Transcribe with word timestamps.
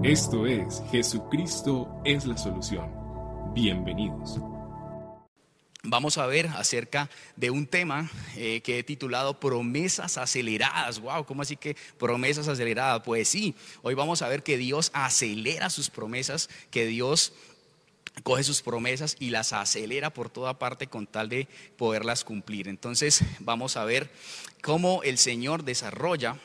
Esto 0.00 0.46
es 0.46 0.82
Jesucristo 0.90 2.00
es 2.04 2.24
la 2.24 2.36
solución. 2.36 2.90
Bienvenidos. 3.54 4.40
Vamos 5.84 6.16
a 6.16 6.26
ver 6.26 6.46
acerca 6.56 7.10
de 7.36 7.50
un 7.50 7.66
tema 7.66 8.10
eh, 8.34 8.62
que 8.62 8.78
he 8.78 8.82
titulado 8.82 9.38
Promesas 9.38 10.16
aceleradas. 10.16 10.98
Wow, 10.98 11.26
¿cómo 11.26 11.42
así 11.42 11.56
que 11.56 11.76
promesas 11.98 12.48
aceleradas? 12.48 13.02
Pues 13.04 13.28
sí, 13.28 13.54
hoy 13.82 13.92
vamos 13.94 14.22
a 14.22 14.28
ver 14.28 14.42
que 14.42 14.56
Dios 14.56 14.90
acelera 14.94 15.68
sus 15.68 15.90
promesas, 15.90 16.48
que 16.70 16.86
Dios 16.86 17.34
coge 18.22 18.44
sus 18.44 18.62
promesas 18.62 19.16
y 19.20 19.28
las 19.28 19.52
acelera 19.52 20.10
por 20.10 20.30
toda 20.30 20.58
parte 20.58 20.86
con 20.86 21.06
tal 21.06 21.28
de 21.28 21.46
poderlas 21.76 22.24
cumplir. 22.24 22.66
Entonces 22.66 23.22
vamos 23.40 23.76
a 23.76 23.84
ver 23.84 24.10
cómo 24.62 25.02
el 25.02 25.18
Señor 25.18 25.64
desarrolla 25.64 26.38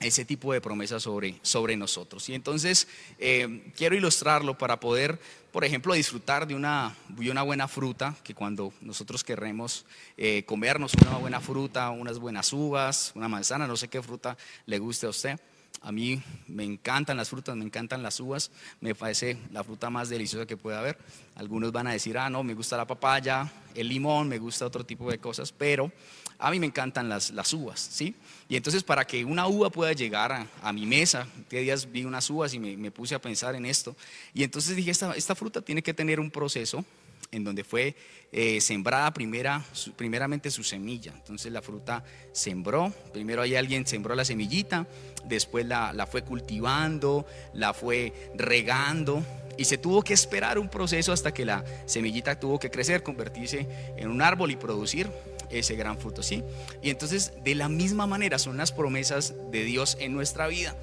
ese 0.00 0.24
tipo 0.24 0.52
de 0.52 0.60
promesas 0.60 1.02
sobre, 1.02 1.36
sobre 1.42 1.76
nosotros. 1.76 2.28
Y 2.28 2.34
entonces 2.34 2.88
eh, 3.18 3.72
quiero 3.76 3.96
ilustrarlo 3.96 4.56
para 4.56 4.78
poder, 4.78 5.18
por 5.52 5.64
ejemplo, 5.64 5.94
disfrutar 5.94 6.46
de 6.46 6.54
una, 6.54 6.96
una 7.18 7.42
buena 7.42 7.68
fruta, 7.68 8.14
que 8.22 8.34
cuando 8.34 8.72
nosotros 8.80 9.24
queremos 9.24 9.84
eh, 10.16 10.44
comernos 10.44 10.94
una 10.94 11.18
buena 11.18 11.40
fruta, 11.40 11.90
unas 11.90 12.18
buenas 12.18 12.52
uvas, 12.52 13.12
una 13.14 13.28
manzana, 13.28 13.66
no 13.66 13.76
sé 13.76 13.88
qué 13.88 14.02
fruta 14.02 14.36
le 14.66 14.78
guste 14.78 15.06
a 15.06 15.10
usted. 15.10 15.40
A 15.80 15.92
mí 15.92 16.20
me 16.48 16.64
encantan 16.64 17.16
las 17.16 17.28
frutas, 17.28 17.54
me 17.54 17.64
encantan 17.64 18.02
las 18.02 18.18
uvas, 18.18 18.50
me 18.80 18.96
parece 18.96 19.38
la 19.52 19.62
fruta 19.62 19.90
más 19.90 20.08
deliciosa 20.08 20.44
que 20.44 20.56
puede 20.56 20.76
haber. 20.76 20.98
Algunos 21.36 21.70
van 21.70 21.86
a 21.86 21.92
decir, 21.92 22.18
ah, 22.18 22.28
no, 22.28 22.42
me 22.42 22.54
gusta 22.54 22.76
la 22.76 22.86
papaya, 22.86 23.50
el 23.76 23.88
limón, 23.88 24.28
me 24.28 24.38
gusta 24.38 24.66
otro 24.66 24.84
tipo 24.84 25.08
de 25.08 25.18
cosas, 25.18 25.52
pero 25.52 25.92
a 26.38 26.50
mí 26.50 26.60
me 26.60 26.66
encantan 26.66 27.08
las, 27.08 27.30
las 27.30 27.52
uvas, 27.52 27.80
¿sí? 27.80 28.14
Y 28.48 28.56
entonces 28.56 28.84
para 28.84 29.06
que 29.06 29.24
una 29.24 29.46
uva 29.48 29.70
pueda 29.70 29.92
llegar 29.92 30.46
a, 30.62 30.72
mi 30.72 30.86
mesa, 30.86 31.26
que 31.48 31.60
días 31.60 31.90
vi 31.90 32.04
unas 32.04 32.30
uvas 32.30 32.54
y 32.54 32.58
me, 32.58 32.90
puse 32.90 33.14
a 33.14 33.20
pensar 33.20 33.54
en 33.56 33.66
esto, 33.66 33.96
y 34.32 34.44
entonces 34.44 34.76
dije, 34.76 34.90
esta, 34.90 35.12
esta 35.14 35.34
fruta 35.34 35.60
tiene 35.60 35.82
que 35.82 35.92
tener 35.92 36.20
un 36.20 36.30
proceso 36.30 36.84
en 37.30 37.44
donde 37.44 37.64
fue 37.64 37.94
eh, 38.32 38.60
sembrada 38.60 39.12
primera, 39.12 39.62
primeramente 39.96 40.50
su 40.50 40.64
semilla. 40.64 41.12
Entonces 41.14 41.52
la 41.52 41.60
fruta 41.60 42.02
sembró, 42.32 42.92
primero 43.12 43.42
ahí 43.42 43.54
alguien 43.54 43.86
sembró 43.86 44.14
la 44.14 44.24
semillita, 44.24 44.86
después 45.24 45.66
la, 45.66 45.92
la 45.92 46.06
fue 46.06 46.22
cultivando, 46.22 47.26
la 47.52 47.74
fue 47.74 48.30
regando, 48.36 49.22
y 49.58 49.64
se 49.64 49.76
tuvo 49.76 50.02
que 50.02 50.14
esperar 50.14 50.58
un 50.58 50.70
proceso 50.70 51.12
hasta 51.12 51.34
que 51.34 51.44
la 51.44 51.64
semillita 51.84 52.38
tuvo 52.38 52.60
que 52.60 52.70
crecer, 52.70 53.02
convertirse 53.02 53.66
en 53.96 54.08
un 54.08 54.22
árbol 54.22 54.52
y 54.52 54.56
producir 54.56 55.10
ese 55.50 55.76
gran 55.76 55.98
fruto, 55.98 56.22
¿sí? 56.22 56.42
Y 56.82 56.90
entonces, 56.90 57.32
de 57.42 57.54
la 57.54 57.68
misma 57.68 58.06
manera 58.06 58.38
son 58.38 58.56
las 58.56 58.72
promesas 58.72 59.34
de 59.50 59.64
Dios 59.64 59.96
en 60.00 60.12
nuestra 60.12 60.46
vida. 60.46 60.74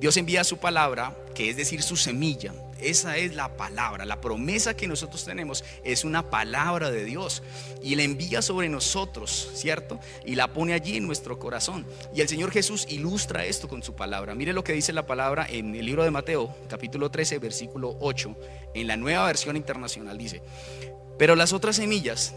Dios 0.00 0.16
envía 0.16 0.44
su 0.44 0.58
palabra, 0.58 1.16
que 1.34 1.50
es 1.50 1.56
decir, 1.56 1.82
su 1.82 1.96
semilla. 1.96 2.54
Esa 2.80 3.16
es 3.16 3.34
la 3.34 3.56
palabra. 3.56 4.04
La 4.04 4.20
promesa 4.20 4.76
que 4.76 4.86
nosotros 4.86 5.24
tenemos 5.24 5.64
es 5.82 6.04
una 6.04 6.30
palabra 6.30 6.92
de 6.92 7.04
Dios. 7.04 7.42
Y 7.82 7.96
la 7.96 8.04
envía 8.04 8.40
sobre 8.40 8.68
nosotros, 8.68 9.50
¿cierto? 9.54 9.98
Y 10.24 10.36
la 10.36 10.52
pone 10.52 10.74
allí 10.74 10.96
en 10.96 11.06
nuestro 11.06 11.40
corazón. 11.40 11.84
Y 12.14 12.20
el 12.20 12.28
Señor 12.28 12.52
Jesús 12.52 12.86
ilustra 12.88 13.44
esto 13.44 13.68
con 13.68 13.82
su 13.82 13.96
palabra. 13.96 14.36
Mire 14.36 14.52
lo 14.52 14.62
que 14.62 14.72
dice 14.72 14.92
la 14.92 15.06
palabra 15.06 15.46
en 15.50 15.74
el 15.74 15.84
libro 15.84 16.04
de 16.04 16.12
Mateo, 16.12 16.54
capítulo 16.68 17.10
13, 17.10 17.40
versículo 17.40 17.96
8, 18.00 18.36
en 18.74 18.86
la 18.86 18.96
nueva 18.96 19.26
versión 19.26 19.56
internacional. 19.56 20.16
Dice, 20.16 20.42
pero 21.18 21.34
las 21.34 21.52
otras 21.52 21.74
semillas 21.74 22.32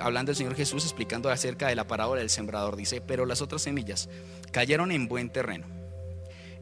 hablando 0.00 0.32
el 0.32 0.36
Señor 0.36 0.54
Jesús 0.54 0.84
explicando 0.84 1.30
acerca 1.30 1.68
de 1.68 1.76
la 1.76 1.86
parábola 1.86 2.20
del 2.20 2.30
sembrador, 2.30 2.76
dice, 2.76 3.00
pero 3.00 3.26
las 3.26 3.42
otras 3.42 3.62
semillas 3.62 4.08
cayeron 4.52 4.92
en 4.92 5.08
buen 5.08 5.30
terreno, 5.30 5.66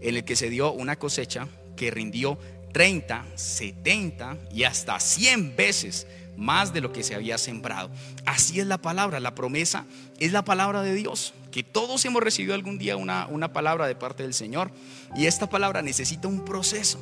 en 0.01 0.17
el 0.17 0.25
que 0.25 0.37
se 0.37 0.51
dio 0.51 0.73
una 0.73 0.97
cosecha 0.97 1.49
que 1.77 1.91
rindió 1.91 2.39
30, 2.73 3.27
70 3.35 4.39
y 4.53 4.65
hasta 4.65 4.99
100 4.99 5.57
veces 5.57 6.07
más 6.37 6.73
de 6.73 6.81
lo 6.81 6.93
que 6.93 7.03
se 7.03 7.15
había 7.15 7.39
sembrado. 7.39 7.91
Así 8.25 8.61
es 8.61 8.67
la 8.67 8.79
palabra, 8.79 9.21
la 9.21 9.35
promesa 9.35 9.85
es 10.19 10.33
la 10.33 10.45
palabra 10.45 10.83
de 10.83 10.95
Dios, 10.95 11.35
que 11.51 11.63
todos 11.63 12.05
hemos 12.05 12.23
recibido 12.23 12.55
algún 12.55 12.79
día 12.79 12.97
una, 12.97 13.27
una 13.27 13.53
palabra 13.53 13.87
de 13.87 13.95
parte 13.95 14.23
del 14.23 14.35
Señor 14.35 14.71
y 15.15 15.27
esta 15.27 15.49
palabra 15.49 15.83
necesita 15.83 16.29
un 16.29 16.45
proceso, 16.45 16.99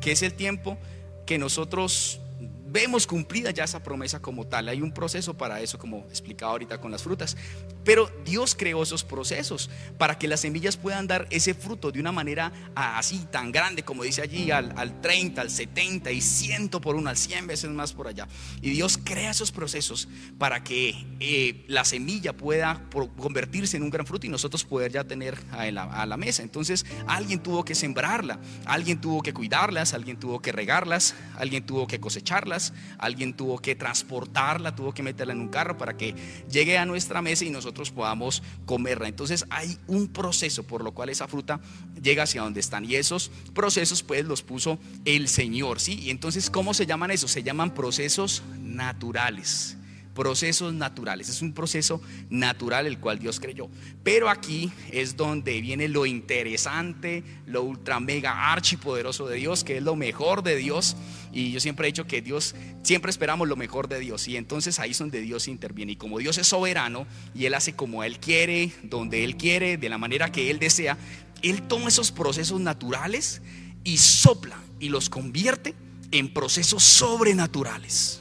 que 0.00 0.12
es 0.12 0.22
el 0.22 0.34
tiempo 0.34 0.78
que 1.26 1.38
nosotros 1.38 2.20
vemos 2.74 3.06
cumplida 3.06 3.52
ya 3.52 3.62
esa 3.62 3.84
promesa 3.84 4.20
como 4.20 4.48
tal. 4.48 4.68
Hay 4.68 4.82
un 4.82 4.90
proceso 4.90 5.34
para 5.34 5.60
eso, 5.60 5.78
como 5.78 5.98
explicaba 6.10 6.50
ahorita 6.50 6.80
con 6.80 6.90
las 6.90 7.04
frutas. 7.04 7.36
Pero 7.84 8.10
Dios 8.24 8.56
creó 8.56 8.82
esos 8.82 9.04
procesos 9.04 9.70
para 9.96 10.18
que 10.18 10.26
las 10.26 10.40
semillas 10.40 10.76
puedan 10.76 11.06
dar 11.06 11.28
ese 11.30 11.54
fruto 11.54 11.92
de 11.92 12.00
una 12.00 12.10
manera 12.10 12.52
así 12.74 13.28
tan 13.30 13.52
grande, 13.52 13.84
como 13.84 14.02
dice 14.02 14.22
allí, 14.22 14.50
al, 14.50 15.00
30, 15.00 15.40
al 15.40 15.50
70 15.50 16.10
y 16.10 16.20
100 16.20 16.70
por 16.70 16.96
uno, 16.96 17.10
al 17.10 17.16
100 17.16 17.46
veces 17.46 17.70
más 17.70 17.92
por 17.92 18.08
allá. 18.08 18.26
Y 18.60 18.70
Dios 18.70 18.98
crea 18.98 19.30
esos 19.30 19.52
procesos 19.52 20.08
para 20.36 20.64
que 20.64 21.06
eh, 21.20 21.64
la 21.68 21.84
semilla 21.84 22.36
pueda 22.36 22.82
convertirse 23.16 23.76
en 23.76 23.84
un 23.84 23.90
gran 23.90 24.04
fruto 24.04 24.26
y 24.26 24.30
nosotros 24.30 24.64
poder 24.64 24.90
ya 24.90 25.04
tener 25.04 25.38
a 25.52 25.70
la, 25.70 25.84
a 25.84 26.06
la 26.06 26.16
mesa. 26.16 26.42
Entonces 26.42 26.84
alguien 27.06 27.40
tuvo 27.40 27.64
que 27.64 27.76
sembrarla, 27.76 28.40
alguien 28.64 29.00
tuvo 29.00 29.22
que 29.22 29.32
cuidarlas, 29.32 29.94
alguien 29.94 30.18
tuvo 30.18 30.42
que 30.42 30.50
regarlas, 30.50 31.14
alguien 31.36 31.64
tuvo 31.64 31.86
que 31.86 32.00
cosecharlas 32.00 32.63
alguien 32.98 33.34
tuvo 33.34 33.58
que 33.58 33.74
transportarla, 33.74 34.74
tuvo 34.74 34.94
que 34.94 35.02
meterla 35.02 35.32
en 35.32 35.40
un 35.40 35.48
carro 35.48 35.76
para 35.76 35.96
que 35.96 36.14
llegue 36.50 36.78
a 36.78 36.86
nuestra 36.86 37.22
mesa 37.22 37.44
y 37.44 37.50
nosotros 37.50 37.90
podamos 37.90 38.42
comerla. 38.66 39.08
Entonces 39.08 39.44
hay 39.50 39.78
un 39.86 40.08
proceso 40.08 40.62
por 40.62 40.82
lo 40.82 40.92
cual 40.92 41.08
esa 41.08 41.28
fruta 41.28 41.60
llega 42.00 42.22
hacia 42.22 42.42
donde 42.42 42.60
están 42.60 42.84
y 42.84 42.94
esos 42.94 43.30
procesos 43.54 44.02
pues 44.02 44.24
los 44.24 44.42
puso 44.42 44.78
el 45.04 45.28
Señor, 45.28 45.80
¿sí? 45.80 45.98
Y 46.00 46.10
entonces 46.10 46.50
¿cómo 46.50 46.74
se 46.74 46.86
llaman 46.86 47.10
esos? 47.10 47.30
Se 47.30 47.42
llaman 47.42 47.74
procesos 47.74 48.42
naturales 48.60 49.76
procesos 50.14 50.72
naturales. 50.72 51.28
Es 51.28 51.42
un 51.42 51.52
proceso 51.52 52.00
natural 52.30 52.86
el 52.86 52.98
cual 52.98 53.18
Dios 53.18 53.40
creyó. 53.40 53.68
Pero 54.02 54.30
aquí 54.30 54.72
es 54.90 55.16
donde 55.16 55.60
viene 55.60 55.88
lo 55.88 56.06
interesante, 56.06 57.22
lo 57.46 57.62
ultra 57.62 58.00
mega 58.00 58.52
archipoderoso 58.52 59.26
de 59.26 59.36
Dios, 59.36 59.64
que 59.64 59.78
es 59.78 59.82
lo 59.82 59.96
mejor 59.96 60.42
de 60.42 60.56
Dios. 60.56 60.96
Y 61.34 61.50
yo 61.50 61.58
siempre 61.58 61.88
he 61.88 61.90
dicho 61.90 62.06
que 62.06 62.22
Dios, 62.22 62.54
siempre 62.84 63.10
esperamos 63.10 63.48
lo 63.48 63.56
mejor 63.56 63.88
de 63.88 63.98
Dios. 63.98 64.28
Y 64.28 64.36
entonces 64.36 64.78
ahí 64.78 64.92
es 64.92 64.98
donde 64.98 65.20
Dios 65.20 65.48
interviene. 65.48 65.92
Y 65.92 65.96
como 65.96 66.20
Dios 66.20 66.38
es 66.38 66.46
soberano 66.46 67.06
y 67.34 67.46
Él 67.46 67.54
hace 67.54 67.74
como 67.74 68.04
Él 68.04 68.20
quiere, 68.20 68.72
donde 68.84 69.24
Él 69.24 69.36
quiere, 69.36 69.76
de 69.76 69.88
la 69.88 69.98
manera 69.98 70.30
que 70.30 70.48
Él 70.48 70.60
desea, 70.60 70.96
Él 71.42 71.62
toma 71.62 71.88
esos 71.88 72.12
procesos 72.12 72.60
naturales 72.60 73.42
y 73.82 73.98
sopla 73.98 74.56
y 74.78 74.90
los 74.90 75.10
convierte 75.10 75.74
en 76.12 76.32
procesos 76.32 76.84
sobrenaturales. 76.84 78.20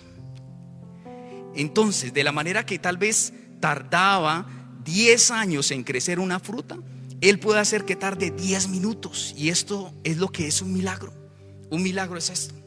Entonces, 1.56 2.16
de 2.16 2.24
la 2.24 2.32
manera 2.32 2.66
que 2.66 2.80
tal 2.80 2.98
vez 2.98 3.32
tardaba 3.60 4.48
10 4.84 5.30
años 5.30 5.70
en 5.70 5.84
crecer 5.84 6.20
una 6.20 6.40
fruta, 6.40 6.78
Él 7.22 7.38
puede 7.38 7.60
hacer 7.60 7.86
que 7.86 7.96
tarde 7.96 8.32
10 8.32 8.70
minutos. 8.70 9.36
Y 9.38 9.50
esto 9.50 9.94
es 10.04 10.18
lo 10.18 10.30
que 10.30 10.48
es 10.48 10.64
un 10.64 10.74
milagro. 10.74 11.14
Un 11.70 11.84
milagro 11.84 12.18
es 12.18 12.32
esto. 12.32 12.63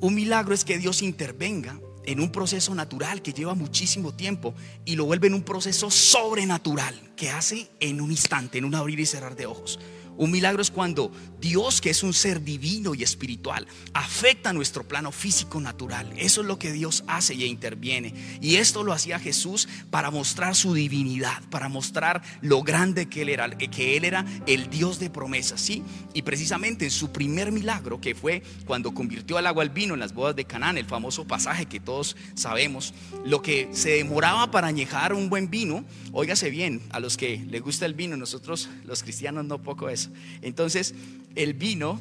Un 0.00 0.14
milagro 0.14 0.54
es 0.54 0.64
que 0.64 0.78
Dios 0.78 1.02
intervenga 1.02 1.80
en 2.04 2.20
un 2.20 2.30
proceso 2.30 2.74
natural 2.74 3.22
que 3.22 3.32
lleva 3.32 3.54
muchísimo 3.54 4.14
tiempo 4.14 4.54
y 4.84 4.96
lo 4.96 5.06
vuelve 5.06 5.26
en 5.26 5.34
un 5.34 5.42
proceso 5.42 5.90
sobrenatural 5.90 6.94
que 7.16 7.30
hace 7.30 7.68
en 7.80 8.00
un 8.00 8.10
instante, 8.10 8.58
en 8.58 8.64
un 8.64 8.74
abrir 8.74 9.00
y 9.00 9.06
cerrar 9.06 9.36
de 9.36 9.46
ojos. 9.46 9.78
Un 10.16 10.30
milagro 10.30 10.62
es 10.62 10.70
cuando 10.70 11.12
Dios, 11.40 11.80
que 11.80 11.90
es 11.90 12.02
un 12.02 12.14
ser 12.14 12.42
divino 12.42 12.94
y 12.94 13.02
espiritual, 13.02 13.66
afecta 13.92 14.52
nuestro 14.52 14.84
plano 14.84 15.12
físico 15.12 15.60
natural. 15.60 16.12
Eso 16.16 16.40
es 16.40 16.46
lo 16.46 16.58
que 16.58 16.72
Dios 16.72 17.04
hace 17.06 17.34
y 17.34 17.44
interviene. 17.44 18.14
Y 18.40 18.56
esto 18.56 18.82
lo 18.82 18.92
hacía 18.92 19.18
Jesús 19.18 19.68
para 19.90 20.10
mostrar 20.10 20.54
su 20.54 20.74
divinidad, 20.74 21.42
para 21.50 21.68
mostrar 21.68 22.22
lo 22.40 22.62
grande 22.62 23.06
que 23.08 23.22
Él 23.22 23.28
era, 23.28 23.50
que 23.50 23.96
Él 23.96 24.04
era 24.04 24.24
el 24.46 24.70
Dios 24.70 24.98
de 24.98 25.10
promesas, 25.10 25.60
¿sí? 25.60 25.82
Y 26.14 26.22
precisamente 26.22 26.84
en 26.84 26.90
su 26.90 27.12
primer 27.12 27.52
milagro, 27.52 28.00
que 28.00 28.14
fue 28.14 28.42
cuando 28.66 28.94
convirtió 28.94 29.38
el 29.38 29.46
agua 29.46 29.62
al 29.62 29.70
vino 29.70 29.94
en 29.94 30.00
las 30.00 30.14
bodas 30.14 30.36
de 30.36 30.44
Canaán, 30.44 30.78
el 30.78 30.86
famoso 30.86 31.26
pasaje 31.26 31.66
que 31.66 31.80
todos 31.80 32.16
sabemos, 32.34 32.94
lo 33.24 33.42
que 33.42 33.68
se 33.72 33.90
demoraba 33.90 34.50
para 34.50 34.68
añejar 34.68 35.12
un 35.12 35.28
buen 35.28 35.50
vino, 35.50 35.84
óigase 36.12 36.50
bien, 36.50 36.82
a 36.90 37.00
los 37.00 37.16
que 37.16 37.44
les 37.48 37.62
gusta 37.62 37.86
el 37.86 37.94
vino, 37.94 38.16
nosotros 38.16 38.68
los 38.84 39.02
cristianos 39.02 39.44
no 39.44 39.62
poco 39.62 39.88
es 39.88 40.05
entonces, 40.42 40.94
el 41.34 41.54
vino, 41.54 42.00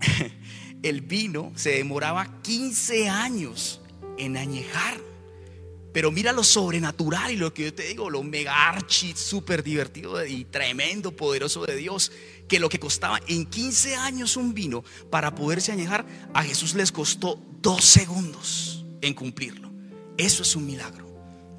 el 0.82 1.00
vino 1.00 1.52
se 1.56 1.70
demoraba 1.70 2.40
15 2.42 3.08
años 3.08 3.80
en 4.18 4.36
añejar. 4.36 5.08
Pero 5.92 6.10
mira 6.12 6.32
lo 6.32 6.44
sobrenatural 6.44 7.32
y 7.32 7.36
lo 7.36 7.52
que 7.52 7.64
yo 7.64 7.74
te 7.74 7.84
digo, 7.84 8.10
lo 8.10 8.22
mega 8.22 8.68
archi, 8.68 9.14
súper 9.16 9.62
divertido 9.62 10.24
y 10.24 10.44
tremendo, 10.44 11.16
poderoso 11.16 11.64
de 11.64 11.76
Dios, 11.76 12.12
que 12.46 12.60
lo 12.60 12.68
que 12.68 12.78
costaba 12.78 13.20
en 13.26 13.46
15 13.46 13.96
años 13.96 14.36
un 14.36 14.54
vino 14.54 14.84
para 15.10 15.34
poderse 15.34 15.72
añejar, 15.72 16.06
a 16.34 16.44
Jesús 16.44 16.74
les 16.74 16.92
costó 16.92 17.40
dos 17.62 17.84
segundos 17.84 18.84
en 19.00 19.14
cumplirlo. 19.14 19.70
Eso 20.16 20.42
es 20.42 20.54
un 20.54 20.66
milagro. 20.66 21.08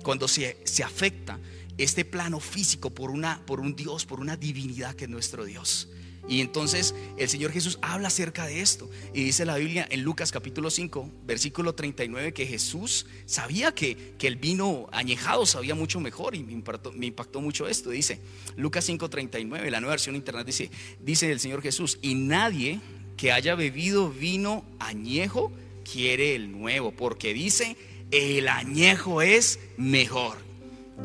Cuando 0.04 0.28
se, 0.28 0.58
se 0.64 0.84
afecta 0.84 1.40
este 1.80 2.06
plano 2.06 2.40
físico 2.40 2.90
por, 2.90 3.10
una, 3.10 3.44
por 3.46 3.60
un 3.60 3.76
Dios, 3.76 4.06
por 4.06 4.20
una 4.20 4.38
divinidad 4.38 4.96
que 4.96 5.06
es 5.06 5.10
nuestro 5.10 5.46
Dios. 5.46 5.88
Y 6.28 6.42
entonces 6.42 6.94
el 7.18 7.28
Señor 7.28 7.52
Jesús 7.52 7.80
habla 7.82 8.10
acerca 8.10 8.46
de 8.46 8.62
esto. 8.62 8.88
Y 9.16 9.24
dice 9.24 9.46
la 9.46 9.58
Biblia 9.58 9.88
en 9.90 10.04
Lucas 10.04 10.32
capítulo 10.32 10.70
5, 10.70 11.10
versículo 11.26 11.74
39, 11.74 12.34
que 12.34 12.46
Jesús 12.46 13.08
sabía 13.26 13.74
que, 13.74 14.14
que 14.20 14.28
el 14.28 14.36
vino 14.36 14.88
añejado 14.92 15.48
sabía 15.48 15.74
mucho 15.74 16.00
mejor. 16.00 16.36
Y 16.36 16.44
me 16.44 16.54
impactó, 16.54 16.92
me 16.92 17.08
impactó 17.08 17.42
mucho 17.42 17.68
esto. 17.68 17.90
Dice 17.90 18.20
Lucas 18.58 18.86
5, 18.86 19.10
39, 19.10 19.72
la 19.72 19.80
nueva 19.80 19.94
versión 19.94 20.16
internet 20.16 20.46
dice, 20.46 20.70
dice 21.02 21.32
el 21.32 21.40
Señor 21.40 21.64
Jesús, 21.64 21.98
y 22.02 22.14
nadie 22.14 22.80
que 23.18 23.32
haya 23.32 23.56
bebido 23.56 24.12
vino 24.12 24.64
añejo 24.78 25.52
quiere 25.92 26.36
el 26.36 26.52
nuevo, 26.52 26.92
porque 26.92 27.34
dice, 27.34 27.76
el 28.12 28.48
añejo 28.50 29.24
es 29.24 29.60
mejor. 29.78 30.49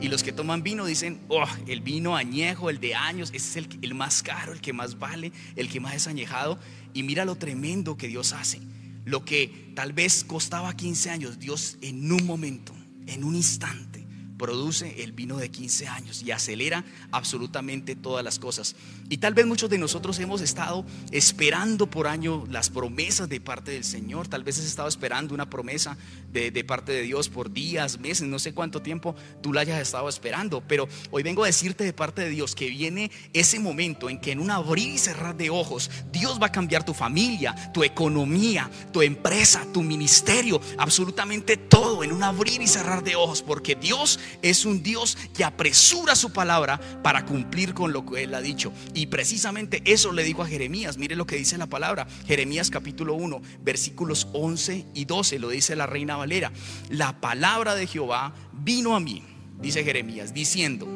Y 0.00 0.08
los 0.08 0.23
que 0.23 0.32
toman 0.32 0.62
vino 0.62 0.85
dicen, 0.85 1.20
oh, 1.29 1.46
el 1.67 1.81
vino 1.81 2.17
añejo, 2.17 2.69
el 2.69 2.79
de 2.81 2.94
años, 2.94 3.31
ese 3.32 3.61
es 3.61 3.67
el, 3.67 3.79
el, 3.82 3.94
más 3.94 4.23
caro, 4.23 4.52
el 4.52 4.61
que 4.61 4.73
más 4.73 4.99
vale, 4.99 5.32
el 5.56 5.69
que 5.69 5.81
más 5.81 5.94
es 5.94 6.06
añejado. 6.06 6.58
Y 6.93 7.02
mira 7.02 7.25
lo 7.25 7.37
tremendo 7.37 7.96
que 7.96 8.08
Dios 8.08 8.32
hace. 8.32 8.61
Lo 9.05 9.25
que 9.25 9.73
tal 9.75 9.93
vez 9.93 10.25
costaba 10.25 10.75
15 10.75 11.11
años, 11.11 11.38
Dios 11.38 11.79
en 11.81 12.11
un 12.11 12.26
momento, 12.26 12.75
en 13.06 13.25
un 13.25 13.35
instante, 13.35 14.04
produce 14.39 15.03
el 15.03 15.13
vino 15.13 15.37
de 15.37 15.51
15 15.51 15.89
años 15.89 16.23
y 16.23 16.31
acelera 16.31 16.85
absolutamente 17.13 17.97
todas 17.97 18.25
las 18.25 18.39
cosas. 18.39 18.75
Y 19.09 19.19
tal 19.19 19.35
vez 19.35 19.47
muchos 19.47 19.71
de 19.71 19.79
nosotros 19.79 20.19
hemos 20.19 20.41
estado 20.41 20.85
esperando 21.11 21.89
por 21.89 22.07
año 22.07 22.45
las 22.51 22.71
promesas 22.71 23.29
de 23.29 23.41
parte 23.41 23.73
del 23.73 23.85
Señor. 23.85 24.29
Tal 24.29 24.45
vez 24.45 24.59
has 24.59 24.65
estado 24.65 24.89
esperando 24.89 25.35
una 25.35 25.49
promesa 25.51 25.97
de, 26.33 26.51
de, 26.51 26.65
parte 26.65 26.93
de 26.93 27.03
Dios 27.03 27.29
por 27.29 27.53
días, 27.53 28.01
meses, 28.01 28.27
no 28.27 28.39
sé 28.39 28.55
cuánto 28.55 28.83
tiempo 28.83 29.15
tú 29.43 29.53
la 29.53 29.61
hayas 29.61 29.81
estado 29.81 30.09
esperando. 30.09 30.63
Pero 30.67 30.89
hoy 31.11 31.23
vengo 31.23 31.45
a 31.45 31.47
decirte 31.47 31.85
de 31.85 31.93
parte 31.93 32.23
de 32.23 32.31
Dios 32.31 32.55
que 32.55 32.69
viene 32.69 33.11
ese 33.33 33.59
momento 33.59 34.11
en 34.11 34.21
que 34.21 34.33
en 34.33 34.41
un 34.41 34.51
abrir 34.51 34.89
y 34.89 34.99
cerrar 34.99 35.37
de 35.37 35.51
ojos 35.51 35.91
Dios 36.13 36.41
va 36.41 36.47
a 36.47 36.53
cambiar 36.53 36.85
tu 36.85 36.95
familia, 36.95 37.55
tu 37.73 37.85
economía, 37.85 38.71
tu 38.93 39.03
empresa, 39.03 39.67
tu 39.73 39.83
ministerio, 39.83 40.61
absolutamente 40.79 41.57
todo 41.57 42.05
en 42.05 42.13
un 42.13 42.23
abrir 42.23 42.63
y 42.63 42.67
cerrar 42.67 43.03
de 43.03 43.17
ojos. 43.17 43.43
Porque 43.43 43.75
Dios 43.75 44.19
es 44.43 44.65
un 44.65 44.82
Dios 44.82 45.17
que 45.37 45.44
apresura 45.44 46.15
su 46.17 46.32
palabra 46.32 46.81
para 47.03 47.25
cumplir 47.25 47.75
con 47.75 47.93
lo 47.93 48.05
que 48.05 48.25
Él 48.25 48.35
ha 48.35 48.41
dicho. 48.41 48.73
Y 48.94 49.06
precisamente 49.06 49.82
eso 49.85 50.12
le 50.12 50.25
dijo 50.25 50.43
a 50.43 50.47
Jeremías. 50.47 50.99
Mire 50.99 51.17
lo 51.17 51.26
que 51.26 51.37
dice 51.37 51.59
la 51.59 51.67
palabra. 51.67 52.06
Jeremías 52.26 52.71
capítulo 52.71 53.15
1, 53.15 53.43
versículos 53.62 54.29
11 54.32 54.87
y 54.94 55.05
12. 55.05 55.38
Lo 55.38 55.49
dice 55.49 55.76
la 55.76 55.87
reina 55.87 56.17
Valera. 56.17 56.53
La 56.91 57.21
palabra 57.21 57.75
de 57.75 57.87
Jehová 57.87 58.35
vino 58.53 58.97
a 58.97 59.00
mí, 59.00 59.23
dice 59.61 59.85
Jeremías, 59.85 60.35
diciendo. 60.35 60.88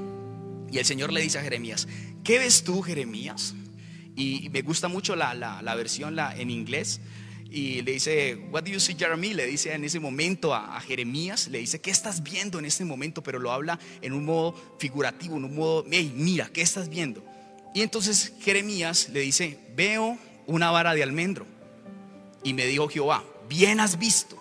Y 0.70 0.78
el 0.78 0.84
Señor 0.84 1.12
le 1.12 1.22
dice 1.22 1.38
a 1.38 1.42
Jeremías, 1.42 1.88
¿qué 2.24 2.38
ves 2.38 2.62
tú, 2.64 2.82
Jeremías? 2.82 3.54
Y 4.16 4.48
me 4.50 4.62
gusta 4.62 4.88
mucho 4.88 5.14
la, 5.14 5.34
la, 5.34 5.74
versión 5.76 6.18
en 6.18 6.50
inglés 6.50 7.00
y 7.50 7.80
le 7.82 7.92
dice, 7.92 8.36
What 8.50 8.64
do 8.64 8.70
you 8.70 8.80
see, 8.80 8.94
Jeremy? 8.94 9.32
Le 9.32 9.46
dice 9.46 9.72
en 9.72 9.84
ese 9.84 10.00
momento 10.00 10.54
a, 10.54 10.80
Jeremías, 10.80 11.48
le 11.48 11.58
dice, 11.58 11.80
¿qué 11.80 11.90
estás 11.90 12.22
viendo 12.22 12.58
en 12.58 12.64
este 12.64 12.84
momento? 12.84 13.22
Pero 13.22 13.38
lo 13.38 13.52
habla 13.52 13.78
en 14.02 14.12
un 14.12 14.24
modo 14.24 14.54
figurativo, 14.78 15.36
en 15.36 15.44
un 15.44 15.54
modo, 15.54 15.84
hey, 15.90 16.12
mira, 16.14 16.50
¿qué 16.52 16.62
estás 16.62 16.88
viendo? 16.88 17.24
Y 17.74 17.82
entonces 17.82 18.34
Jeremías 18.40 19.08
le 19.10 19.20
dice, 19.20 19.58
veo 19.74 20.18
una 20.46 20.70
vara 20.70 20.94
de 20.94 21.02
almendro. 21.02 21.46
Y 22.42 22.54
me 22.54 22.66
dijo 22.66 22.88
Jehová, 22.88 23.24
bien 23.48 23.80
has 23.80 23.98
visto, 23.98 24.36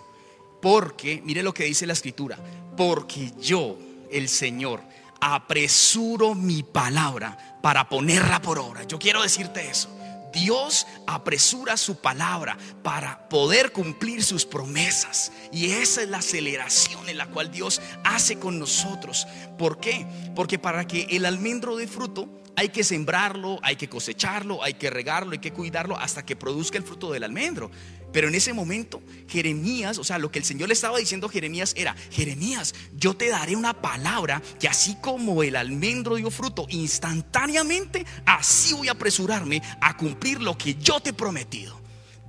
porque, 0.60 1.22
mire 1.24 1.42
lo 1.42 1.54
que 1.54 1.64
dice 1.64 1.86
la 1.86 1.92
escritura, 1.94 2.38
porque 2.76 3.32
yo, 3.40 3.78
el 4.10 4.28
Señor, 4.28 4.82
apresuro 5.20 6.34
mi 6.34 6.62
palabra 6.62 7.58
para 7.62 7.88
ponerla 7.88 8.40
por 8.40 8.58
obra. 8.58 8.84
Yo 8.84 8.98
quiero 8.98 9.22
decirte 9.22 9.68
eso. 9.68 9.97
Dios 10.38 10.86
apresura 11.06 11.76
su 11.76 11.96
palabra 12.00 12.56
para 12.82 13.28
poder 13.28 13.72
cumplir 13.72 14.22
sus 14.22 14.44
promesas. 14.44 15.32
Y 15.52 15.70
esa 15.72 16.02
es 16.02 16.08
la 16.08 16.18
aceleración 16.18 17.08
en 17.08 17.18
la 17.18 17.26
cual 17.26 17.50
Dios 17.50 17.80
hace 18.04 18.38
con 18.38 18.58
nosotros. 18.58 19.26
¿Por 19.58 19.80
qué? 19.80 20.06
Porque 20.34 20.58
para 20.58 20.86
que 20.86 21.02
el 21.10 21.26
almendro 21.26 21.76
dé 21.76 21.86
fruto 21.86 22.28
hay 22.56 22.70
que 22.70 22.82
sembrarlo, 22.82 23.60
hay 23.62 23.76
que 23.76 23.88
cosecharlo, 23.88 24.64
hay 24.64 24.74
que 24.74 24.90
regarlo, 24.90 25.32
hay 25.32 25.38
que 25.38 25.52
cuidarlo 25.52 25.96
hasta 25.96 26.24
que 26.26 26.34
produzca 26.34 26.76
el 26.76 26.84
fruto 26.84 27.12
del 27.12 27.22
almendro. 27.22 27.70
Pero 28.12 28.28
en 28.28 28.34
ese 28.34 28.52
momento, 28.52 29.02
Jeremías, 29.28 29.98
o 29.98 30.04
sea, 30.04 30.18
lo 30.18 30.30
que 30.30 30.38
el 30.38 30.44
Señor 30.44 30.68
le 30.68 30.74
estaba 30.74 30.98
diciendo 30.98 31.26
a 31.26 31.30
Jeremías 31.30 31.74
era, 31.76 31.94
Jeremías, 32.10 32.74
yo 32.94 33.14
te 33.14 33.28
daré 33.28 33.54
una 33.54 33.80
palabra 33.80 34.42
que 34.58 34.68
así 34.68 34.96
como 35.00 35.42
el 35.42 35.56
almendro 35.56 36.16
dio 36.16 36.30
fruto 36.30 36.66
instantáneamente, 36.70 38.06
así 38.24 38.74
voy 38.74 38.88
a 38.88 38.92
apresurarme 38.92 39.62
a 39.80 39.96
cumplir 39.96 40.40
lo 40.40 40.56
que 40.56 40.74
yo 40.76 41.00
te 41.00 41.10
he 41.10 41.12
prometido. 41.12 41.78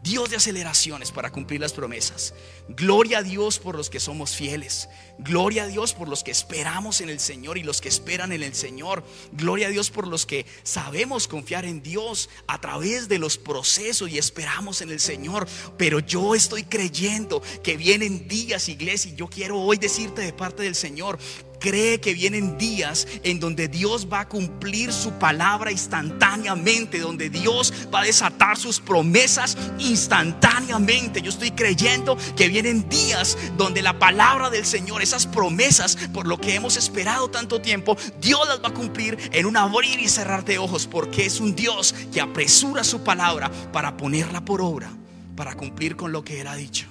Dios 0.04 0.30
de 0.30 0.38
aceleraciones 0.38 1.12
para 1.12 1.30
cumplir 1.30 1.60
las 1.60 1.74
promesas. 1.74 2.34
Gloria 2.70 3.20
a 3.20 3.24
Dios 3.24 3.60
por 3.60 3.76
los 3.76 3.90
que 3.90 4.00
somos 4.00 4.36
fieles. 4.36 4.88
Gloria 5.20 5.64
a 5.64 5.68
Dios 5.68 5.94
por 5.94 6.08
los 6.08 6.24
que 6.24 6.32
esperamos 6.32 7.02
en 7.02 7.10
el 7.10 7.20
Señor 7.20 7.58
y 7.58 7.64
los 7.64 7.82
que 7.82 7.90
esperan 7.90 8.32
en 8.32 8.42
el 8.42 8.56
Señor. 8.56 9.04
Gloria 9.34 9.68
a 9.68 9.70
Dios 9.70 9.90
por 9.90 10.08
los 10.08 10.26
que 10.26 10.46
sabemos 10.64 11.28
confiar 11.28 11.66
en 11.66 11.84
Dios 11.84 12.30
a 12.48 12.62
través 12.62 13.10
de 13.10 13.20
los 13.20 13.38
procesos 13.38 14.10
y 14.10 14.18
esperamos 14.18 14.82
en 14.82 14.92
el 14.92 15.02
Señor. 15.02 15.46
Pero 15.78 16.00
yo 16.00 16.36
estoy 16.36 16.64
creyendo 16.64 17.42
que 17.64 17.76
vienen 17.76 18.30
días, 18.30 18.70
iglesia, 18.70 19.12
y 19.12 19.16
yo 19.16 19.28
quiero 19.28 19.60
hoy 19.60 19.78
decirte 19.78 20.22
de 20.22 20.32
parte 20.32 20.64
del 20.64 20.76
Señor, 20.76 21.20
cree 21.60 22.00
que 22.00 22.14
vienen 22.14 22.58
días 22.58 23.08
en 23.24 23.40
donde 23.40 23.68
Dios 23.68 24.08
va 24.12 24.22
a 24.22 24.28
cumplir 24.30 24.92
su 24.92 25.12
palabra 25.14 25.72
instantáneamente, 25.72 27.00
donde 27.00 27.30
Dios 27.30 27.74
va 27.94 28.02
a 28.02 28.06
desatar 28.06 28.58
sus 28.58 28.80
promesas 28.80 29.58
instantáneamente. 29.78 31.22
Yo 31.22 31.30
estoy 31.30 31.52
creyendo 31.52 32.18
que 32.36 32.48
vienen 32.48 32.88
días 32.90 33.38
donde 33.58 33.82
la 33.82 34.00
palabra 34.00 34.50
del 34.50 34.66
Señor, 34.66 35.02
esas 35.02 35.28
promesas 35.28 35.98
por 36.14 36.28
lo 36.28 36.40
que 36.40 36.56
hemos 36.56 36.78
esperado 36.78 37.30
tanto 37.30 37.62
tiempo, 37.62 37.98
Dios 38.22 38.48
las 38.48 38.64
va 38.64 38.70
a 38.70 38.74
cumplir 38.74 39.18
en 39.34 39.46
un 39.46 39.58
abrir 39.58 40.00
y 40.00 40.08
cerrar 40.08 40.46
de 40.46 40.58
ojos, 40.58 40.88
porque 40.88 41.26
es 41.26 41.40
un 41.40 41.56
Dios 41.56 41.94
que 42.14 42.22
apresura 42.22 42.84
su 42.84 43.04
palabra 43.04 43.52
para 43.72 43.98
ponerla 43.98 44.44
por 44.46 44.62
obra, 44.62 44.90
para 45.36 45.56
cumplir 45.56 45.96
con 45.96 46.12
lo 46.12 46.24
que 46.24 46.42
Él 46.42 46.48
ha 46.48 46.56
dicho. 46.56 46.88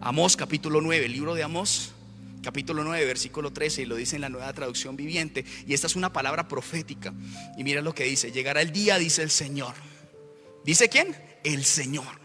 Amós 0.00 0.36
capítulo 0.36 0.80
9, 0.80 1.06
el 1.06 1.12
libro 1.12 1.34
de 1.34 1.42
Amós 1.42 1.92
capítulo 2.42 2.84
9, 2.84 3.04
versículo 3.04 3.52
13, 3.52 3.82
y 3.82 3.86
lo 3.86 3.96
dice 3.96 4.16
en 4.16 4.22
la 4.22 4.28
nueva 4.28 4.52
traducción 4.52 4.96
viviente. 4.96 5.44
Y 5.66 5.74
esta 5.74 5.86
es 5.86 5.96
una 5.96 6.12
palabra 6.12 6.48
profética. 6.48 7.12
Y 7.56 7.64
mira 7.64 7.80
lo 7.80 7.94
que 7.94 8.04
dice, 8.04 8.32
llegará 8.32 8.62
el 8.62 8.72
día, 8.72 8.98
dice 8.98 9.22
el 9.22 9.30
Señor. 9.30 9.74
¿Dice 10.64 10.88
quién? 10.88 11.16
El 11.44 11.64
Señor. 11.64 12.20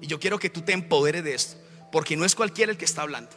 Y 0.00 0.06
yo 0.06 0.18
quiero 0.18 0.38
que 0.38 0.50
tú 0.50 0.62
te 0.62 0.72
empoderes 0.72 1.24
de 1.24 1.34
esto, 1.34 1.56
porque 1.92 2.16
no 2.16 2.24
es 2.24 2.34
cualquiera 2.34 2.72
el 2.72 2.78
que 2.78 2.84
está 2.84 3.02
hablando. 3.02 3.30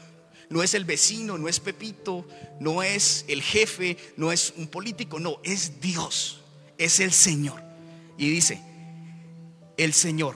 No 0.49 0.61
es 0.61 0.73
el 0.73 0.85
vecino, 0.85 1.37
no 1.37 1.47
es 1.47 1.59
Pepito, 1.59 2.27
no 2.59 2.83
es 2.83 3.25
el 3.27 3.41
jefe, 3.41 3.97
no 4.17 4.31
es 4.31 4.53
un 4.57 4.67
político, 4.67 5.19
no, 5.19 5.39
es 5.43 5.81
Dios, 5.81 6.41
es 6.77 6.99
el 6.99 7.11
Señor. 7.11 7.61
Y 8.17 8.29
dice, 8.29 8.61
el 9.77 9.93
Señor, 9.93 10.35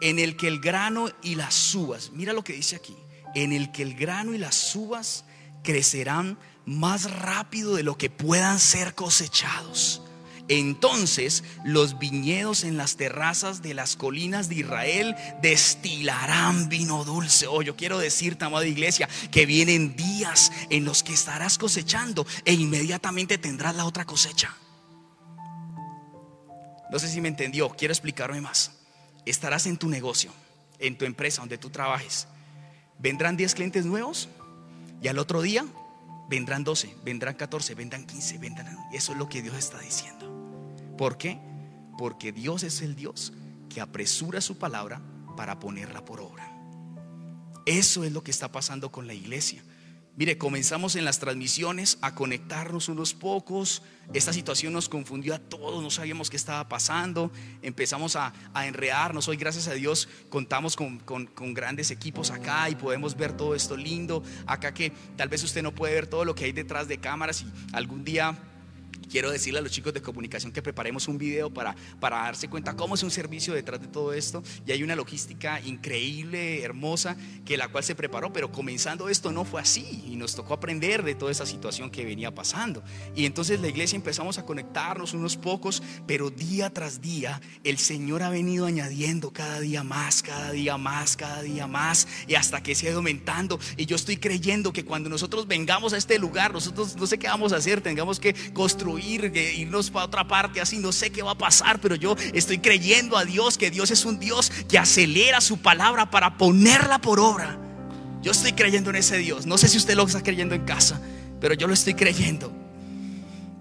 en 0.00 0.18
el 0.18 0.36
que 0.36 0.48
el 0.48 0.60
grano 0.60 1.10
y 1.22 1.34
las 1.34 1.74
uvas, 1.74 2.10
mira 2.12 2.32
lo 2.32 2.44
que 2.44 2.52
dice 2.52 2.76
aquí, 2.76 2.96
en 3.34 3.52
el 3.52 3.70
que 3.72 3.82
el 3.82 3.94
grano 3.94 4.34
y 4.34 4.38
las 4.38 4.74
uvas 4.74 5.24
crecerán 5.62 6.38
más 6.64 7.10
rápido 7.10 7.74
de 7.74 7.82
lo 7.82 7.96
que 7.96 8.10
puedan 8.10 8.58
ser 8.58 8.94
cosechados. 8.94 10.02
Entonces 10.48 11.44
los 11.64 11.98
viñedos 11.98 12.64
en 12.64 12.76
las 12.76 12.96
terrazas 12.96 13.62
de 13.62 13.74
las 13.74 13.96
colinas 13.96 14.48
de 14.48 14.56
Israel 14.56 15.16
destilarán 15.40 16.68
vino 16.68 17.04
dulce. 17.04 17.46
Oh, 17.46 17.62
yo 17.62 17.76
quiero 17.76 17.98
decirte, 17.98 18.44
amada 18.44 18.66
iglesia, 18.66 19.08
que 19.30 19.46
vienen 19.46 19.96
días 19.96 20.50
en 20.68 20.84
los 20.84 21.02
que 21.02 21.14
estarás 21.14 21.58
cosechando 21.58 22.26
e 22.44 22.52
inmediatamente 22.52 23.38
tendrás 23.38 23.76
la 23.76 23.86
otra 23.86 24.04
cosecha. 24.04 24.54
No 26.90 26.98
sé 26.98 27.08
si 27.08 27.20
me 27.22 27.28
entendió, 27.28 27.70
quiero 27.70 27.92
explicarme 27.92 28.40
más. 28.40 28.72
Estarás 29.24 29.66
en 29.66 29.78
tu 29.78 29.88
negocio, 29.88 30.32
en 30.78 30.98
tu 30.98 31.04
empresa 31.04 31.40
donde 31.40 31.56
tú 31.56 31.70
trabajes 31.70 32.26
vendrán 33.02 33.36
10 33.36 33.54
clientes 33.54 33.84
nuevos 33.84 34.28
y 35.02 35.08
al 35.08 35.18
otro 35.18 35.42
día 35.42 35.66
vendrán 36.30 36.64
12, 36.64 36.94
vendrán 37.04 37.34
14, 37.34 37.74
vendrán 37.74 38.06
15, 38.06 38.38
vendrán... 38.38 38.78
Eso 38.92 39.12
es 39.12 39.18
lo 39.18 39.28
que 39.28 39.42
Dios 39.42 39.56
está 39.56 39.80
diciendo. 39.80 40.30
¿Por 40.96 41.18
qué? 41.18 41.38
Porque 41.98 42.32
Dios 42.32 42.62
es 42.62 42.80
el 42.80 42.94
Dios 42.94 43.32
que 43.68 43.80
apresura 43.80 44.40
su 44.40 44.56
palabra 44.56 45.02
para 45.36 45.58
ponerla 45.58 46.04
por 46.04 46.20
obra. 46.20 46.48
Eso 47.66 48.04
es 48.04 48.12
lo 48.12 48.22
que 48.22 48.30
está 48.30 48.52
pasando 48.52 48.92
con 48.92 49.06
la 49.06 49.14
iglesia. 49.14 49.62
Mire, 50.14 50.36
comenzamos 50.36 50.94
en 50.96 51.06
las 51.06 51.18
transmisiones 51.20 51.96
a 52.02 52.14
conectarnos 52.14 52.90
unos 52.90 53.14
pocos. 53.14 53.82
Esta 54.12 54.34
situación 54.34 54.74
nos 54.74 54.90
confundió 54.90 55.34
a 55.34 55.38
todos, 55.38 55.82
no 55.82 55.90
sabíamos 55.90 56.28
qué 56.28 56.36
estaba 56.36 56.68
pasando. 56.68 57.32
Empezamos 57.62 58.14
a, 58.16 58.34
a 58.52 58.66
enredarnos. 58.66 59.26
Hoy, 59.28 59.38
gracias 59.38 59.68
a 59.68 59.72
Dios, 59.72 60.10
contamos 60.28 60.76
con, 60.76 60.98
con, 60.98 61.26
con, 61.28 61.54
grandes 61.54 61.90
equipos 61.90 62.30
acá 62.30 62.68
y 62.68 62.74
podemos 62.74 63.16
ver 63.16 63.34
todo 63.34 63.54
esto 63.54 63.74
lindo. 63.74 64.22
Acá 64.46 64.74
que 64.74 64.92
tal 65.16 65.30
vez 65.30 65.42
usted 65.44 65.62
no 65.62 65.74
puede 65.74 65.94
ver 65.94 66.06
todo 66.06 66.26
lo 66.26 66.34
que 66.34 66.44
hay 66.44 66.52
detrás 66.52 66.88
de 66.88 66.98
cámaras 66.98 67.40
y 67.40 67.46
algún 67.74 68.04
día 68.04 68.36
quiero 69.12 69.30
decirle 69.30 69.58
a 69.58 69.62
los 69.62 69.70
chicos 69.70 69.92
de 69.92 70.00
comunicación 70.00 70.52
que 70.52 70.62
preparemos 70.62 71.06
un 71.06 71.18
video 71.18 71.52
para, 71.52 71.76
para 72.00 72.16
darse 72.16 72.48
cuenta 72.48 72.74
cómo 72.74 72.94
es 72.94 73.02
un 73.02 73.10
servicio 73.10 73.52
detrás 73.52 73.78
de 73.78 73.86
todo 73.86 74.14
esto. 74.14 74.42
Y 74.66 74.72
hay 74.72 74.82
una 74.82 74.96
logística 74.96 75.60
increíble, 75.60 76.62
hermosa, 76.62 77.18
que 77.44 77.58
la 77.58 77.68
cual 77.68 77.84
se 77.84 77.94
preparó, 77.94 78.32
pero 78.32 78.50
comenzando 78.50 79.10
esto 79.10 79.30
no 79.30 79.44
fue 79.44 79.60
así 79.60 80.02
y 80.06 80.16
nos 80.16 80.34
tocó 80.34 80.54
aprender 80.54 81.02
de 81.02 81.14
toda 81.14 81.30
esa 81.30 81.44
situación 81.44 81.90
que 81.90 82.06
venía 82.06 82.34
pasando. 82.34 82.82
Y 83.14 83.26
entonces 83.26 83.60
la 83.60 83.68
iglesia 83.68 83.96
empezamos 83.96 84.38
a 84.38 84.46
conectarnos 84.46 85.12
unos 85.12 85.36
pocos, 85.36 85.82
pero 86.06 86.30
día 86.30 86.70
tras 86.70 87.02
día 87.02 87.38
el 87.64 87.76
Señor 87.76 88.22
ha 88.22 88.30
venido 88.30 88.64
añadiendo 88.64 89.30
cada 89.30 89.60
día 89.60 89.84
más, 89.84 90.22
cada 90.22 90.52
día 90.52 90.78
más, 90.78 91.18
cada 91.18 91.42
día 91.42 91.66
más, 91.66 92.08
y 92.26 92.36
hasta 92.36 92.62
que 92.62 92.74
se 92.74 92.86
ha 92.86 92.90
ido 92.90 93.00
aumentando. 93.00 93.60
Y 93.76 93.84
yo 93.84 93.94
estoy 93.94 94.16
creyendo 94.16 94.72
que 94.72 94.86
cuando 94.86 95.10
nosotros 95.10 95.46
vengamos 95.46 95.92
a 95.92 95.98
este 95.98 96.18
lugar, 96.18 96.54
nosotros 96.54 96.96
no 96.96 97.06
sé 97.06 97.18
qué 97.18 97.26
vamos 97.26 97.52
a 97.52 97.56
hacer, 97.56 97.82
tengamos 97.82 98.18
que 98.18 98.34
construir 98.54 99.01
ir, 99.02 99.32
irnos 99.36 99.90
para 99.90 100.06
otra 100.06 100.26
parte, 100.26 100.60
así 100.60 100.78
no 100.78 100.92
sé 100.92 101.10
qué 101.10 101.22
va 101.22 101.32
a 101.32 101.38
pasar, 101.38 101.80
pero 101.80 101.94
yo 101.94 102.16
estoy 102.32 102.58
creyendo 102.58 103.16
a 103.16 103.24
Dios, 103.24 103.58
que 103.58 103.70
Dios 103.70 103.90
es 103.90 104.04
un 104.04 104.18
Dios 104.18 104.50
que 104.68 104.78
acelera 104.78 105.40
su 105.40 105.58
palabra 105.58 106.10
para 106.10 106.38
ponerla 106.38 107.00
por 107.00 107.20
obra. 107.20 107.58
Yo 108.22 108.30
estoy 108.30 108.52
creyendo 108.52 108.90
en 108.90 108.96
ese 108.96 109.18
Dios. 109.18 109.46
No 109.46 109.58
sé 109.58 109.68
si 109.68 109.76
usted 109.76 109.96
lo 109.96 110.04
está 110.04 110.22
creyendo 110.22 110.54
en 110.54 110.64
casa, 110.64 111.00
pero 111.40 111.54
yo 111.54 111.66
lo 111.66 111.74
estoy 111.74 111.94
creyendo. 111.94 112.52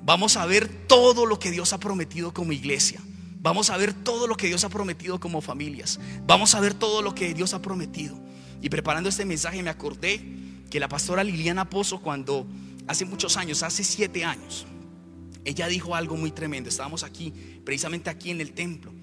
Vamos 0.03 0.37
a 0.37 0.45
ver 0.45 0.67
todo 0.87 1.25
lo 1.25 1.39
que 1.39 1.51
Dios 1.51 1.73
ha 1.73 1.79
prometido 1.79 2.33
como 2.33 2.51
iglesia. 2.51 3.01
Vamos 3.39 3.71
a 3.71 3.77
ver 3.77 3.93
todo 3.93 4.27
lo 4.27 4.37
que 4.37 4.47
Dios 4.47 4.63
ha 4.63 4.69
prometido 4.69 5.19
como 5.19 5.41
familias. 5.41 5.99
Vamos 6.27 6.53
a 6.53 6.59
ver 6.59 6.75
todo 6.75 7.01
lo 7.01 7.15
que 7.15 7.33
Dios 7.33 7.55
ha 7.55 7.61
prometido. 7.61 8.19
Y 8.61 8.69
preparando 8.69 9.09
este 9.09 9.25
mensaje 9.25 9.63
me 9.63 9.71
acordé 9.71 10.23
que 10.69 10.79
la 10.79 10.87
pastora 10.87 11.23
Liliana 11.23 11.69
Pozo 11.69 12.01
cuando 12.01 12.47
hace 12.87 13.05
muchos 13.05 13.37
años, 13.37 13.63
hace 13.63 13.83
siete 13.83 14.23
años, 14.23 14.67
ella 15.45 15.67
dijo 15.67 15.95
algo 15.95 16.17
muy 16.17 16.31
tremendo. 16.31 16.69
Estábamos 16.69 17.03
aquí, 17.03 17.33
precisamente 17.63 18.09
aquí 18.09 18.31
en 18.31 18.41
el 18.41 18.53
templo. 18.53 18.93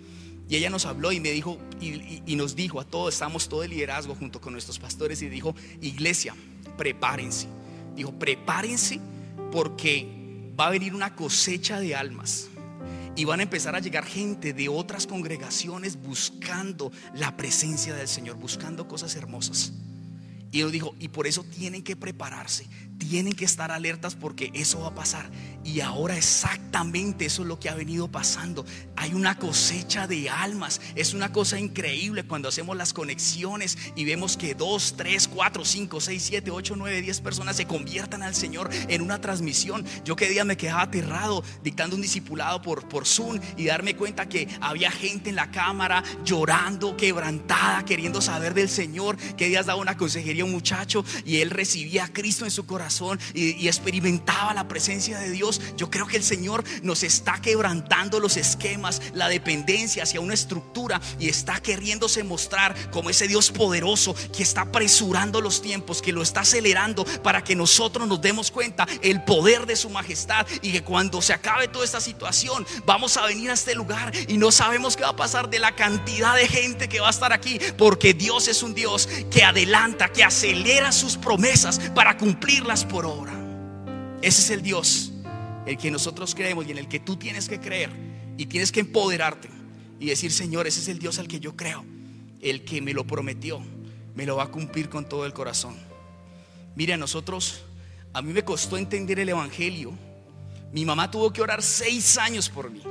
Y 0.48 0.56
ella 0.56 0.70
nos 0.70 0.86
habló 0.86 1.12
y 1.12 1.20
me 1.20 1.30
dijo, 1.30 1.58
y, 1.80 2.34
nos 2.36 2.56
dijo 2.56 2.80
a 2.80 2.84
todos, 2.84 3.12
estamos 3.12 3.48
todo 3.48 3.64
el 3.64 3.70
liderazgo 3.70 4.14
junto 4.14 4.40
con 4.40 4.54
nuestros 4.54 4.78
pastores, 4.78 5.20
y 5.20 5.28
dijo, 5.28 5.54
iglesia, 5.82 6.34
prepárense. 6.78 7.48
Dijo, 7.94 8.12
prepárense 8.18 8.98
porque 9.52 10.52
va 10.58 10.68
a 10.68 10.70
venir 10.70 10.94
una 10.94 11.14
cosecha 11.14 11.80
de 11.80 11.94
almas. 11.94 12.48
Y 13.14 13.24
van 13.24 13.40
a 13.40 13.42
empezar 13.42 13.74
a 13.74 13.80
llegar 13.80 14.06
gente 14.06 14.52
de 14.54 14.68
otras 14.68 15.06
congregaciones 15.06 16.00
buscando 16.00 16.92
la 17.14 17.36
presencia 17.36 17.94
del 17.94 18.08
Señor, 18.08 18.36
buscando 18.36 18.88
cosas 18.88 19.16
hermosas. 19.16 19.72
Y 20.50 20.62
nos 20.62 20.72
dijo, 20.72 20.94
y 20.98 21.08
por 21.08 21.26
eso 21.26 21.44
tienen 21.44 21.82
que 21.82 21.96
prepararse, 21.96 22.66
tienen 22.98 23.32
que 23.32 23.44
estar 23.44 23.70
alertas 23.70 24.14
porque 24.14 24.50
eso 24.54 24.80
va 24.80 24.88
a 24.88 24.94
pasar. 24.94 25.30
Y 25.64 25.80
ahora 25.80 26.16
exactamente 26.16 27.26
eso 27.26 27.42
es 27.42 27.48
lo 27.48 27.60
que 27.60 27.68
ha 27.68 27.74
venido 27.74 28.08
pasando. 28.08 28.64
Hay 28.96 29.12
una 29.12 29.38
cosecha 29.38 30.06
de 30.06 30.30
almas. 30.30 30.80
Es 30.94 31.14
una 31.14 31.32
cosa 31.32 31.58
increíble 31.60 32.24
cuando 32.24 32.48
hacemos 32.48 32.76
las 32.76 32.92
conexiones 32.92 33.76
y 33.94 34.04
vemos 34.04 34.36
que 34.36 34.54
dos, 34.54 34.94
tres, 34.96 35.28
cuatro, 35.28 35.64
cinco, 35.64 36.00
seis, 36.00 36.22
siete, 36.22 36.50
ocho, 36.50 36.74
nueve, 36.76 37.02
diez 37.02 37.20
personas 37.20 37.56
se 37.56 37.66
conviertan 37.66 38.22
al 38.22 38.34
Señor 38.34 38.70
en 38.88 39.02
una 39.02 39.20
transmisión. 39.20 39.84
Yo 40.04 40.16
que 40.16 40.28
día 40.28 40.44
me 40.44 40.56
quedaba 40.56 40.82
aterrado 40.82 41.44
dictando 41.62 41.96
un 41.96 42.02
discipulado 42.02 42.62
por, 42.62 42.88
por 42.88 43.06
Zoom 43.06 43.38
y 43.56 43.66
darme 43.66 43.94
cuenta 43.94 44.28
que 44.28 44.48
había 44.60 44.90
gente 44.90 45.30
en 45.30 45.36
la 45.36 45.50
cámara 45.50 46.02
llorando, 46.24 46.96
quebrantada, 46.96 47.84
queriendo 47.84 48.20
saber 48.20 48.54
del 48.54 48.68
Señor. 48.68 49.16
Que 49.36 49.48
días 49.48 49.66
daba 49.66 49.80
una 49.80 49.96
consejería 49.96 50.42
a 50.42 50.46
un 50.46 50.52
muchacho 50.52 51.04
y 51.24 51.36
él 51.36 51.50
recibía 51.50 52.04
a 52.04 52.12
Cristo 52.12 52.44
en 52.44 52.50
su 52.50 52.64
corazón 52.66 52.87
y, 53.34 53.68
experimentaba 53.68 54.54
la 54.54 54.66
presencia 54.66 55.18
de 55.18 55.30
Dios, 55.30 55.60
yo 55.76 55.90
creo 55.90 56.06
que 56.06 56.16
el 56.16 56.24
Señor 56.24 56.64
nos 56.82 57.02
está 57.02 57.40
quebrantando 57.40 58.18
los 58.18 58.36
esquemas, 58.36 59.02
la 59.12 59.28
dependencia 59.28 60.02
hacia 60.02 60.20
una 60.20 60.34
estructura 60.34 61.00
y 61.18 61.28
está 61.28 61.60
queriéndose 61.60 62.24
mostrar 62.24 62.74
como 62.90 63.10
ese 63.10 63.28
Dios 63.28 63.50
poderoso 63.50 64.14
que 64.34 64.42
está 64.42 64.62
apresurando 64.62 65.40
los 65.40 65.60
tiempos, 65.60 66.00
que 66.00 66.12
lo 66.12 66.22
está 66.22 66.40
acelerando 66.40 67.04
para 67.22 67.44
que 67.44 67.54
nosotros 67.54 68.08
nos 68.08 68.20
demos 68.20 68.50
cuenta 68.50 68.86
el 69.02 69.22
poder 69.24 69.66
de 69.66 69.76
su 69.76 69.90
majestad 69.90 70.46
y 70.62 70.72
que 70.72 70.82
cuando 70.82 71.20
se 71.20 71.32
acabe 71.32 71.68
toda 71.68 71.84
esta 71.84 72.00
situación 72.00 72.66
vamos 72.86 73.16
a 73.16 73.26
venir 73.26 73.50
a 73.50 73.54
este 73.54 73.74
lugar 73.74 74.12
y 74.28 74.38
no 74.38 74.50
sabemos 74.50 74.96
qué 74.96 75.02
va 75.02 75.10
a 75.10 75.16
pasar 75.16 75.50
de 75.50 75.58
la 75.58 75.74
cantidad 75.74 76.34
de 76.34 76.48
gente 76.48 76.88
que 76.88 77.00
va 77.00 77.08
a 77.08 77.10
estar 77.10 77.32
aquí, 77.32 77.60
porque 77.76 78.14
Dios 78.14 78.48
es 78.48 78.62
un 78.62 78.74
Dios 78.74 79.08
que 79.30 79.44
adelanta, 79.44 80.12
que 80.12 80.24
acelera 80.24 80.92
sus 80.92 81.16
promesas 81.16 81.80
para 81.94 82.16
cumplirlas 82.16 82.77
por 82.84 83.06
obra. 83.06 83.32
Ese 84.22 84.42
es 84.42 84.50
el 84.50 84.62
Dios, 84.62 85.12
el 85.66 85.78
que 85.78 85.90
nosotros 85.90 86.34
creemos 86.34 86.66
y 86.66 86.72
en 86.72 86.78
el 86.78 86.88
que 86.88 87.00
tú 87.00 87.16
tienes 87.16 87.48
que 87.48 87.60
creer 87.60 87.90
y 88.36 88.46
tienes 88.46 88.72
que 88.72 88.80
empoderarte 88.80 89.48
y 90.00 90.06
decir, 90.06 90.32
Señor, 90.32 90.66
ese 90.66 90.80
es 90.80 90.88
el 90.88 90.98
Dios 90.98 91.18
al 91.18 91.28
que 91.28 91.40
yo 91.40 91.56
creo, 91.56 91.84
el 92.40 92.64
que 92.64 92.80
me 92.80 92.92
lo 92.92 93.06
prometió, 93.06 93.60
me 94.14 94.26
lo 94.26 94.36
va 94.36 94.44
a 94.44 94.48
cumplir 94.48 94.88
con 94.88 95.08
todo 95.08 95.26
el 95.26 95.32
corazón. 95.32 95.76
Mire, 96.74 96.94
a 96.94 96.96
nosotros, 96.96 97.62
a 98.12 98.22
mí 98.22 98.32
me 98.32 98.44
costó 98.44 98.76
entender 98.76 99.18
el 99.18 99.28
Evangelio. 99.28 99.92
Mi 100.72 100.84
mamá 100.84 101.10
tuvo 101.10 101.32
que 101.32 101.42
orar 101.42 101.62
seis 101.62 102.18
años 102.18 102.48
por 102.48 102.70
mí, 102.70 102.82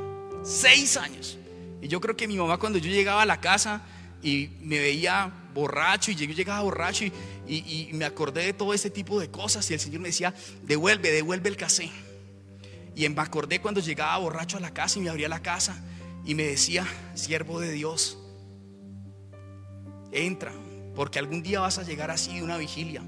seis 0.44 0.98
años. 0.98 1.38
Y 1.82 1.88
yo 1.88 2.02
creo 2.02 2.16
que 2.16 2.28
mi 2.28 2.36
mamá 2.36 2.58
cuando 2.58 2.80
yo 2.80 2.90
llegaba 2.90 3.22
a 3.22 3.26
la 3.26 3.40
casa 3.40 3.82
y 4.22 4.50
me 4.62 4.80
veía 4.80 5.32
borracho 5.54 6.12
y 6.12 6.16
yo 6.16 6.26
llegaba 6.26 6.62
borracho 6.62 7.06
y, 7.06 7.12
y, 7.48 7.90
me 7.94 8.06
acordé 8.06 8.46
de 8.46 8.54
todo 8.54 8.74
ese 8.74 8.90
tipo 8.90 9.20
de 9.20 9.30
cosas 9.30 9.70
y 9.72 9.74
el 9.74 9.80
Señor 9.80 10.02
me 10.02 10.10
decía, 10.10 10.34
devuelve, 10.64 11.12
devuelve 11.12 11.50
el 11.50 11.58
casé. 11.58 11.90
Y 12.96 13.08
me 13.08 13.22
acordé 13.22 13.62
cuando 13.62 13.80
llegaba 13.80 14.18
borracho 14.18 14.58
a 14.58 14.60
la 14.60 14.74
casa 14.74 15.00
y 15.00 15.02
me 15.02 15.10
abría 15.10 15.30
la 15.30 15.42
casa 15.42 15.82
y 16.26 16.36
me 16.36 16.44
decía, 16.44 16.86
siervo 17.14 17.60
de 17.60 17.72
Dios, 17.72 18.18
entra, 20.12 20.52
porque 20.96 21.20
algún 21.20 21.44
día 21.44 21.62
vas 21.62 21.78
a 21.78 21.84
llegar 21.84 22.12
así 22.12 22.36
de 22.38 22.44
una 22.44 22.58
vigilia, 22.58 23.02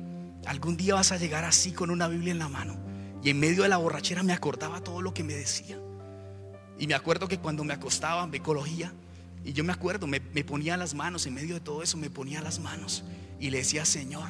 algún 0.45 0.77
día 0.77 0.93
vas 0.93 1.11
a 1.11 1.17
llegar 1.17 1.43
así 1.43 1.71
con 1.71 1.89
una 1.89 2.07
Biblia 2.07 2.31
en 2.31 2.39
la 2.39 2.47
mano. 2.47 2.77
Y 3.21 3.31
en 3.31 3.39
medio 3.39 3.63
de 3.63 3.69
la 3.69 3.77
borrachera 3.77 4.23
me 4.23 4.31
acordaba 4.31 4.81
todo 4.81 5.01
lo 5.01 5.13
que 5.13 5.23
me 5.23 5.33
decía. 5.33 5.77
Y 6.77 6.87
me 6.87 6.93
acuerdo 6.93 7.27
que 7.27 7.39
cuando 7.39 7.65
me 7.65 7.73
acostaba 7.73 8.25
me 8.27 8.37
ecología, 8.37 8.93
y 9.43 9.51
yo 9.51 9.63
me 9.63 9.73
acuerdo, 9.73 10.07
me 10.07 10.19
ponía 10.19 10.77
las 10.77 10.93
manos, 10.93 11.25
en 11.25 11.33
medio 11.33 11.55
de 11.55 11.61
todo 11.61 11.83
eso 11.83 11.97
me 11.97 12.09
ponía 12.09 12.41
las 12.41 12.59
manos 12.59 13.03
y 13.39 13.49
le 13.49 13.59
decía, 13.59 13.85
Señor, 13.85 14.29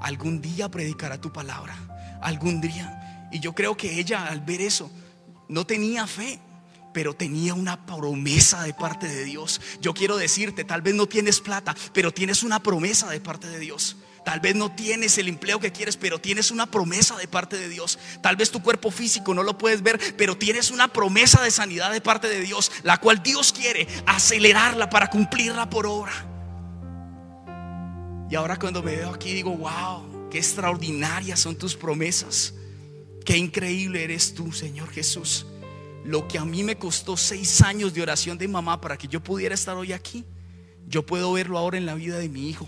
algún 0.00 0.40
día 0.40 0.68
predicará 0.68 1.20
tu 1.20 1.32
palabra, 1.32 1.76
algún 2.20 2.60
día. 2.60 3.28
Y 3.32 3.40
yo 3.40 3.54
creo 3.54 3.76
que 3.76 3.98
ella 3.98 4.26
al 4.26 4.40
ver 4.40 4.60
eso 4.60 4.90
no 5.48 5.66
tenía 5.66 6.06
fe, 6.06 6.40
pero 6.92 7.14
tenía 7.14 7.54
una 7.54 7.84
promesa 7.84 8.62
de 8.62 8.72
parte 8.72 9.08
de 9.08 9.24
Dios. 9.24 9.60
Yo 9.80 9.94
quiero 9.94 10.16
decirte, 10.16 10.64
tal 10.64 10.82
vez 10.82 10.94
no 10.94 11.06
tienes 11.06 11.40
plata, 11.40 11.74
pero 11.92 12.12
tienes 12.12 12.42
una 12.42 12.62
promesa 12.62 13.10
de 13.10 13.20
parte 13.20 13.48
de 13.48 13.58
Dios. 13.58 13.96
Tal 14.24 14.40
vez 14.40 14.54
no 14.54 14.72
tienes 14.72 15.18
el 15.18 15.28
empleo 15.28 15.60
que 15.60 15.72
quieres, 15.72 15.98
pero 15.98 16.18
tienes 16.18 16.50
una 16.50 16.66
promesa 16.66 17.16
de 17.16 17.28
parte 17.28 17.58
de 17.58 17.68
Dios. 17.68 17.98
Tal 18.22 18.36
vez 18.36 18.50
tu 18.50 18.62
cuerpo 18.62 18.90
físico 18.90 19.34
no 19.34 19.42
lo 19.42 19.58
puedes 19.58 19.82
ver, 19.82 20.00
pero 20.16 20.38
tienes 20.38 20.70
una 20.70 20.88
promesa 20.88 21.42
de 21.42 21.50
sanidad 21.50 21.92
de 21.92 22.00
parte 22.00 22.28
de 22.28 22.40
Dios, 22.40 22.72
la 22.84 22.98
cual 22.98 23.22
Dios 23.22 23.52
quiere 23.52 23.86
acelerarla 24.06 24.88
para 24.88 25.10
cumplirla 25.10 25.68
por 25.68 25.86
obra. 25.86 26.33
Y 28.34 28.36
ahora 28.36 28.58
cuando 28.58 28.82
me 28.82 28.96
veo 28.96 29.10
aquí 29.10 29.32
digo, 29.32 29.56
wow, 29.56 30.28
qué 30.28 30.38
extraordinarias 30.38 31.38
son 31.38 31.54
tus 31.54 31.76
promesas. 31.76 32.52
Qué 33.24 33.36
increíble 33.36 34.02
eres 34.02 34.34
tú, 34.34 34.50
Señor 34.50 34.90
Jesús. 34.90 35.46
Lo 36.04 36.26
que 36.26 36.38
a 36.38 36.44
mí 36.44 36.64
me 36.64 36.76
costó 36.76 37.16
seis 37.16 37.62
años 37.62 37.94
de 37.94 38.02
oración 38.02 38.36
de 38.36 38.48
mamá 38.48 38.80
para 38.80 38.96
que 38.96 39.06
yo 39.06 39.22
pudiera 39.22 39.54
estar 39.54 39.76
hoy 39.76 39.92
aquí, 39.92 40.24
yo 40.88 41.06
puedo 41.06 41.32
verlo 41.32 41.58
ahora 41.58 41.78
en 41.78 41.86
la 41.86 41.94
vida 41.94 42.18
de 42.18 42.28
mi 42.28 42.48
hijo. 42.48 42.66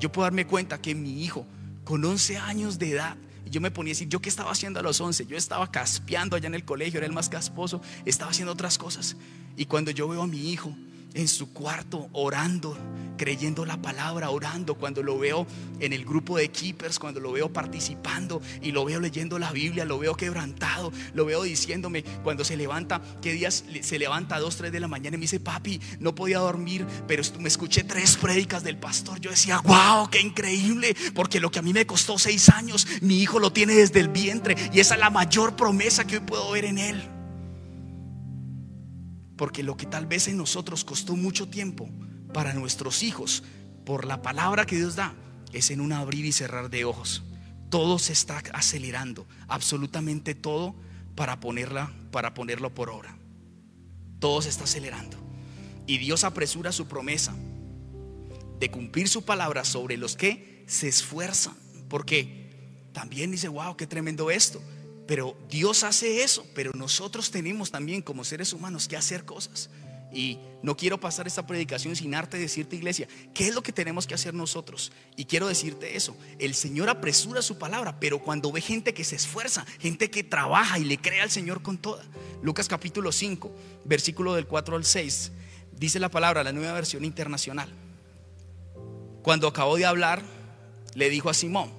Yo 0.00 0.10
puedo 0.10 0.24
darme 0.24 0.48
cuenta 0.48 0.82
que 0.82 0.92
mi 0.96 1.22
hijo, 1.22 1.46
con 1.84 2.04
11 2.04 2.38
años 2.38 2.80
de 2.80 2.90
edad, 2.90 3.16
yo 3.48 3.60
me 3.60 3.70
ponía 3.70 3.92
a 3.92 3.94
decir, 3.94 4.08
¿yo 4.08 4.20
qué 4.20 4.28
estaba 4.28 4.50
haciendo 4.50 4.80
a 4.80 4.82
los 4.82 5.00
11? 5.00 5.24
Yo 5.26 5.36
estaba 5.36 5.70
caspeando 5.70 6.34
allá 6.34 6.48
en 6.48 6.56
el 6.56 6.64
colegio, 6.64 6.98
era 6.98 7.06
el 7.06 7.12
más 7.12 7.28
casposo, 7.28 7.80
estaba 8.06 8.32
haciendo 8.32 8.54
otras 8.54 8.76
cosas. 8.76 9.16
Y 9.56 9.66
cuando 9.66 9.92
yo 9.92 10.08
veo 10.08 10.22
a 10.22 10.26
mi 10.26 10.50
hijo 10.50 10.74
en 11.14 11.28
su 11.28 11.52
cuarto 11.52 12.08
orando, 12.12 12.76
creyendo 13.16 13.66
la 13.66 13.80
palabra, 13.82 14.30
orando, 14.30 14.76
cuando 14.76 15.02
lo 15.02 15.18
veo 15.18 15.46
en 15.78 15.92
el 15.92 16.04
grupo 16.04 16.38
de 16.38 16.50
keepers, 16.50 16.98
cuando 16.98 17.20
lo 17.20 17.32
veo 17.32 17.52
participando 17.52 18.40
y 18.62 18.72
lo 18.72 18.84
veo 18.84 18.98
leyendo 18.98 19.38
la 19.38 19.52
Biblia, 19.52 19.84
lo 19.84 19.98
veo 19.98 20.14
quebrantado, 20.14 20.92
lo 21.12 21.26
veo 21.26 21.42
diciéndome 21.42 22.02
cuando 22.22 22.44
se 22.44 22.56
levanta, 22.56 23.02
qué 23.20 23.32
días 23.32 23.64
se 23.82 23.98
levanta 23.98 24.36
a 24.36 24.40
2, 24.40 24.56
3 24.56 24.72
de 24.72 24.80
la 24.80 24.88
mañana 24.88 25.16
y 25.16 25.18
me 25.18 25.24
dice, 25.24 25.38
papi, 25.38 25.80
no 25.98 26.14
podía 26.14 26.38
dormir, 26.38 26.86
pero 27.06 27.22
me 27.38 27.48
escuché 27.48 27.84
tres 27.84 28.16
prédicas 28.16 28.64
del 28.64 28.78
pastor. 28.78 29.20
Yo 29.20 29.30
decía, 29.30 29.60
wow, 29.60 30.08
qué 30.10 30.20
increíble, 30.20 30.96
porque 31.14 31.40
lo 31.40 31.50
que 31.50 31.58
a 31.58 31.62
mí 31.62 31.74
me 31.74 31.86
costó 31.86 32.18
seis 32.18 32.48
años, 32.48 32.86
mi 33.02 33.18
hijo 33.18 33.38
lo 33.38 33.52
tiene 33.52 33.74
desde 33.74 34.00
el 34.00 34.08
vientre 34.08 34.56
y 34.72 34.80
esa 34.80 34.94
es 34.94 35.00
la 35.00 35.10
mayor 35.10 35.56
promesa 35.56 36.06
que 36.06 36.16
hoy 36.16 36.22
puedo 36.22 36.50
ver 36.52 36.64
en 36.64 36.78
él. 36.78 37.19
Porque 39.40 39.62
lo 39.62 39.74
que 39.74 39.86
tal 39.86 40.04
vez 40.04 40.28
en 40.28 40.36
nosotros 40.36 40.84
costó 40.84 41.16
mucho 41.16 41.48
tiempo 41.48 41.88
para 42.34 42.52
nuestros 42.52 43.02
hijos, 43.02 43.42
por 43.86 44.04
la 44.04 44.20
palabra 44.20 44.66
que 44.66 44.76
Dios 44.76 44.96
da, 44.96 45.14
es 45.54 45.70
en 45.70 45.80
un 45.80 45.92
abrir 45.92 46.26
y 46.26 46.32
cerrar 46.32 46.68
de 46.68 46.84
ojos. 46.84 47.22
Todo 47.70 47.98
se 47.98 48.12
está 48.12 48.42
acelerando, 48.52 49.26
absolutamente 49.48 50.34
todo, 50.34 50.74
para 51.14 51.40
ponerla, 51.40 51.90
para 52.10 52.34
ponerlo 52.34 52.74
por 52.74 52.90
obra. 52.90 53.16
Todo 54.18 54.42
se 54.42 54.50
está 54.50 54.64
acelerando. 54.64 55.16
Y 55.86 55.96
Dios 55.96 56.24
apresura 56.24 56.70
su 56.70 56.86
promesa 56.86 57.34
de 58.58 58.70
cumplir 58.70 59.08
su 59.08 59.24
palabra 59.24 59.64
sobre 59.64 59.96
los 59.96 60.16
que 60.16 60.66
se 60.68 60.86
esfuerzan. 60.86 61.54
Porque 61.88 62.90
también 62.92 63.30
dice, 63.30 63.48
wow, 63.48 63.74
qué 63.74 63.86
tremendo 63.86 64.30
esto. 64.30 64.60
Pero 65.10 65.36
Dios 65.48 65.82
hace 65.82 66.22
eso, 66.22 66.46
pero 66.54 66.70
nosotros 66.72 67.32
tenemos 67.32 67.72
también 67.72 68.00
como 68.00 68.22
seres 68.22 68.52
humanos 68.52 68.86
que 68.86 68.96
hacer 68.96 69.24
cosas. 69.24 69.68
Y 70.12 70.38
no 70.62 70.76
quiero 70.76 71.00
pasar 71.00 71.26
esta 71.26 71.44
predicación 71.44 71.96
sin 71.96 72.14
arte 72.14 72.36
de 72.36 72.44
decirte, 72.44 72.76
iglesia, 72.76 73.08
¿qué 73.34 73.48
es 73.48 73.54
lo 73.56 73.60
que 73.60 73.72
tenemos 73.72 74.06
que 74.06 74.14
hacer 74.14 74.34
nosotros? 74.34 74.92
Y 75.16 75.24
quiero 75.24 75.48
decirte 75.48 75.96
eso, 75.96 76.16
el 76.38 76.54
Señor 76.54 76.88
apresura 76.88 77.42
su 77.42 77.58
palabra, 77.58 77.98
pero 77.98 78.20
cuando 78.20 78.52
ve 78.52 78.60
gente 78.60 78.94
que 78.94 79.02
se 79.02 79.16
esfuerza, 79.16 79.66
gente 79.80 80.12
que 80.12 80.22
trabaja 80.22 80.78
y 80.78 80.84
le 80.84 80.98
cree 80.98 81.20
al 81.20 81.30
Señor 81.32 81.60
con 81.60 81.78
toda. 81.78 82.04
Lucas 82.40 82.68
capítulo 82.68 83.10
5, 83.10 83.50
versículo 83.86 84.36
del 84.36 84.46
4 84.46 84.76
al 84.76 84.84
6, 84.84 85.32
dice 85.72 85.98
la 85.98 86.10
palabra, 86.10 86.44
la 86.44 86.52
nueva 86.52 86.74
versión 86.74 87.04
internacional. 87.04 87.68
Cuando 89.24 89.48
acabó 89.48 89.76
de 89.76 89.86
hablar, 89.86 90.22
le 90.94 91.10
dijo 91.10 91.30
a 91.30 91.34
Simón, 91.34 91.72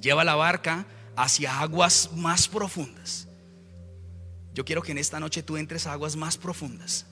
lleva 0.00 0.22
la 0.22 0.36
barca 0.36 0.86
hacia 1.18 1.58
aguas 1.58 2.10
más 2.14 2.46
profundas. 2.46 3.26
Yo 4.54 4.64
quiero 4.64 4.82
que 4.82 4.92
en 4.92 4.98
esta 4.98 5.18
noche 5.18 5.42
tú 5.42 5.56
entres 5.56 5.86
a 5.86 5.92
aguas 5.92 6.14
más 6.14 6.38
profundas 6.38 7.06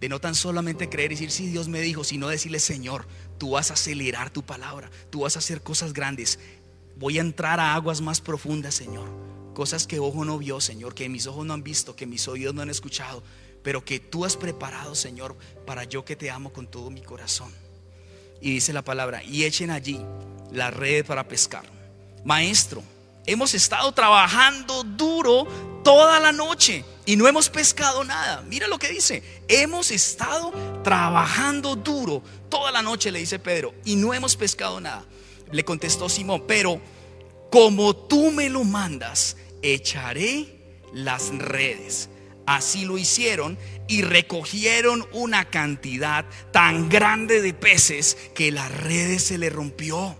de 0.00 0.08
no 0.08 0.20
tan 0.20 0.36
solamente 0.36 0.88
creer 0.88 1.10
y 1.10 1.14
decir, 1.16 1.30
sí, 1.32 1.48
Dios 1.48 1.68
me 1.68 1.80
dijo, 1.80 2.04
sino 2.04 2.28
decirle, 2.28 2.60
Señor, 2.60 3.06
tú 3.38 3.50
vas 3.50 3.70
a 3.70 3.74
acelerar 3.74 4.30
tu 4.30 4.42
palabra, 4.42 4.90
tú 5.10 5.20
vas 5.20 5.34
a 5.34 5.40
hacer 5.40 5.60
cosas 5.60 5.92
grandes. 5.92 6.38
Voy 6.96 7.18
a 7.18 7.20
entrar 7.20 7.58
a 7.58 7.74
aguas 7.74 8.00
más 8.00 8.20
profundas, 8.20 8.74
Señor. 8.74 9.08
Cosas 9.54 9.86
que 9.86 9.98
ojo 9.98 10.24
no 10.24 10.38
vio, 10.38 10.60
Señor, 10.60 10.94
que 10.94 11.08
mis 11.08 11.26
ojos 11.26 11.44
no 11.44 11.54
han 11.54 11.64
visto, 11.64 11.96
que 11.96 12.06
mis 12.06 12.26
oídos 12.28 12.54
no 12.54 12.62
han 12.62 12.70
escuchado, 12.70 13.22
pero 13.62 13.84
que 13.84 13.98
tú 13.98 14.24
has 14.24 14.36
preparado, 14.36 14.94
Señor, 14.94 15.36
para 15.66 15.84
yo 15.84 16.04
que 16.04 16.16
te 16.16 16.30
amo 16.30 16.52
con 16.52 16.68
todo 16.68 16.90
mi 16.90 17.02
corazón. 17.02 17.52
Y 18.40 18.50
dice 18.50 18.72
la 18.72 18.82
palabra, 18.82 19.22
y 19.24 19.44
echen 19.44 19.70
allí 19.70 20.00
la 20.52 20.70
red 20.70 21.04
para 21.04 21.26
pescar. 21.28 21.64
Maestro, 22.24 22.82
hemos 23.26 23.54
estado 23.54 23.92
trabajando 23.92 24.84
duro 24.84 25.46
toda 25.82 26.20
la 26.20 26.32
noche 26.32 26.84
y 27.04 27.16
no 27.16 27.26
hemos 27.26 27.48
pescado 27.48 28.04
nada. 28.04 28.42
Mira 28.42 28.68
lo 28.68 28.78
que 28.78 28.88
dice. 28.88 29.22
Hemos 29.48 29.90
estado 29.90 30.52
trabajando 30.84 31.76
duro 31.76 32.22
toda 32.48 32.70
la 32.70 32.82
noche, 32.82 33.10
le 33.10 33.18
dice 33.18 33.38
Pedro, 33.38 33.74
y 33.84 33.96
no 33.96 34.14
hemos 34.14 34.36
pescado 34.36 34.80
nada. 34.80 35.04
Le 35.50 35.64
contestó 35.64 36.08
Simón, 36.08 36.44
pero 36.46 36.80
como 37.50 37.94
tú 37.94 38.30
me 38.30 38.48
lo 38.48 38.64
mandas, 38.64 39.36
echaré 39.62 40.58
las 40.92 41.28
redes. 41.36 42.08
Así 42.46 42.84
lo 42.84 42.98
hicieron 42.98 43.58
y 43.88 44.02
recogieron 44.02 45.06
una 45.12 45.44
cantidad 45.44 46.24
tan 46.50 46.88
grande 46.88 47.40
de 47.40 47.54
peces 47.54 48.16
que 48.34 48.50
las 48.50 48.70
redes 48.70 49.24
se 49.24 49.38
le 49.38 49.50
rompió. 49.50 50.16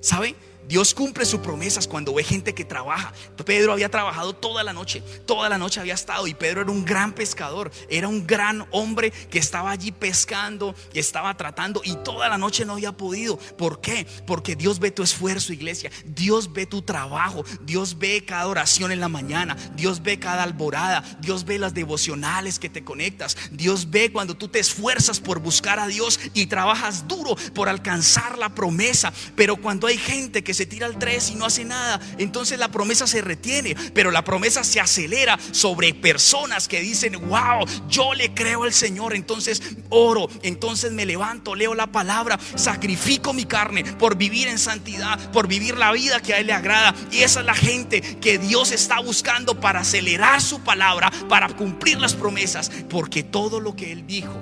¿Sabe? 0.00 0.34
Dios 0.72 0.94
cumple 0.94 1.26
sus 1.26 1.40
promesas 1.40 1.86
cuando 1.86 2.14
ve 2.14 2.24
gente 2.24 2.54
que 2.54 2.64
trabaja. 2.64 3.12
Pedro 3.44 3.74
había 3.74 3.90
trabajado 3.90 4.32
toda 4.32 4.64
la 4.64 4.72
noche, 4.72 5.02
toda 5.26 5.50
la 5.50 5.58
noche 5.58 5.80
había 5.80 5.92
estado 5.92 6.26
y 6.26 6.32
Pedro 6.32 6.62
era 6.62 6.70
un 6.70 6.86
gran 6.86 7.12
pescador, 7.12 7.70
era 7.90 8.08
un 8.08 8.26
gran 8.26 8.66
hombre 8.70 9.10
que 9.10 9.38
estaba 9.38 9.70
allí 9.70 9.92
pescando 9.92 10.74
y 10.94 10.98
estaba 10.98 11.36
tratando 11.36 11.82
y 11.84 11.96
toda 11.96 12.30
la 12.30 12.38
noche 12.38 12.64
no 12.64 12.72
había 12.72 12.92
podido. 12.92 13.36
¿Por 13.36 13.82
qué? 13.82 14.06
Porque 14.26 14.56
Dios 14.56 14.78
ve 14.78 14.90
tu 14.90 15.02
esfuerzo, 15.02 15.52
iglesia. 15.52 15.90
Dios 16.06 16.54
ve 16.54 16.64
tu 16.64 16.80
trabajo, 16.80 17.44
Dios 17.60 17.98
ve 17.98 18.24
cada 18.24 18.48
oración 18.48 18.92
en 18.92 19.00
la 19.00 19.10
mañana, 19.10 19.58
Dios 19.76 20.02
ve 20.02 20.18
cada 20.18 20.42
alborada, 20.42 21.04
Dios 21.20 21.44
ve 21.44 21.58
las 21.58 21.74
devocionales 21.74 22.58
que 22.58 22.70
te 22.70 22.82
conectas, 22.82 23.36
Dios 23.50 23.90
ve 23.90 24.10
cuando 24.10 24.38
tú 24.38 24.48
te 24.48 24.60
esfuerzas 24.60 25.20
por 25.20 25.38
buscar 25.40 25.78
a 25.78 25.86
Dios 25.86 26.18
y 26.32 26.46
trabajas 26.46 27.06
duro 27.06 27.36
por 27.54 27.68
alcanzar 27.68 28.38
la 28.38 28.54
promesa. 28.54 29.12
Pero 29.36 29.56
cuando 29.56 29.86
hay 29.86 29.98
gente 29.98 30.42
que 30.42 30.54
se 30.54 30.61
tira 30.66 30.86
al 30.86 30.98
3 30.98 31.30
y 31.30 31.34
no 31.34 31.46
hace 31.46 31.64
nada, 31.64 32.00
entonces 32.18 32.58
la 32.58 32.68
promesa 32.68 33.06
se 33.06 33.20
retiene, 33.20 33.74
pero 33.94 34.10
la 34.10 34.24
promesa 34.24 34.64
se 34.64 34.80
acelera 34.80 35.38
sobre 35.50 35.94
personas 35.94 36.68
que 36.68 36.80
dicen, 36.80 37.14
wow, 37.28 37.66
yo 37.88 38.14
le 38.14 38.34
creo 38.34 38.64
al 38.64 38.72
Señor, 38.72 39.14
entonces 39.14 39.62
oro, 39.88 40.28
entonces 40.42 40.92
me 40.92 41.06
levanto, 41.06 41.54
leo 41.54 41.74
la 41.74 41.86
palabra, 41.86 42.38
sacrifico 42.54 43.32
mi 43.32 43.44
carne 43.44 43.84
por 43.84 44.16
vivir 44.16 44.48
en 44.48 44.58
santidad, 44.58 45.18
por 45.32 45.46
vivir 45.46 45.76
la 45.76 45.92
vida 45.92 46.20
que 46.20 46.34
a 46.34 46.38
Él 46.38 46.46
le 46.46 46.52
agrada. 46.52 46.94
Y 47.10 47.18
esa 47.18 47.40
es 47.40 47.46
la 47.46 47.54
gente 47.54 48.00
que 48.00 48.38
Dios 48.38 48.72
está 48.72 49.00
buscando 49.00 49.60
para 49.60 49.80
acelerar 49.80 50.40
su 50.40 50.60
palabra, 50.60 51.10
para 51.28 51.48
cumplir 51.48 52.00
las 52.00 52.14
promesas, 52.14 52.70
porque 52.88 53.22
todo 53.22 53.60
lo 53.60 53.76
que 53.76 53.92
Él 53.92 54.06
dijo 54.06 54.34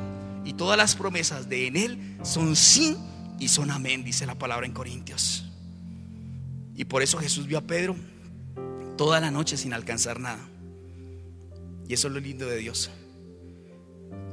y 0.44 0.54
todas 0.54 0.76
las 0.76 0.94
promesas 0.94 1.48
de 1.48 1.66
en 1.66 1.76
Él 1.76 2.16
son 2.22 2.56
sí 2.56 2.96
y 3.38 3.48
son 3.48 3.70
amén, 3.70 4.04
dice 4.04 4.26
la 4.26 4.34
palabra 4.34 4.66
en 4.66 4.72
Corintios. 4.72 5.49
Y 6.80 6.86
por 6.86 7.02
eso 7.02 7.18
Jesús 7.18 7.46
vio 7.46 7.58
a 7.58 7.60
Pedro 7.60 7.94
toda 8.96 9.20
la 9.20 9.30
noche 9.30 9.58
sin 9.58 9.74
alcanzar 9.74 10.18
nada. 10.18 10.40
Y 11.86 11.92
eso 11.92 12.08
es 12.08 12.14
lo 12.14 12.20
lindo 12.20 12.46
de 12.46 12.56
Dios. 12.56 12.90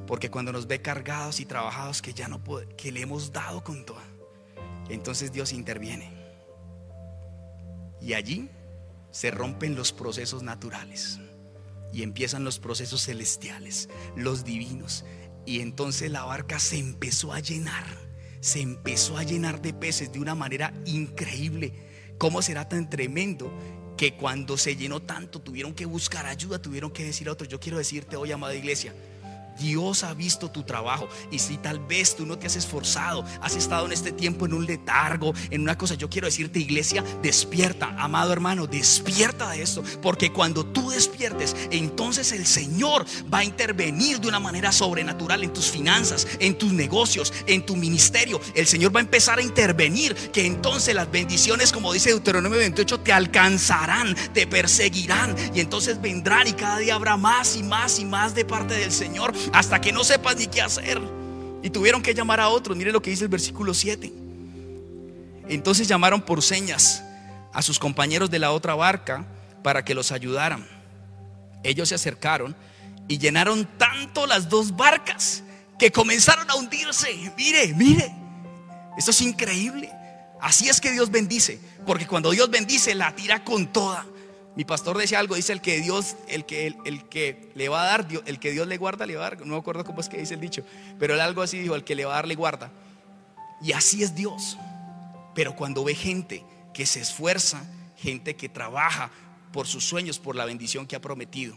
Porque 0.08 0.32
cuando 0.32 0.54
nos 0.54 0.66
ve 0.66 0.82
cargados 0.82 1.42
y 1.42 1.46
trabajados 1.46 2.02
que 2.02 2.14
ya 2.14 2.30
no 2.30 2.42
que 2.78 2.94
le 2.94 3.02
hemos 3.02 3.34
dado 3.34 3.66
con 3.66 3.86
todo, 3.86 4.00
entonces 4.88 5.34
Dios 5.34 5.52
interviene. 5.52 6.10
Y 8.00 8.14
allí 8.14 8.50
se 9.12 9.30
rompen 9.30 9.76
los 9.76 9.92
procesos 9.92 10.42
naturales 10.42 11.20
y 11.92 12.02
empiezan 12.02 12.46
los 12.46 12.60
procesos 12.60 13.04
celestiales, 13.04 13.90
los 14.16 14.46
divinos. 14.46 15.04
Y 15.46 15.60
entonces 15.60 16.10
la 16.12 16.24
barca 16.24 16.60
se 16.60 16.78
empezó 16.78 17.34
a 17.34 17.42
llenar, 17.42 17.84
se 18.40 18.62
empezó 18.62 19.18
a 19.18 19.24
llenar 19.24 19.62
de 19.62 19.74
peces 19.74 20.14
de 20.14 20.20
una 20.22 20.34
manera 20.34 20.74
increíble 20.86 21.87
¿Cómo 22.18 22.42
será 22.42 22.68
tan 22.68 22.90
tremendo 22.90 23.52
que 23.98 24.14
cuando 24.14 24.58
se 24.58 24.76
llenó 24.76 25.02
tanto 25.02 25.42
tuvieron 25.42 25.74
que 25.74 25.86
buscar 25.86 26.26
ayuda, 26.26 26.62
tuvieron 26.62 26.92
que 26.92 27.04
decir 27.04 27.28
a 27.30 27.34
otros, 27.34 27.50
yo 27.50 27.60
quiero 27.60 27.78
decirte 27.78 28.16
hoy, 28.16 28.32
amada 28.32 28.56
iglesia, 28.56 28.94
Dios 29.58 30.04
ha 30.04 30.14
visto 30.14 30.50
tu 30.50 30.64
trabajo. 30.64 31.08
Y 31.32 31.40
si 31.40 31.58
tal 31.58 31.80
vez 31.80 32.16
tú 32.16 32.26
no 32.26 32.38
te 32.38 32.48
has 32.48 32.56
esforzado, 32.56 33.26
has 33.42 33.56
estado 33.56 33.86
en 33.86 33.92
este 33.92 34.12
tiempo 34.12 34.46
en 34.46 34.54
un 34.54 34.66
letargo, 34.66 35.34
en 35.50 35.62
una 35.62 35.78
cosa, 35.78 35.96
yo 35.96 36.10
quiero 36.10 36.28
decirte, 36.28 36.60
iglesia, 36.60 37.04
despierta, 37.22 37.96
amado 37.98 38.34
hermano, 38.34 38.68
despierta 38.68 39.50
de 39.52 39.62
esto. 39.62 39.84
Porque 40.02 40.32
cuando 40.32 40.66
tú 40.66 40.90
despiertes, 40.90 41.56
entonces 41.72 42.32
el 42.32 42.46
Señor 42.46 43.06
va 43.34 43.40
a 43.40 43.44
intervenir 43.44 44.20
de 44.20 44.28
una 44.28 44.40
manera 44.40 44.72
sobrenatural 44.72 45.44
en 45.44 45.54
tus 45.54 45.66
finanzas, 45.66 46.28
en 46.40 46.58
tus 46.58 46.72
negocios, 46.72 47.34
en 47.46 47.66
tu 47.66 47.76
ministerio. 47.76 48.40
El 48.56 48.68
Señor 48.68 48.96
va 48.96 49.00
a 49.00 49.04
empezar 49.04 49.40
a 49.40 49.42
intervenir, 49.42 50.16
que 50.32 50.46
entonces 50.46 50.96
las 50.96 51.10
bendiciones, 51.12 51.72
como 51.72 51.94
dice 51.94 52.10
Deuteronomio 52.10 52.60
28, 52.60 53.00
te 53.00 53.14
alcanzarán, 53.14 54.16
te 54.34 54.48
perseguirán. 54.48 55.36
Y 55.54 55.60
entonces 55.60 56.02
vendrán 56.02 56.48
y 56.48 56.54
cada 56.54 56.78
día 56.80 56.96
habrá 56.96 57.18
más 57.18 57.56
y 57.56 57.64
más 57.64 58.00
y 58.00 58.06
más 58.06 58.36
de 58.36 58.46
parte 58.46 58.76
del 58.76 58.92
Señor 58.92 59.34
hasta 59.54 59.82
que 59.82 59.92
no 59.92 60.04
sepas 60.04 60.36
ni 60.38 60.48
qué 60.48 60.62
hacer. 60.62 61.00
Y 61.64 61.70
tuvieron 61.70 62.02
que 62.02 62.14
llamar 62.14 62.40
a 62.40 62.50
otros. 62.50 62.78
Mire 62.78 62.92
lo 62.92 63.02
que 63.02 63.10
dice 63.10 63.24
el 63.24 63.30
versículo 63.30 63.74
7. 63.74 64.12
Entonces 65.50 65.88
llamaron 65.88 66.22
por 66.22 66.42
señas 66.42 67.04
a 67.54 67.62
sus 67.62 67.80
compañeros 67.80 68.30
de 68.30 68.40
la 68.40 68.52
otra 68.52 68.76
barca 68.76 69.26
para 69.64 69.84
que 69.84 69.94
los 69.94 70.12
ayudaran. 70.12 70.66
Ellos 71.64 71.90
se 71.90 71.96
acercaron 71.96 72.56
y 73.08 73.18
llenaron 73.18 73.68
tanto 73.78 74.28
las 74.28 74.50
dos 74.50 74.76
barcas 74.76 75.44
que 75.80 75.92
comenzaron 75.92 76.50
a 76.50 76.56
hundirse. 76.56 77.08
Mire, 77.38 77.74
mire, 77.74 78.14
esto 78.98 79.12
es 79.12 79.22
increíble. 79.22 79.92
Así 80.42 80.70
es 80.70 80.80
que 80.80 80.92
Dios 80.92 81.10
bendice, 81.10 81.60
porque 81.86 82.06
cuando 82.06 82.32
Dios 82.32 82.50
bendice 82.50 82.94
la 82.94 83.16
tira 83.16 83.44
con 83.44 83.68
toda. 83.68 84.06
Mi 84.58 84.66
pastor 84.66 84.98
decía 84.98 85.20
algo, 85.20 85.36
dice 85.36 85.54
el 85.54 85.62
que 85.62 85.80
Dios, 85.82 86.16
el 86.28 86.44
que, 86.44 86.76
el, 86.84 87.08
que 87.10 87.52
le 87.54 87.70
va 87.70 87.84
a 87.84 87.86
dar, 87.86 88.08
el 88.26 88.40
que 88.40 88.50
Dios 88.50 88.68
le 88.68 88.78
guarda, 88.78 89.06
le 89.06 89.16
va 89.16 89.28
a 89.28 89.30
dar. 89.30 89.42
No 89.42 89.54
me 89.54 89.60
acuerdo 89.60 89.86
cómo 89.86 90.02
es 90.02 90.10
que 90.10 90.18
dice 90.18 90.34
el 90.34 90.40
dicho, 90.40 90.64
pero 90.98 91.14
él 91.14 91.22
algo 91.22 91.44
así 91.44 91.60
dijo, 91.60 91.76
el 91.76 91.84
que 91.84 91.94
le 91.94 92.06
va 92.06 92.14
a 92.14 92.16
dar, 92.16 92.28
le 92.28 92.34
guarda. 92.34 92.72
Y 93.62 93.74
así 93.74 94.02
es 94.02 94.16
Dios. 94.16 94.58
Pero 95.36 95.56
cuando 95.56 95.84
ve 95.84 95.94
gente 95.94 96.44
que 96.74 96.88
se 96.88 97.00
esfuerza, 97.02 97.64
gente 97.98 98.36
que 98.36 98.50
trabaja 98.50 99.12
por 99.54 99.68
sus 99.68 99.84
sueños, 99.84 100.18
por 100.18 100.36
la 100.36 100.46
bendición 100.46 100.88
que 100.88 100.96
ha 100.96 101.02
prometido, 101.02 101.56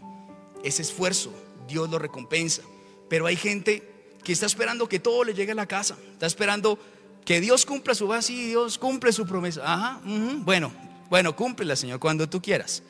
ese 0.63 0.83
esfuerzo 0.83 1.33
Dios 1.67 1.89
lo 1.89 1.97
recompensa. 1.97 2.61
Pero 3.09 3.25
hay 3.25 3.35
gente 3.35 3.81
que 4.23 4.31
está 4.31 4.45
esperando 4.45 4.87
que 4.87 4.99
todo 4.99 5.23
le 5.23 5.33
llegue 5.33 5.53
a 5.53 5.55
la 5.55 5.65
casa, 5.65 5.97
está 6.11 6.27
esperando 6.27 6.77
que 7.25 7.41
Dios 7.41 7.65
cumpla 7.65 7.95
su 7.95 8.07
base 8.07 8.31
y 8.31 8.49
Dios 8.49 8.77
cumple 8.77 9.11
su 9.11 9.25
promesa. 9.25 9.63
Ajá, 9.65 10.01
bueno, 10.03 10.71
bueno, 11.09 11.35
cúmplela, 11.35 11.75
Señor, 11.75 11.99
cuando 11.99 12.29
tú 12.29 12.39
quieras. 12.39 12.83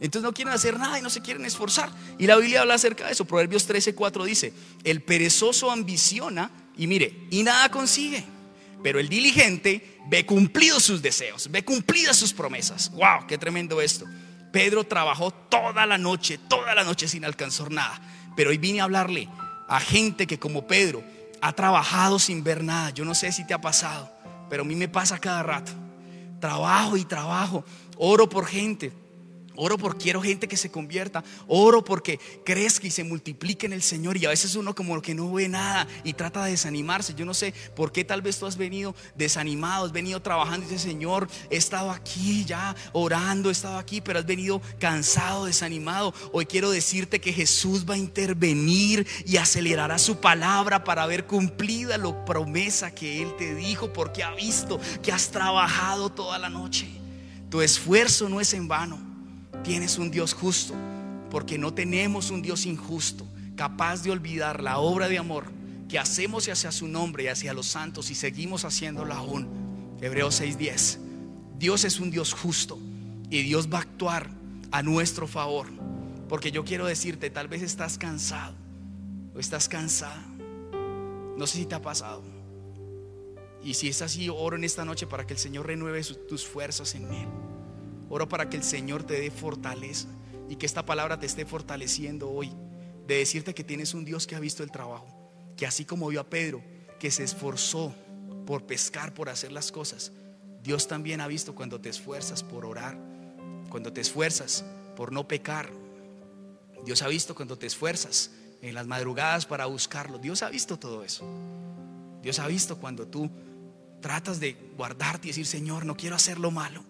Entonces 0.00 0.22
no 0.22 0.32
quieren 0.32 0.54
hacer 0.54 0.78
nada 0.78 0.98
y 0.98 1.02
no 1.02 1.10
se 1.10 1.20
quieren 1.20 1.44
esforzar. 1.44 1.90
Y 2.18 2.26
la 2.26 2.36
Biblia 2.36 2.62
habla 2.62 2.74
acerca 2.74 3.06
de 3.06 3.12
eso. 3.12 3.26
Proverbios 3.26 3.68
13:4 3.68 4.24
dice, 4.24 4.52
el 4.82 5.02
perezoso 5.02 5.70
ambiciona 5.70 6.50
y 6.76 6.86
mire, 6.86 7.26
y 7.30 7.42
nada 7.42 7.70
consigue. 7.70 8.24
Pero 8.82 8.98
el 8.98 9.10
diligente 9.10 9.98
ve 10.08 10.24
cumplidos 10.24 10.82
sus 10.82 11.02
deseos, 11.02 11.50
ve 11.50 11.62
cumplidas 11.64 12.16
sus 12.16 12.32
promesas. 12.32 12.90
¡Wow! 12.92 13.26
¡Qué 13.28 13.36
tremendo 13.36 13.82
esto! 13.82 14.06
Pedro 14.52 14.84
trabajó 14.84 15.30
toda 15.30 15.84
la 15.84 15.98
noche, 15.98 16.38
toda 16.48 16.74
la 16.74 16.82
noche 16.82 17.06
sin 17.06 17.26
alcanzar 17.26 17.70
nada. 17.70 18.00
Pero 18.34 18.50
hoy 18.50 18.58
vine 18.58 18.80
a 18.80 18.84
hablarle 18.84 19.28
a 19.68 19.80
gente 19.80 20.26
que 20.26 20.38
como 20.38 20.66
Pedro 20.66 21.04
ha 21.42 21.52
trabajado 21.52 22.18
sin 22.18 22.42
ver 22.42 22.64
nada. 22.64 22.90
Yo 22.90 23.04
no 23.04 23.14
sé 23.14 23.32
si 23.32 23.46
te 23.46 23.52
ha 23.52 23.60
pasado, 23.60 24.10
pero 24.48 24.62
a 24.62 24.64
mí 24.64 24.74
me 24.74 24.88
pasa 24.88 25.18
cada 25.18 25.42
rato. 25.42 25.72
Trabajo 26.40 26.96
y 26.96 27.04
trabajo. 27.04 27.64
Oro 27.98 28.30
por 28.30 28.46
gente 28.46 28.92
Oro 29.62 29.76
porque 29.76 30.04
quiero 30.04 30.22
gente 30.22 30.48
que 30.48 30.56
se 30.56 30.70
convierta. 30.70 31.22
Oro 31.46 31.84
porque 31.84 32.18
crezca 32.46 32.86
y 32.86 32.90
se 32.90 33.04
multiplique 33.04 33.66
en 33.66 33.74
el 33.74 33.82
Señor. 33.82 34.16
Y 34.16 34.24
a 34.24 34.30
veces 34.30 34.54
uno 34.54 34.74
como 34.74 35.02
que 35.02 35.14
no 35.14 35.30
ve 35.30 35.50
nada 35.50 35.86
y 36.02 36.14
trata 36.14 36.42
de 36.44 36.52
desanimarse. 36.52 37.14
Yo 37.14 37.26
no 37.26 37.34
sé 37.34 37.52
por 37.76 37.92
qué 37.92 38.02
tal 38.02 38.22
vez 38.22 38.38
tú 38.38 38.46
has 38.46 38.56
venido 38.56 38.94
desanimado, 39.16 39.84
has 39.84 39.92
venido 39.92 40.22
trabajando 40.22 40.64
y 40.64 40.70
dices, 40.70 40.80
Señor, 40.80 41.28
he 41.50 41.58
estado 41.58 41.90
aquí 41.90 42.46
ya 42.46 42.74
orando, 42.94 43.50
he 43.50 43.52
estado 43.52 43.76
aquí, 43.76 44.00
pero 44.00 44.18
has 44.18 44.24
venido 44.24 44.62
cansado, 44.78 45.44
desanimado. 45.44 46.14
Hoy 46.32 46.46
quiero 46.46 46.70
decirte 46.70 47.20
que 47.20 47.34
Jesús 47.34 47.84
va 47.88 47.94
a 47.94 47.98
intervenir 47.98 49.06
y 49.26 49.36
acelerará 49.36 49.98
su 49.98 50.20
palabra 50.20 50.84
para 50.84 51.04
ver 51.04 51.26
cumplida 51.26 51.98
la 51.98 52.24
promesa 52.24 52.94
que 52.94 53.20
Él 53.20 53.36
te 53.36 53.54
dijo 53.54 53.92
porque 53.92 54.22
ha 54.22 54.34
visto 54.34 54.80
que 55.02 55.12
has 55.12 55.30
trabajado 55.30 56.08
toda 56.08 56.38
la 56.38 56.48
noche. 56.48 56.88
Tu 57.50 57.60
esfuerzo 57.60 58.30
no 58.30 58.40
es 58.40 58.54
en 58.54 58.66
vano. 58.66 59.09
Tienes 59.62 59.98
un 59.98 60.10
Dios 60.10 60.34
justo, 60.34 60.74
porque 61.30 61.58
no 61.58 61.74
tenemos 61.74 62.30
un 62.30 62.42
Dios 62.42 62.66
injusto, 62.66 63.26
capaz 63.56 64.02
de 64.02 64.10
olvidar 64.10 64.62
la 64.62 64.78
obra 64.78 65.08
de 65.08 65.18
amor 65.18 65.44
que 65.90 65.98
hacemos 65.98 66.48
hacia 66.48 66.70
su 66.70 66.86
nombre 66.86 67.24
y 67.24 67.26
hacia 67.26 67.52
los 67.52 67.66
santos 67.66 68.10
y 68.10 68.14
seguimos 68.14 68.64
haciéndola 68.64 69.16
aún. 69.16 69.48
Hebreos 70.00 70.40
6:10. 70.40 70.98
Dios 71.58 71.84
es 71.84 71.98
un 71.98 72.10
Dios 72.10 72.32
justo 72.32 72.78
y 73.28 73.42
Dios 73.42 73.68
va 73.72 73.78
a 73.78 73.82
actuar 73.82 74.30
a 74.70 74.82
nuestro 74.82 75.26
favor. 75.26 75.66
Porque 76.28 76.52
yo 76.52 76.64
quiero 76.64 76.86
decirte, 76.86 77.28
tal 77.28 77.48
vez 77.48 77.60
estás 77.62 77.98
cansado 77.98 78.54
o 79.34 79.40
estás 79.40 79.68
cansada. 79.68 80.24
No 81.36 81.46
sé 81.46 81.58
si 81.58 81.66
te 81.66 81.74
ha 81.74 81.82
pasado. 81.82 82.22
Y 83.64 83.74
si 83.74 83.88
es 83.88 84.00
así, 84.00 84.28
oro 84.28 84.56
en 84.56 84.64
esta 84.64 84.84
noche 84.84 85.06
para 85.08 85.26
que 85.26 85.34
el 85.34 85.40
Señor 85.40 85.66
renueve 85.66 86.02
tus 86.28 86.46
fuerzas 86.46 86.94
en 86.94 87.12
Él. 87.12 87.28
Oro 88.10 88.28
para 88.28 88.50
que 88.50 88.56
el 88.56 88.64
Señor 88.64 89.04
te 89.04 89.18
dé 89.18 89.30
fortaleza 89.30 90.08
y 90.48 90.56
que 90.56 90.66
esta 90.66 90.84
palabra 90.84 91.18
te 91.18 91.26
esté 91.26 91.46
fortaleciendo 91.46 92.30
hoy. 92.30 92.52
De 93.06 93.16
decirte 93.16 93.54
que 93.54 93.64
tienes 93.64 93.94
un 93.94 94.04
Dios 94.04 94.26
que 94.26 94.34
ha 94.34 94.40
visto 94.40 94.62
el 94.62 94.70
trabajo, 94.70 95.06
que 95.56 95.66
así 95.66 95.84
como 95.84 96.08
vio 96.08 96.20
a 96.20 96.28
Pedro, 96.28 96.62
que 96.98 97.10
se 97.10 97.24
esforzó 97.24 97.94
por 98.46 98.66
pescar, 98.66 99.14
por 99.14 99.28
hacer 99.28 99.52
las 99.52 99.72
cosas, 99.72 100.12
Dios 100.62 100.86
también 100.88 101.20
ha 101.20 101.26
visto 101.26 101.54
cuando 101.54 101.80
te 101.80 101.88
esfuerzas 101.88 102.42
por 102.42 102.66
orar, 102.66 102.98
cuando 103.70 103.92
te 103.92 104.00
esfuerzas 104.00 104.64
por 104.96 105.12
no 105.12 105.26
pecar. 105.26 105.70
Dios 106.84 107.02
ha 107.02 107.08
visto 107.08 107.34
cuando 107.34 107.56
te 107.56 107.66
esfuerzas 107.66 108.32
en 108.60 108.74
las 108.74 108.86
madrugadas 108.86 109.46
para 109.46 109.66
buscarlo. 109.66 110.18
Dios 110.18 110.42
ha 110.42 110.50
visto 110.50 110.78
todo 110.78 111.04
eso. 111.04 111.24
Dios 112.22 112.38
ha 112.38 112.46
visto 112.46 112.78
cuando 112.78 113.06
tú 113.06 113.30
tratas 114.00 114.40
de 114.40 114.56
guardarte 114.76 115.28
y 115.28 115.30
decir, 115.30 115.46
Señor, 115.46 115.86
no 115.86 115.96
quiero 115.96 116.16
hacer 116.16 116.38
lo 116.38 116.50
malo. 116.50 116.84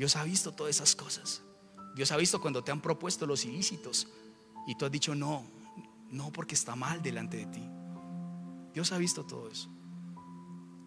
Dios 0.00 0.16
ha 0.16 0.24
visto 0.24 0.54
todas 0.54 0.76
esas 0.76 0.96
cosas. 0.96 1.42
Dios 1.94 2.10
ha 2.10 2.16
visto 2.16 2.40
cuando 2.40 2.64
te 2.64 2.72
han 2.72 2.80
propuesto 2.80 3.26
los 3.26 3.44
ilícitos 3.44 4.08
y 4.66 4.74
tú 4.74 4.86
has 4.86 4.90
dicho 4.90 5.14
no, 5.14 5.44
no 6.10 6.32
porque 6.32 6.54
está 6.54 6.74
mal 6.74 7.02
delante 7.02 7.36
de 7.36 7.44
ti. 7.44 7.62
Dios 8.72 8.92
ha 8.92 8.96
visto 8.96 9.26
todo 9.26 9.50
eso. 9.50 9.68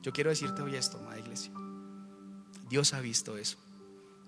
Yo 0.02 0.12
quiero 0.13 0.32
decirte 0.32 0.63
hoy 0.63 0.76
esto, 0.76 0.97
amada 0.97 1.19
iglesia. 1.19 1.54
Dios 2.67 2.95
ha 2.95 3.02
visto 3.02 3.38
eso. 3.38 3.60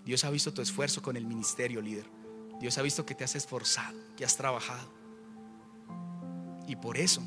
Dios 0.05 0.23
ha 0.23 0.29
visto 0.29 0.53
tu 0.53 0.61
esfuerzo 0.61 1.01
con 1.01 1.17
el 1.17 1.25
ministerio, 1.25 1.81
líder. 1.81 2.07
Dios 2.59 2.77
ha 2.77 2.83
visto 2.83 3.07
que 3.07 3.15
te 3.15 3.23
has 3.23 3.33
esforzado, 3.33 3.97
que 4.15 4.23
has 4.23 4.37
trabajado. 4.37 4.87
Y 6.67 6.75
por 6.75 6.97
eso 6.97 7.23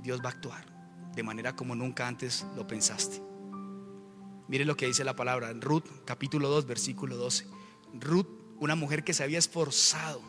Dios 0.00 0.20
va 0.20 0.28
a 0.28 0.32
actuar 0.34 0.64
de 1.12 1.24
manera 1.24 1.56
como 1.56 1.74
nunca 1.74 2.06
antes 2.06 2.46
lo 2.54 2.68
pensaste. 2.68 3.33
Mire 4.46 4.64
lo 4.64 4.76
que 4.76 4.86
dice 4.86 5.04
la 5.04 5.16
palabra 5.16 5.50
en 5.50 5.62
Ruth, 5.62 5.84
capítulo 6.04 6.48
2, 6.48 6.66
versículo 6.66 7.16
12. 7.16 7.46
Ruth, 7.94 8.28
una 8.58 8.74
mujer 8.74 9.04
que 9.04 9.14
se 9.14 9.22
había 9.22 9.38
esforzado 9.38 10.20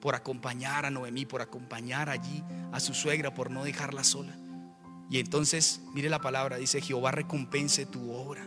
por 0.00 0.16
acompañar 0.16 0.84
a 0.84 0.90
Noemí, 0.90 1.26
por 1.26 1.42
acompañar 1.42 2.08
allí 2.10 2.42
a 2.72 2.80
su 2.80 2.92
suegra, 2.92 3.34
por 3.34 3.50
no 3.50 3.62
dejarla 3.62 4.02
sola. 4.02 4.36
Y 5.08 5.20
entonces, 5.20 5.80
mire 5.94 6.08
la 6.08 6.20
palabra, 6.20 6.56
dice, 6.56 6.80
Jehová 6.80 7.12
recompense 7.12 7.86
tu 7.86 8.12
obra 8.12 8.44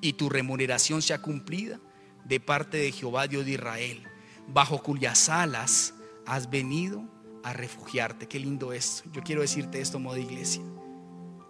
y 0.00 0.12
tu 0.12 0.28
remuneración 0.28 1.02
sea 1.02 1.20
cumplida 1.20 1.80
de 2.24 2.38
parte 2.38 2.76
de 2.76 2.92
Jehová 2.92 3.26
Dios 3.26 3.44
de 3.44 3.52
Israel, 3.52 4.04
bajo 4.46 4.82
cuyas 4.82 5.28
alas 5.28 5.94
has 6.24 6.50
venido 6.50 7.02
a 7.42 7.52
refugiarte. 7.52 8.28
Qué 8.28 8.38
lindo 8.38 8.72
es. 8.72 9.02
Yo 9.12 9.22
quiero 9.22 9.40
decirte 9.40 9.80
esto, 9.80 9.98
modo 9.98 10.16
de 10.16 10.22
iglesia. 10.22 10.62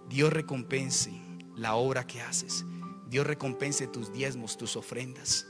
Dios 0.09 0.33
recompense 0.33 1.13
la 1.57 1.75
obra 1.75 2.07
que 2.07 2.23
haces. 2.23 2.65
Dios 3.07 3.27
recompense 3.27 3.87
tus 3.87 4.13
diezmos, 4.13 4.57
tus 4.57 4.77
ofrendas. 4.77 5.47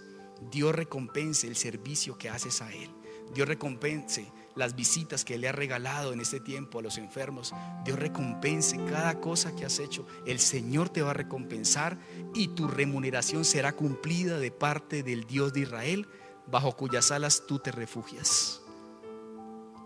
Dios 0.51 0.75
recompense 0.75 1.47
el 1.47 1.57
servicio 1.57 2.19
que 2.19 2.29
haces 2.29 2.61
a 2.61 2.73
Él. 2.73 2.91
Dios 3.35 3.49
recompense 3.49 4.31
las 4.55 4.77
visitas 4.77 5.25
que 5.25 5.39
le 5.39 5.49
ha 5.49 5.53
regalado 5.53 6.13
en 6.13 6.21
este 6.21 6.41
tiempo 6.41 6.79
a 6.79 6.83
los 6.83 6.99
enfermos. 6.99 7.53
Dios 7.85 7.99
recompense 7.99 8.77
cada 8.87 9.21
cosa 9.21 9.55
que 9.55 9.65
has 9.65 9.79
hecho. 9.79 10.07
El 10.27 10.39
Señor 10.39 10.89
te 10.89 11.03
va 11.03 11.11
a 11.11 11.15
recompensar 11.15 11.99
y 12.35 12.49
tu 12.49 12.69
remuneración 12.69 13.45
será 13.45 13.73
cumplida 13.73 14.39
de 14.39 14.51
parte 14.51 15.03
del 15.03 15.25
Dios 15.25 15.53
de 15.53 15.61
Israel, 15.61 16.07
bajo 16.47 16.77
cuyas 16.77 17.11
alas 17.11 17.45
tú 17.47 17.59
te 17.59 17.73
refugias. 17.73 18.63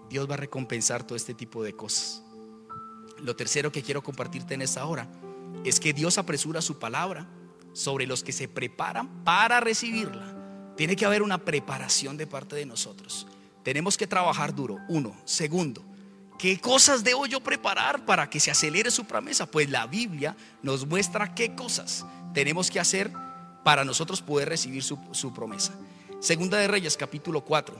Dios 0.09 0.29
va 0.29 0.35
a 0.35 0.39
recompensar 0.39 1.05
todo 1.05 1.17
este 1.17 1.35
tipo 1.35 1.63
de 1.63 1.75
cosas. 1.75 2.23
Lo 3.19 3.37
tercero 3.37 3.71
que 3.71 3.83
quiero 3.83 4.03
compartirte 4.03 4.55
en 4.55 4.63
esta 4.63 4.85
hora 4.85 5.09
es 5.65 5.79
que 5.79 5.93
Dios 5.93 6.19
apresura 6.19 6.63
su 6.63 6.79
palabra 6.79 7.29
sobre 7.73 8.07
los 8.07 8.23
que 8.23 8.33
se 8.33 8.49
preparan 8.49 9.25
para 9.25 9.61
recibirla. 9.61 10.37
Tiene 10.77 10.97
que 10.97 11.05
haber 11.05 11.23
una 11.23 11.39
preparación 11.39 12.17
de 12.17 12.27
parte 12.27 12.57
de 12.57 12.67
nosotros. 12.67 13.27
Tenemos 13.63 13.97
que 13.97 14.07
trabajar 14.07 14.55
duro. 14.55 14.79
Uno. 14.89 15.15
Segundo, 15.25 15.85
¿qué 16.39 16.59
cosas 16.59 17.05
debo 17.05 17.27
yo 17.27 17.41
preparar 17.41 18.05
para 18.07 18.31
que 18.31 18.41
se 18.41 18.51
acelere 18.51 18.91
su 18.91 19.05
promesa? 19.05 19.47
Pues 19.47 19.69
la 19.69 19.87
Biblia 19.87 20.37
nos 20.63 20.87
muestra 20.87 21.35
qué 21.35 21.55
cosas 21.55 22.05
tenemos 22.33 22.71
que 22.71 22.81
hacer 22.81 23.11
para 23.65 23.85
nosotros 23.85 24.23
poder 24.23 24.49
recibir 24.49 24.83
su, 24.83 25.33
promesa. 25.35 25.75
Segunda 26.21 26.59
de 26.59 26.69
Reyes, 26.69 26.97
capítulo 26.97 27.45
4, 27.45 27.77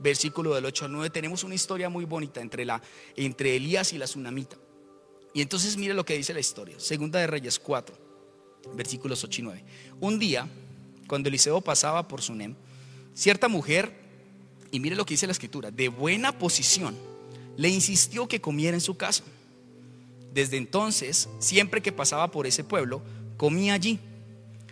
versículo 0.00 0.54
del 0.54 0.64
8 0.64 0.86
al 0.86 0.92
9, 0.92 1.10
tenemos 1.10 1.44
una 1.44 1.54
historia 1.54 1.88
muy 1.88 2.04
bonita 2.04 2.40
entre, 2.40 2.64
la, 2.64 2.82
entre 3.14 3.54
Elías 3.54 3.92
y 3.92 3.98
la 3.98 4.06
tsunamita. 4.06 4.56
Y 5.32 5.42
entonces 5.42 5.76
mire 5.76 5.94
lo 5.94 6.04
que 6.04 6.16
dice 6.16 6.34
la 6.34 6.40
historia. 6.40 6.80
Segunda 6.80 7.20
de 7.20 7.28
Reyes 7.28 7.60
4 7.60 8.09
versículos 8.74 9.24
8 9.24 9.40
y 9.40 9.44
9. 9.44 9.64
Un 10.00 10.18
día, 10.18 10.48
cuando 11.06 11.28
Eliseo 11.28 11.60
pasaba 11.60 12.06
por 12.06 12.22
Sunem, 12.22 12.54
cierta 13.14 13.48
mujer, 13.48 13.92
y 14.70 14.80
mire 14.80 14.96
lo 14.96 15.04
que 15.04 15.14
dice 15.14 15.26
la 15.26 15.32
escritura, 15.32 15.70
de 15.70 15.88
buena 15.88 16.38
posición, 16.38 16.96
le 17.56 17.68
insistió 17.68 18.28
que 18.28 18.40
comiera 18.40 18.76
en 18.76 18.80
su 18.80 18.96
casa. 18.96 19.24
Desde 20.32 20.56
entonces, 20.56 21.28
siempre 21.38 21.82
que 21.82 21.92
pasaba 21.92 22.30
por 22.30 22.46
ese 22.46 22.64
pueblo, 22.64 23.02
comía 23.36 23.74
allí. 23.74 23.98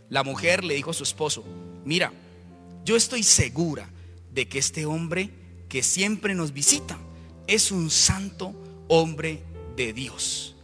La 0.09 0.22
mujer 0.22 0.64
le 0.64 0.74
dijo 0.74 0.90
a 0.90 0.94
su 0.94 1.03
esposo, 1.03 1.44
mira, 1.85 2.12
yo 2.85 2.96
estoy 2.96 3.22
segura 3.22 3.90
de 4.33 4.48
que 4.48 4.59
este 4.59 4.87
hombre 4.87 5.31
que 5.68 5.83
siempre 5.83 6.35
nos 6.35 6.53
visita 6.53 6.98
es 7.46 7.72
un 7.72 7.90
santo 7.90 8.55
hombre 8.88 9.42
de 9.77 9.92
Dios. 9.92 10.55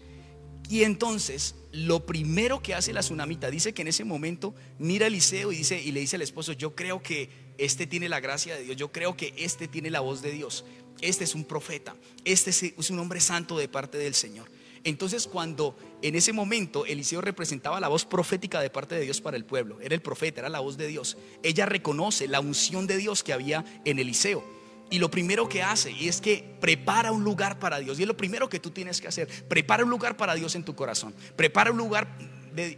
Y 0.68 0.82
entonces 0.82 1.54
lo 1.72 2.06
primero 2.06 2.62
que 2.62 2.74
hace 2.74 2.92
la 2.92 3.00
tsunamita, 3.00 3.50
dice 3.50 3.74
que 3.74 3.82
en 3.82 3.88
ese 3.88 4.04
momento 4.04 4.54
mira 4.78 5.04
a 5.04 5.08
Eliseo 5.08 5.52
y, 5.52 5.56
dice, 5.58 5.80
y 5.82 5.92
le 5.92 6.00
dice 6.00 6.16
al 6.16 6.22
esposo, 6.22 6.52
yo 6.52 6.74
creo 6.74 7.02
que 7.02 7.28
este 7.58 7.86
tiene 7.86 8.08
la 8.08 8.20
gracia 8.20 8.56
de 8.56 8.62
Dios, 8.62 8.76
yo 8.76 8.92
creo 8.92 9.16
que 9.16 9.34
este 9.36 9.68
tiene 9.68 9.90
la 9.90 10.00
voz 10.00 10.22
de 10.22 10.32
Dios, 10.32 10.64
este 11.00 11.24
es 11.24 11.34
un 11.34 11.44
profeta, 11.44 11.96
este 12.24 12.50
es 12.50 12.90
un 12.90 12.98
hombre 12.98 13.20
santo 13.20 13.58
de 13.58 13.68
parte 13.68 13.98
del 13.98 14.14
Señor. 14.14 14.48
Entonces 14.84 15.26
cuando 15.26 15.76
en 16.02 16.14
ese 16.14 16.32
momento 16.32 16.84
Eliseo 16.86 17.20
representaba 17.20 17.80
la 17.80 17.88
voz 17.88 18.04
profética 18.04 18.60
de 18.60 18.70
parte 18.70 18.94
de 18.94 19.00
Dios 19.00 19.20
para 19.20 19.36
el 19.36 19.44
pueblo, 19.44 19.80
era 19.80 19.94
el 19.94 20.02
profeta, 20.02 20.40
era 20.40 20.48
la 20.48 20.60
voz 20.60 20.76
de 20.76 20.86
Dios, 20.86 21.16
ella 21.42 21.66
reconoce 21.66 22.28
la 22.28 22.40
unción 22.40 22.86
de 22.86 22.98
Dios 22.98 23.22
que 23.22 23.32
había 23.32 23.64
en 23.84 23.98
Eliseo. 23.98 24.53
Y 24.90 24.98
lo 24.98 25.10
primero 25.10 25.48
que 25.48 25.62
hace 25.62 25.92
es 26.06 26.20
que 26.20 26.56
prepara 26.60 27.10
un 27.10 27.24
lugar 27.24 27.58
para 27.58 27.78
Dios. 27.78 27.98
Y 27.98 28.02
es 28.02 28.08
lo 28.08 28.16
primero 28.16 28.48
que 28.48 28.60
tú 28.60 28.70
tienes 28.70 29.00
que 29.00 29.08
hacer. 29.08 29.28
Prepara 29.48 29.84
un 29.84 29.90
lugar 29.90 30.16
para 30.16 30.34
Dios 30.34 30.54
en 30.54 30.64
tu 30.64 30.74
corazón. 30.74 31.14
Prepara 31.36 31.70
un 31.70 31.78
lugar 31.78 32.08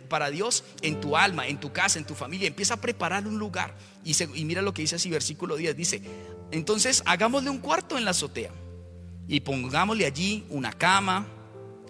para 0.09 0.31
Dios 0.31 0.65
en 0.83 1.01
tu 1.01 1.17
alma, 1.17 1.47
en 1.47 1.59
tu 1.59 1.73
casa, 1.73 1.99
en 1.99 2.07
tu 2.07 2.15
familia. 2.15 2.49
Empieza 2.49 2.75
a 2.75 2.81
preparar 2.81 3.27
un 3.27 3.39
lugar. 3.39 3.77
Y, 4.05 4.15
y 4.35 4.45
mira 4.45 4.63
lo 4.63 4.73
que 4.73 4.83
dice 4.83 4.97
así, 4.97 5.11
versículo 5.11 5.57
10. 5.57 5.77
Dice, 5.77 6.03
entonces 6.51 7.03
hagámosle 7.07 7.51
un 7.51 7.59
cuarto 7.59 7.99
en 7.99 8.05
la 8.05 8.13
azotea. 8.13 8.51
Y 9.29 9.41
pongámosle 9.41 10.07
allí 10.07 10.47
una 10.49 10.73
cama, 10.73 11.27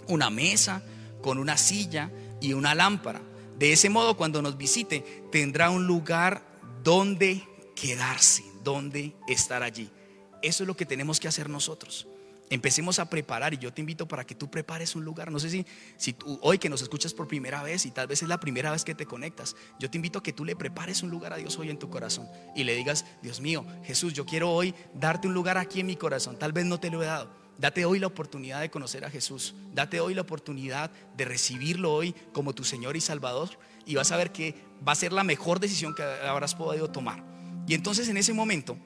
una 0.08 0.30
mesa, 0.30 0.82
con 1.22 1.38
una 1.38 1.56
silla 1.56 2.10
y 2.40 2.54
una 2.54 2.74
lámpara. 2.74 3.20
De 3.58 3.72
ese 3.72 3.88
modo, 3.88 4.16
cuando 4.16 4.42
nos 4.42 4.56
visite, 4.56 5.24
tendrá 5.30 5.70
un 5.70 5.86
lugar 5.86 6.42
donde 6.82 7.42
quedarse, 7.74 8.44
dónde 8.62 9.14
estar 9.28 9.62
allí. 9.62 9.90
Eso 10.42 10.62
es 10.62 10.66
lo 10.66 10.76
que 10.76 10.86
tenemos 10.86 11.20
que 11.20 11.28
hacer 11.28 11.48
nosotros. 11.48 12.06
Empecemos 12.48 13.00
a 13.00 13.10
preparar 13.10 13.54
y 13.54 13.58
yo 13.58 13.72
te 13.72 13.80
invito 13.80 14.06
para 14.06 14.24
que 14.24 14.36
tú 14.36 14.48
prepares 14.48 14.94
un 14.94 15.04
lugar. 15.04 15.32
No 15.32 15.40
sé 15.40 15.64
si, 15.96 16.12
tú, 16.12 16.38
hoy 16.42 16.58
que 16.58 16.68
nos 16.68 16.80
escuchas 16.80 17.12
por 17.12 17.26
primera 17.26 17.62
vez 17.62 17.86
y 17.86 17.90
tal 17.90 18.06
vez 18.06 18.22
es 18.22 18.28
la 18.28 18.38
primera 18.38 18.70
vez 18.70 18.84
que 18.84 18.94
te 18.94 19.04
conectas, 19.04 19.56
yo 19.80 19.90
te 19.90 19.98
invito 19.98 20.20
a 20.20 20.22
que 20.22 20.32
tú 20.32 20.44
le 20.44 20.54
prepares 20.54 21.02
un 21.02 21.10
lugar 21.10 21.32
a 21.32 21.36
Dios 21.36 21.58
hoy 21.58 21.70
en 21.70 21.78
tu 21.78 21.90
corazón 21.90 22.28
y 22.54 22.62
le 22.62 22.76
digas, 22.76 23.04
Dios 23.20 23.40
mío, 23.40 23.66
Jesús, 23.82 24.12
yo 24.12 24.24
quiero 24.24 24.52
hoy 24.52 24.74
darte 24.94 25.26
un 25.26 25.34
lugar 25.34 25.58
aquí 25.58 25.80
en 25.80 25.86
mi 25.86 25.96
corazón. 25.96 26.38
Tal 26.38 26.52
vez 26.52 26.64
no 26.66 26.78
te 26.78 26.90
lo 26.90 27.02
he 27.02 27.06
dado. 27.06 27.30
Date 27.58 27.84
hoy 27.84 27.98
la 27.98 28.06
oportunidad 28.06 28.60
de 28.60 28.70
conocer 28.70 29.04
a 29.04 29.10
Jesús. 29.10 29.54
Date 29.74 29.98
hoy 29.98 30.14
la 30.14 30.20
oportunidad 30.20 30.90
de 31.16 31.24
recibirlo 31.24 31.92
hoy 31.92 32.14
como 32.32 32.54
tu 32.54 32.64
Señor 32.64 32.96
y 32.96 33.00
Salvador. 33.00 33.48
Y 33.86 33.94
vas 33.94 34.12
a 34.12 34.16
ver 34.16 34.30
que 34.30 34.54
va 34.86 34.92
a 34.92 34.96
ser 34.96 35.12
la 35.12 35.24
mejor 35.24 35.58
decisión 35.58 35.94
que 35.94 36.02
habrás 36.02 36.54
podido 36.54 36.90
tomar. 36.90 37.24
Y 37.66 37.74
entonces 37.74 38.08
en 38.08 38.18
ese 38.18 38.32
momento 38.32 38.76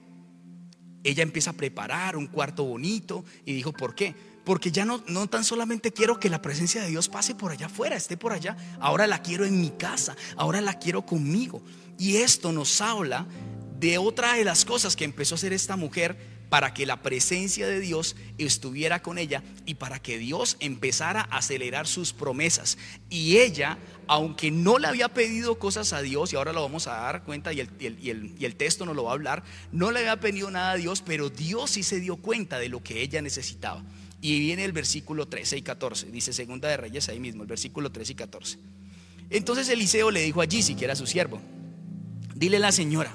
ella 1.04 1.22
empieza 1.22 1.50
a 1.50 1.54
preparar 1.54 2.16
un 2.16 2.26
cuarto 2.26 2.64
bonito 2.64 3.24
y 3.44 3.54
dijo, 3.54 3.72
¿por 3.72 3.94
qué? 3.94 4.14
Porque 4.44 4.70
ya 4.70 4.84
no, 4.84 5.02
no 5.06 5.28
tan 5.28 5.44
solamente 5.44 5.92
quiero 5.92 6.18
que 6.18 6.30
la 6.30 6.42
presencia 6.42 6.82
de 6.82 6.88
Dios 6.88 7.08
pase 7.08 7.34
por 7.34 7.52
allá 7.52 7.66
afuera, 7.66 7.96
esté 7.96 8.16
por 8.16 8.32
allá, 8.32 8.56
ahora 8.80 9.06
la 9.06 9.22
quiero 9.22 9.44
en 9.44 9.60
mi 9.60 9.70
casa, 9.70 10.16
ahora 10.36 10.60
la 10.60 10.78
quiero 10.78 11.06
conmigo. 11.06 11.62
Y 11.98 12.16
esto 12.16 12.52
nos 12.52 12.80
habla 12.80 13.26
de 13.78 13.98
otra 13.98 14.34
de 14.34 14.44
las 14.44 14.64
cosas 14.64 14.96
que 14.96 15.04
empezó 15.04 15.34
a 15.34 15.36
hacer 15.36 15.52
esta 15.52 15.76
mujer 15.76 16.39
para 16.50 16.74
que 16.74 16.84
la 16.84 17.00
presencia 17.00 17.66
de 17.68 17.80
Dios 17.80 18.16
estuviera 18.36 19.00
con 19.00 19.18
ella 19.18 19.42
y 19.66 19.74
para 19.74 20.02
que 20.02 20.18
Dios 20.18 20.56
empezara 20.58 21.22
a 21.30 21.38
acelerar 21.38 21.86
sus 21.86 22.12
promesas. 22.12 22.76
Y 23.08 23.38
ella, 23.38 23.78
aunque 24.08 24.50
no 24.50 24.78
le 24.78 24.88
había 24.88 25.08
pedido 25.08 25.60
cosas 25.60 25.92
a 25.92 26.02
Dios, 26.02 26.32
y 26.32 26.36
ahora 26.36 26.52
lo 26.52 26.62
vamos 26.62 26.88
a 26.88 26.94
dar 26.94 27.22
cuenta 27.22 27.52
y 27.52 27.60
el, 27.60 28.56
texto 28.56 28.84
nos 28.84 28.96
lo 28.96 29.04
va 29.04 29.12
a 29.12 29.14
hablar, 29.14 29.44
no 29.70 29.92
le 29.92 30.00
había 30.00 30.18
pedido 30.18 30.50
nada 30.50 30.72
a 30.72 30.76
Dios, 30.76 31.02
pero 31.06 31.30
Dios 31.30 31.70
sí 31.70 31.84
se 31.84 32.00
dio 32.00 32.16
cuenta 32.16 32.58
de 32.58 32.68
lo 32.68 32.82
que 32.82 33.00
ella 33.00 33.22
necesitaba. 33.22 33.84
Y 34.20 34.40
viene 34.40 34.64
el 34.64 34.72
versículo 34.72 35.28
13 35.28 35.58
y 35.58 35.62
14, 35.62 36.10
dice 36.10 36.32
Segunda 36.32 36.68
de 36.68 36.76
Reyes 36.76 37.08
ahí 37.08 37.20
mismo, 37.20 37.42
el 37.42 37.48
versículo 37.48 37.92
13 37.92 38.12
y 38.12 38.16
14. 38.16 38.58
Entonces 39.30 39.68
Eliseo 39.68 40.10
le 40.10 40.20
dijo 40.20 40.40
allí, 40.40 40.62
si 40.62 40.74
que 40.74 40.84
era 40.84 40.96
su 40.96 41.06
siervo, 41.06 41.40
dile 42.34 42.56
a 42.56 42.60
la 42.60 42.72
señora, 42.72 43.14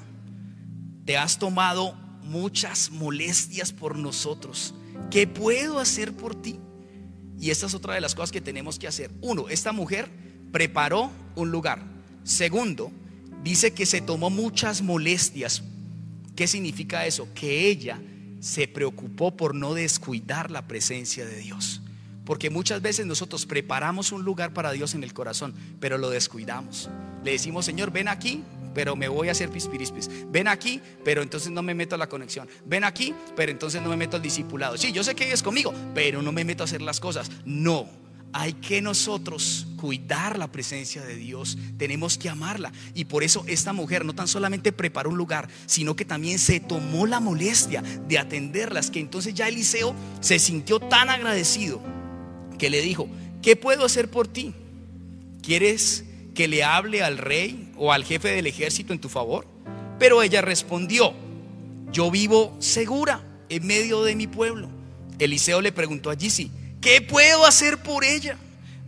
te 1.04 1.18
has 1.18 1.38
tomado 1.38 2.05
muchas 2.26 2.90
molestias 2.90 3.72
por 3.72 3.96
nosotros. 3.96 4.74
¿Qué 5.10 5.26
puedo 5.26 5.78
hacer 5.78 6.12
por 6.12 6.34
ti? 6.34 6.58
Y 7.38 7.50
esta 7.50 7.66
es 7.66 7.74
otra 7.74 7.94
de 7.94 8.00
las 8.00 8.14
cosas 8.14 8.32
que 8.32 8.40
tenemos 8.40 8.78
que 8.78 8.88
hacer. 8.88 9.10
Uno, 9.20 9.48
esta 9.48 9.72
mujer 9.72 10.10
preparó 10.52 11.10
un 11.34 11.50
lugar. 11.50 11.82
Segundo, 12.24 12.90
dice 13.42 13.72
que 13.72 13.86
se 13.86 14.00
tomó 14.00 14.30
muchas 14.30 14.82
molestias. 14.82 15.62
¿Qué 16.34 16.46
significa 16.46 17.06
eso? 17.06 17.28
Que 17.34 17.68
ella 17.68 18.00
se 18.40 18.68
preocupó 18.68 19.36
por 19.36 19.54
no 19.54 19.74
descuidar 19.74 20.50
la 20.50 20.66
presencia 20.66 21.24
de 21.24 21.38
Dios. 21.38 21.82
Porque 22.24 22.50
muchas 22.50 22.82
veces 22.82 23.06
nosotros 23.06 23.46
preparamos 23.46 24.12
un 24.12 24.24
lugar 24.24 24.52
para 24.52 24.72
Dios 24.72 24.94
en 24.94 25.04
el 25.04 25.14
corazón, 25.14 25.54
pero 25.78 25.96
lo 25.96 26.10
descuidamos. 26.10 26.90
Le 27.24 27.30
decimos, 27.32 27.64
Señor, 27.64 27.92
ven 27.92 28.08
aquí, 28.08 28.42
pero 28.76 28.94
me 28.94 29.08
voy 29.08 29.28
a 29.28 29.32
hacer 29.32 29.48
pispirispis. 29.48 30.10
Ven 30.28 30.46
aquí, 30.46 30.82
pero 31.02 31.22
entonces 31.22 31.50
no 31.50 31.62
me 31.62 31.74
meto 31.74 31.94
a 31.94 31.98
la 31.98 32.10
conexión. 32.10 32.46
Ven 32.66 32.84
aquí, 32.84 33.14
pero 33.34 33.50
entonces 33.50 33.80
no 33.80 33.88
me 33.88 33.96
meto 33.96 34.16
al 34.16 34.22
discipulado. 34.22 34.76
Sí, 34.76 34.92
yo 34.92 35.02
sé 35.02 35.14
que 35.14 35.32
es 35.32 35.42
conmigo, 35.42 35.72
pero 35.94 36.20
no 36.20 36.30
me 36.30 36.44
meto 36.44 36.62
a 36.62 36.66
hacer 36.66 36.82
las 36.82 37.00
cosas. 37.00 37.30
No, 37.46 37.88
hay 38.34 38.52
que 38.52 38.82
nosotros 38.82 39.66
cuidar 39.80 40.38
la 40.38 40.52
presencia 40.52 41.02
de 41.02 41.16
Dios, 41.16 41.56
tenemos 41.78 42.18
que 42.18 42.28
amarla. 42.28 42.70
Y 42.92 43.06
por 43.06 43.24
eso 43.24 43.44
esta 43.46 43.72
mujer 43.72 44.04
no 44.04 44.14
tan 44.14 44.28
solamente 44.28 44.72
preparó 44.72 45.08
un 45.08 45.16
lugar, 45.16 45.48
sino 45.64 45.96
que 45.96 46.04
también 46.04 46.38
se 46.38 46.60
tomó 46.60 47.06
la 47.06 47.18
molestia 47.18 47.80
de 47.80 48.18
atenderlas, 48.18 48.90
que 48.90 49.00
entonces 49.00 49.32
ya 49.32 49.48
Eliseo 49.48 49.94
se 50.20 50.38
sintió 50.38 50.80
tan 50.80 51.08
agradecido 51.08 51.80
que 52.58 52.68
le 52.68 52.82
dijo, 52.82 53.08
¿qué 53.40 53.56
puedo 53.56 53.86
hacer 53.86 54.10
por 54.10 54.28
ti? 54.28 54.52
¿Quieres 55.40 56.04
que 56.36 56.46
le 56.46 56.62
hable 56.62 57.02
al 57.02 57.18
rey 57.18 57.72
o 57.76 57.92
al 57.92 58.04
jefe 58.04 58.28
del 58.28 58.46
ejército 58.46 58.92
en 58.92 59.00
tu 59.00 59.08
favor? 59.08 59.48
Pero 59.98 60.22
ella 60.22 60.42
respondió, 60.42 61.14
yo 61.90 62.10
vivo 62.10 62.54
segura 62.60 63.24
en 63.48 63.66
medio 63.66 64.04
de 64.04 64.14
mi 64.14 64.28
pueblo. 64.28 64.68
Eliseo 65.18 65.60
le 65.60 65.72
preguntó 65.72 66.10
a 66.10 66.16
Gisi, 66.16 66.52
¿qué 66.80 67.00
puedo 67.00 67.46
hacer 67.46 67.82
por 67.82 68.04
ella? 68.04 68.36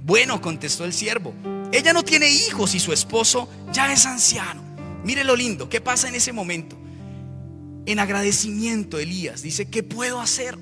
Bueno, 0.05 0.41
contestó 0.41 0.85
el 0.85 0.93
siervo, 0.93 1.35
ella 1.73 1.93
no 1.93 2.05
tiene 2.05 2.29
hijos 2.29 2.75
y 2.75 2.81
su 2.81 2.93
esposo 2.93 3.49
ya 3.73 3.93
es 3.93 4.07
anciano. 4.07 4.63
Mire 5.03 5.25
lo 5.25 5.35
lindo, 5.35 5.69
¿qué 5.69 5.81
pasa 5.81 6.09
en 6.09 6.15
ese 6.15 6.33
momento? 6.33 6.77
En 7.87 7.99
agradecimiento, 7.99 8.99
Elías 8.99 9.43
dice, 9.43 9.69
¿qué 9.71 9.83
puedo 9.83 10.21
hacer? 10.21 10.59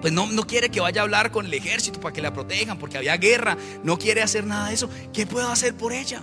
Pues 0.00 0.12
no, 0.12 0.30
no 0.30 0.46
quiere 0.46 0.70
que 0.70 0.80
vaya 0.80 1.00
a 1.00 1.04
hablar 1.04 1.30
con 1.30 1.46
el 1.46 1.54
ejército 1.54 2.00
para 2.00 2.12
que 2.12 2.22
la 2.22 2.32
protejan, 2.32 2.78
porque 2.78 2.98
había 2.98 3.16
guerra, 3.16 3.56
no 3.82 3.98
quiere 3.98 4.22
hacer 4.22 4.46
nada 4.46 4.68
de 4.68 4.74
eso. 4.74 4.88
¿Qué 5.12 5.26
puedo 5.26 5.48
hacer 5.48 5.74
por 5.74 5.92
ella? 5.92 6.22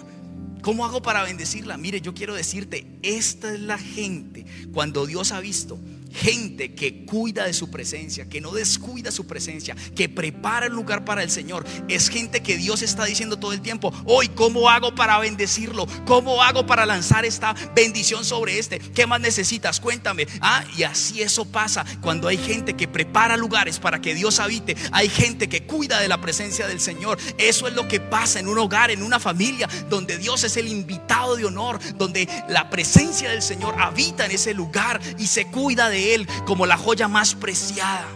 ¿Cómo 0.62 0.86
hago 0.86 1.02
para 1.02 1.24
bendecirla? 1.24 1.78
Mire, 1.78 2.02
yo 2.02 2.14
quiero 2.14 2.34
decirte, 2.34 2.88
esta 3.04 3.54
es 3.54 3.60
la 3.60 3.78
gente, 3.78 4.46
cuando 4.74 5.06
Dios 5.06 5.32
ha 5.32 5.40
visto 5.40 5.78
gente 6.16 6.74
que 6.74 7.06
cuida 7.06 7.46
de 7.46 7.54
su 7.54 7.70
presencia, 7.70 8.28
que 8.28 8.42
no 8.42 8.52
descuida 8.52 9.12
su 9.12 9.28
presencia, 9.28 9.76
que 9.96 10.10
prepara 10.10 10.68
el 10.68 10.74
lugar 10.74 11.06
para 11.06 11.24
el 11.24 11.30
Señor. 11.30 11.66
Es 11.88 12.10
gente 12.10 12.42
que 12.42 12.58
Dios 12.58 12.82
está 12.82 13.06
diciendo 13.06 13.38
todo 13.38 13.54
el 13.54 13.62
tiempo, 13.62 13.94
hoy, 14.06 14.30
¿cómo 14.30 14.70
hago 14.70 14.96
para 14.96 15.20
bendecirlo? 15.20 15.88
¿Cómo 16.06 16.42
hago 16.42 16.66
para 16.66 16.86
lanzar 16.86 17.26
esta 17.26 17.54
bendición 17.76 18.24
sobre 18.26 18.60
este? 18.60 18.80
¿Qué 18.80 19.06
más 19.06 19.20
necesitas? 19.20 19.80
Cuéntame. 19.80 20.28
Ah, 20.42 20.64
y 20.78 20.84
así 20.84 21.22
eso 21.22 21.46
pasa 21.46 21.86
cuando 22.02 22.28
hay 22.28 22.38
gente 22.38 22.76
que 22.76 22.88
prepara 22.88 23.38
lugares 23.38 23.80
para 23.80 24.02
que 24.02 24.16
Dios 24.16 24.40
habite. 24.40 24.76
Hay 24.92 25.10
gente 25.10 25.50
que 25.50 25.64
cuida 25.64 26.00
de 26.00 26.08
la 26.08 26.22
presencia 26.22 26.68
del 26.68 26.80
Señor. 26.80 27.18
Eso 27.38 27.68
es 27.68 27.74
lo 27.74 27.88
que 27.88 28.00
pasa 28.00 28.40
en 28.40 28.48
un 28.48 28.58
hogar, 28.58 28.92
en 28.92 29.04
una 29.04 29.20
familia, 29.20 29.68
donde 29.90 30.18
Dios 30.18 30.44
es 30.44 30.58
el 30.58 30.68
invitado 30.68 31.36
de 31.36 31.46
honor, 31.46 31.80
donde 31.96 32.28
la 32.50 32.70
presencia 32.70 33.30
del 33.30 33.42
Señor 33.42 33.76
habita 33.80 34.26
en 34.26 34.32
ese 34.32 34.54
lugar 34.54 35.02
y 35.18 35.28
se 35.28 35.48
cuida 35.48 35.90
de 35.90 36.05
él 36.14 36.28
como 36.46 36.66
la 36.66 36.78
joya 36.78 37.08
más 37.08 37.36
preciada. 37.36 38.08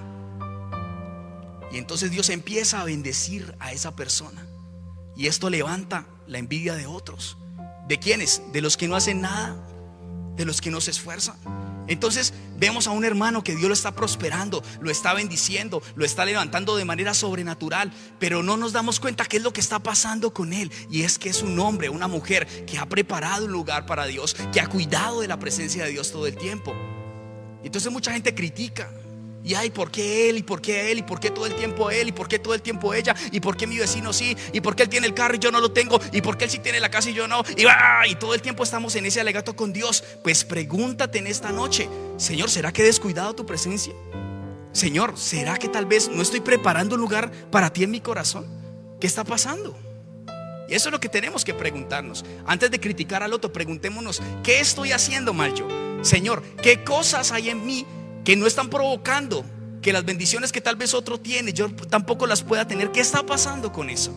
Y 1.71 1.77
entonces 1.77 2.11
Dios 2.11 2.29
empieza 2.29 2.81
a 2.81 2.83
bendecir 2.83 3.55
a 3.59 3.71
esa 3.71 3.95
persona. 3.95 4.45
Y 5.15 5.27
esto 5.27 5.49
levanta 5.49 6.05
la 6.27 6.37
envidia 6.37 6.75
de 6.75 6.87
otros. 6.87 7.37
¿De 7.87 7.99
quiénes? 7.99 8.41
De 8.53 8.61
los 8.61 8.77
que 8.77 8.87
no 8.87 8.95
hacen 8.95 9.21
nada, 9.21 9.55
de 10.35 10.45
los 10.45 10.61
que 10.61 10.71
no 10.71 10.81
se 10.81 10.91
esfuerzan. 10.91 11.35
Entonces 11.87 12.33
vemos 12.59 12.85
a 12.85 12.91
un 12.91 13.03
hermano 13.03 13.43
que 13.43 13.55
Dios 13.55 13.67
lo 13.67 13.73
está 13.73 13.91
prosperando, 13.93 14.63
lo 14.79 14.91
está 14.91 15.15
bendiciendo, 15.15 15.81
lo 15.95 16.05
está 16.05 16.23
levantando 16.23 16.77
de 16.77 16.85
manera 16.85 17.15
sobrenatural, 17.15 17.91
pero 18.19 18.43
no 18.43 18.57
nos 18.57 18.73
damos 18.73 18.99
cuenta 18.99 19.25
qué 19.25 19.37
es 19.37 19.43
lo 19.43 19.53
que 19.53 19.61
está 19.61 19.79
pasando 19.79 20.31
con 20.31 20.53
él. 20.53 20.71
Y 20.91 21.01
es 21.01 21.17
que 21.17 21.29
es 21.29 21.41
un 21.41 21.59
hombre, 21.59 21.89
una 21.89 22.07
mujer 22.07 22.47
que 22.65 22.77
ha 22.77 22.87
preparado 22.87 23.45
un 23.45 23.51
lugar 23.51 23.87
para 23.87 24.05
Dios, 24.05 24.35
que 24.53 24.61
ha 24.61 24.67
cuidado 24.67 25.21
de 25.21 25.27
la 25.27 25.39
presencia 25.39 25.83
de 25.83 25.89
Dios 25.89 26.11
todo 26.11 26.27
el 26.27 26.37
tiempo. 26.37 26.75
Y 27.63 27.67
entonces 27.67 27.91
mucha 27.91 28.11
gente 28.11 28.33
critica. 28.33 28.91
Y 29.43 29.53
ay, 29.55 29.69
¿por 29.69 29.89
qué 29.89 30.29
él? 30.29 30.37
¿Y 30.37 30.43
por 30.43 30.61
qué 30.61 30.91
él? 30.91 30.99
¿Y 30.99 31.03
por 31.03 31.19
qué 31.19 31.31
todo 31.31 31.45
el 31.45 31.55
tiempo 31.55 31.89
él? 31.89 32.09
¿Y 32.09 32.11
por 32.11 32.27
qué 32.27 32.39
todo 32.39 32.53
el 32.53 32.61
tiempo 32.61 32.93
ella? 32.93 33.15
¿Y 33.31 33.39
por 33.39 33.55
qué 33.55 33.67
mi 33.67 33.77
vecino 33.77 34.11
sí? 34.11 34.35
¿Y 34.51 34.61
por 34.61 34.75
qué 34.75 34.83
él 34.83 34.89
tiene 34.89 35.07
el 35.07 35.13
carro 35.13 35.35
y 35.35 35.39
yo 35.39 35.51
no 35.51 35.61
lo 35.61 35.71
tengo? 35.71 35.99
¿Y 36.11 36.21
por 36.21 36.37
qué 36.37 36.45
él 36.45 36.51
sí 36.51 36.59
tiene 36.59 36.79
la 36.79 36.91
casa 36.91 37.09
y 37.09 37.13
yo 37.13 37.27
no? 37.27 37.43
Y, 37.57 37.65
y 38.11 38.15
todo 38.15 38.33
el 38.33 38.41
tiempo 38.41 38.63
estamos 38.63 38.95
en 38.95 39.05
ese 39.05 39.21
alegato 39.21 39.55
con 39.55 39.71
Dios. 39.71 40.03
Pues 40.23 40.43
pregúntate 40.43 41.19
en 41.19 41.27
esta 41.27 41.51
noche, 41.51 41.89
Señor, 42.17 42.49
¿será 42.49 42.73
que 42.73 42.81
he 42.81 42.85
descuidado 42.85 43.33
tu 43.33 43.45
presencia? 43.45 43.93
Señor, 44.73 45.17
¿será 45.17 45.57
que 45.57 45.69
tal 45.69 45.85
vez 45.85 46.09
no 46.09 46.21
estoy 46.21 46.41
preparando 46.41 46.95
un 46.95 47.01
lugar 47.01 47.31
para 47.49 47.71
ti 47.71 47.83
en 47.83 47.91
mi 47.91 48.01
corazón? 48.01 48.45
¿Qué 48.99 49.07
está 49.07 49.23
pasando? 49.23 49.88
Y 50.69 50.75
eso 50.75 50.89
es 50.89 50.91
lo 50.91 50.99
que 50.99 51.09
tenemos 51.09 51.43
que 51.43 51.53
preguntarnos. 51.53 52.23
Antes 52.45 52.69
de 52.69 52.79
criticar 52.79 53.23
al 53.23 53.33
otro, 53.33 53.51
preguntémonos, 53.51 54.21
¿qué 54.43 54.59
estoy 54.59 54.91
haciendo 54.91 55.33
mal 55.33 55.55
yo? 55.55 55.67
Señor, 56.03 56.43
¿qué 56.61 56.83
cosas 56.83 57.31
hay 57.31 57.49
en 57.49 57.65
mí 57.65 57.85
que 58.23 58.35
no 58.35 58.45
están 58.45 58.69
provocando 58.69 59.43
que 59.81 59.93
las 59.93 60.05
bendiciones 60.05 60.51
que 60.51 60.61
tal 60.61 60.75
vez 60.75 60.93
otro 60.93 61.19
tiene, 61.19 61.53
yo 61.53 61.73
tampoco 61.73 62.27
las 62.27 62.43
pueda 62.43 62.67
tener? 62.67 62.91
¿Qué 62.91 62.99
está 62.99 63.25
pasando 63.25 63.71
con 63.71 63.89
eso? 63.89 64.13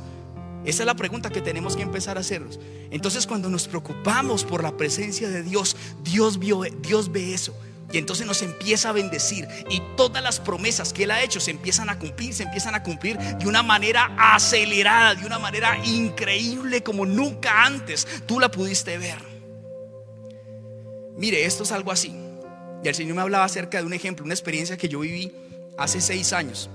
Esa 0.64 0.82
es 0.82 0.86
la 0.86 0.94
pregunta 0.94 1.30
que 1.30 1.40
tenemos 1.40 1.74
que 1.74 1.82
empezar 1.82 2.18
a 2.18 2.20
hacernos. 2.20 2.60
Entonces 2.90 3.26
cuando 3.26 3.48
nos 3.48 3.66
preocupamos 3.66 4.44
por 4.44 4.62
la 4.62 4.76
presencia 4.76 5.28
de 5.28 5.42
Dios, 5.42 5.76
Dios, 6.04 6.38
vio, 6.38 6.62
Dios 6.82 7.10
ve 7.10 7.32
eso. 7.32 7.56
Y 7.92 7.98
entonces 7.98 8.26
nos 8.26 8.40
empieza 8.40 8.88
a 8.88 8.92
bendecir. 8.92 9.46
Y 9.68 9.82
todas 9.96 10.22
las 10.22 10.40
promesas 10.40 10.92
que 10.92 11.04
Él 11.04 11.10
ha 11.10 11.22
hecho 11.22 11.40
se 11.40 11.50
empiezan 11.50 11.90
a 11.90 11.98
cumplir, 11.98 12.32
se 12.32 12.44
empiezan 12.44 12.74
a 12.74 12.82
cumplir 12.82 13.18
de 13.18 13.46
una 13.46 13.62
manera 13.62 14.14
acelerada, 14.18 15.14
de 15.14 15.26
una 15.26 15.38
manera 15.38 15.78
increíble 15.84 16.82
como 16.82 17.04
nunca 17.04 17.64
antes 17.64 18.06
tú 18.26 18.40
la 18.40 18.50
pudiste 18.50 18.96
ver. 18.96 19.18
Mire, 21.18 21.44
esto 21.44 21.64
es 21.64 21.72
algo 21.72 21.92
así. 21.92 22.14
Y 22.82 22.88
el 22.88 22.94
Señor 22.94 23.14
me 23.14 23.22
hablaba 23.22 23.44
acerca 23.44 23.78
de 23.78 23.84
un 23.84 23.92
ejemplo, 23.92 24.24
una 24.24 24.34
experiencia 24.34 24.76
que 24.76 24.88
yo 24.88 25.00
viví 25.00 25.32
hace 25.76 26.00
seis 26.00 26.32
años 26.32 26.70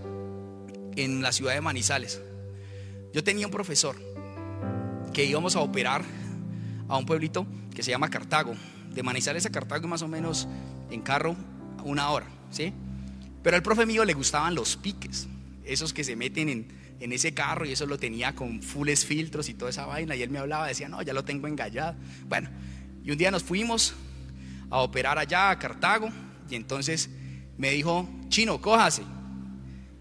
en 0.96 1.22
la 1.22 1.32
ciudad 1.32 1.54
de 1.54 1.62
Manizales. 1.62 2.22
Yo 3.12 3.24
tenía 3.24 3.48
un 3.48 3.52
profesor 3.52 3.96
que 5.14 5.26
íbamos 5.26 5.56
a 5.56 5.62
operar 5.62 6.04
a 6.88 6.98
un 6.98 7.06
pueblito 7.06 7.48
que 7.74 7.84
se 7.84 7.92
llama 7.92 8.10
Cartago, 8.10 8.54
De 8.94 9.04
Manizales 9.04 9.46
a 9.46 9.50
Cartago 9.50 9.88
más 9.88 10.02
o 10.02 10.08
menos 10.08 10.48
en 10.90 11.02
carro 11.02 11.36
una 11.84 12.10
hora, 12.10 12.28
¿sí? 12.52 12.74
Pero 13.44 13.56
al 13.56 13.64
profe 13.64 13.86
mío 13.86 14.04
le 14.06 14.14
gustaban 14.14 14.56
los 14.56 14.76
piques, 14.76 15.28
esos 15.64 15.94
que 15.94 16.04
se 16.04 16.16
meten 16.16 16.50
en, 16.50 16.68
en 17.00 17.12
ese 17.14 17.34
carro 17.34 17.66
y 17.66 17.72
eso 17.72 17.86
lo 17.86 17.98
tenía 17.98 18.36
con 18.36 18.62
fulles 18.62 19.06
filtros 19.06 19.50
y 19.50 19.54
toda 19.54 19.70
esa 19.70 19.86
vaina. 19.86 20.16
Y 20.16 20.22
él 20.22 20.30
me 20.30 20.40
hablaba, 20.40 20.68
decía, 20.68 20.90
no, 20.90 21.02
ya 21.02 21.14
lo 21.14 21.24
tengo 21.24 21.48
engallado. 21.48 21.96
Bueno, 22.28 22.50
y 23.04 23.12
un 23.12 23.18
día 23.18 23.32
nos 23.32 23.44
fuimos 23.44 23.94
a 24.70 24.80
operar 24.80 25.18
allá 25.18 25.50
a 25.50 25.60
Cartago 25.60 26.10
y 26.50 26.56
entonces 26.56 27.10
me 27.58 27.72
dijo, 27.72 28.08
chino, 28.30 28.62
cójase. 28.62 29.04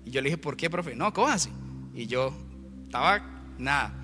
Y 0.05 0.11
yo 0.11 0.21
le 0.21 0.29
dije, 0.29 0.39
¿por 0.39 0.57
qué, 0.57 0.71
profe? 0.71 0.95
No, 0.95 1.13
cójase. 1.13 1.51
Y 1.95 2.07
yo 2.07 2.37
estaba 2.85 3.45
nada. 3.59 3.95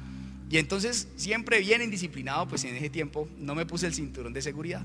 Y 0.51 0.59
entonces, 0.59 1.09
siempre 1.16 1.61
bien 1.61 1.81
indisciplinado, 1.81 2.47
pues 2.47 2.64
en 2.64 2.77
ese 2.77 2.90
tiempo 2.90 3.29
no 3.38 3.55
me 3.55 3.64
puse 3.64 3.87
el 3.87 3.95
cinturón 3.95 4.33
de 4.33 4.42
seguridad. 4.42 4.83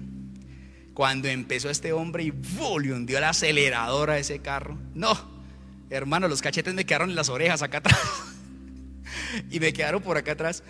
Cuando 0.97 1.27
empezó 1.27 1.69
este 1.69 1.93
hombre 1.93 2.23
y 2.23 2.31
le 2.31 2.91
hundió 2.91 3.19
el 3.19 3.23
acelerador 3.23 4.09
a 4.09 4.17
ese 4.17 4.39
carro, 4.39 4.79
no, 4.95 5.15
hermano, 5.91 6.27
los 6.27 6.41
cachetes 6.41 6.73
me 6.73 6.87
quedaron 6.87 7.11
en 7.11 7.15
las 7.15 7.29
orejas 7.29 7.61
acá 7.61 7.77
atrás. 7.77 7.99
y 9.51 9.59
me 9.59 9.73
quedaron 9.73 10.01
por 10.01 10.17
acá 10.17 10.31
atrás. 10.31 10.63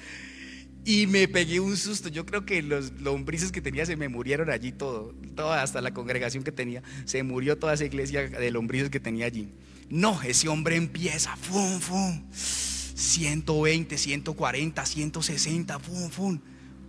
Y 0.83 1.07
me 1.07 1.29
pegué 1.29 1.61
un 1.61 1.77
susto. 1.77 2.09
Yo 2.09 2.25
creo 2.25 2.45
que 2.45 2.61
los 2.61 2.91
lombrices 2.99 3.53
que 3.53 3.61
tenía 3.61 3.85
se 3.85 3.95
me 3.95 4.09
murieron 4.09 4.49
allí 4.49 4.73
todo. 4.73 5.15
Toda, 5.33 5.63
hasta 5.63 5.79
la 5.79 5.93
congregación 5.93 6.43
que 6.43 6.51
tenía. 6.51 6.83
Se 7.05 7.23
murió 7.23 7.57
toda 7.57 7.75
esa 7.75 7.85
iglesia 7.85 8.27
de 8.27 8.51
lombrices 8.51 8.89
que 8.89 8.99
tenía 8.99 9.27
allí. 9.27 9.53
No, 9.89 10.21
ese 10.23 10.49
hombre 10.49 10.75
empieza. 10.75 11.37
Fum, 11.37 11.79
fum 11.79 12.21
120, 12.33 13.97
140, 13.97 14.85
160, 14.85 15.79
fum, 15.79 16.09
fum. 16.09 16.39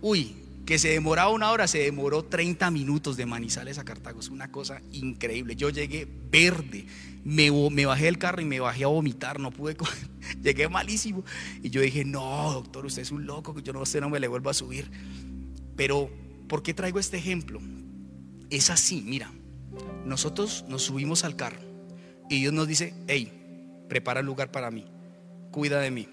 Uy, 0.01 0.35
que 0.69 0.77
se 0.77 0.89
demoraba 0.89 1.31
una 1.31 1.49
hora, 1.49 1.67
se 1.67 1.79
demoró 1.79 2.23
30 2.25 2.69
minutos 2.69 3.17
de 3.17 3.25
Manizales 3.25 3.79
a 3.79 3.83
Cartago. 3.83 4.19
Es 4.19 4.29
una 4.29 4.51
cosa 4.51 4.83
increíble. 4.91 5.55
Yo 5.55 5.71
llegué 5.71 6.07
verde, 6.29 6.85
me, 7.23 7.49
bajé 7.87 8.05
del 8.05 8.19
carro 8.19 8.39
y 8.43 8.45
me 8.45 8.59
bajé 8.59 8.83
a 8.83 8.87
vomitar, 8.87 9.39
no 9.39 9.49
pude 9.49 9.75
Llegué 10.43 10.69
malísimo. 10.69 11.25
Y 11.63 11.71
yo 11.71 11.81
dije, 11.81 12.05
no, 12.05 12.53
doctor, 12.53 12.85
usted 12.85 13.01
es 13.01 13.09
un 13.09 13.25
loco, 13.25 13.59
yo 13.59 13.73
no 13.73 13.83
sé, 13.87 13.99
no 13.99 14.11
me 14.11 14.19
le 14.19 14.27
vuelvo 14.27 14.51
a 14.51 14.53
subir. 14.53 14.91
Pero, 15.75 16.11
¿por 16.47 16.61
qué 16.61 16.75
traigo 16.75 16.99
este 16.99 17.17
ejemplo? 17.17 17.59
Es 18.51 18.69
así, 18.69 19.01
mira, 19.01 19.31
nosotros 20.05 20.65
nos 20.67 20.83
subimos 20.83 21.23
al 21.23 21.35
carro 21.35 21.61
y 22.29 22.41
Dios 22.41 22.53
nos 22.53 22.67
dice, 22.67 22.93
hey, 23.07 23.83
prepara 23.89 24.19
el 24.19 24.27
lugar 24.27 24.51
para 24.51 24.69
mí 24.69 24.85
cuida 25.51 25.79
de 25.79 25.91
mí, 25.91 26.07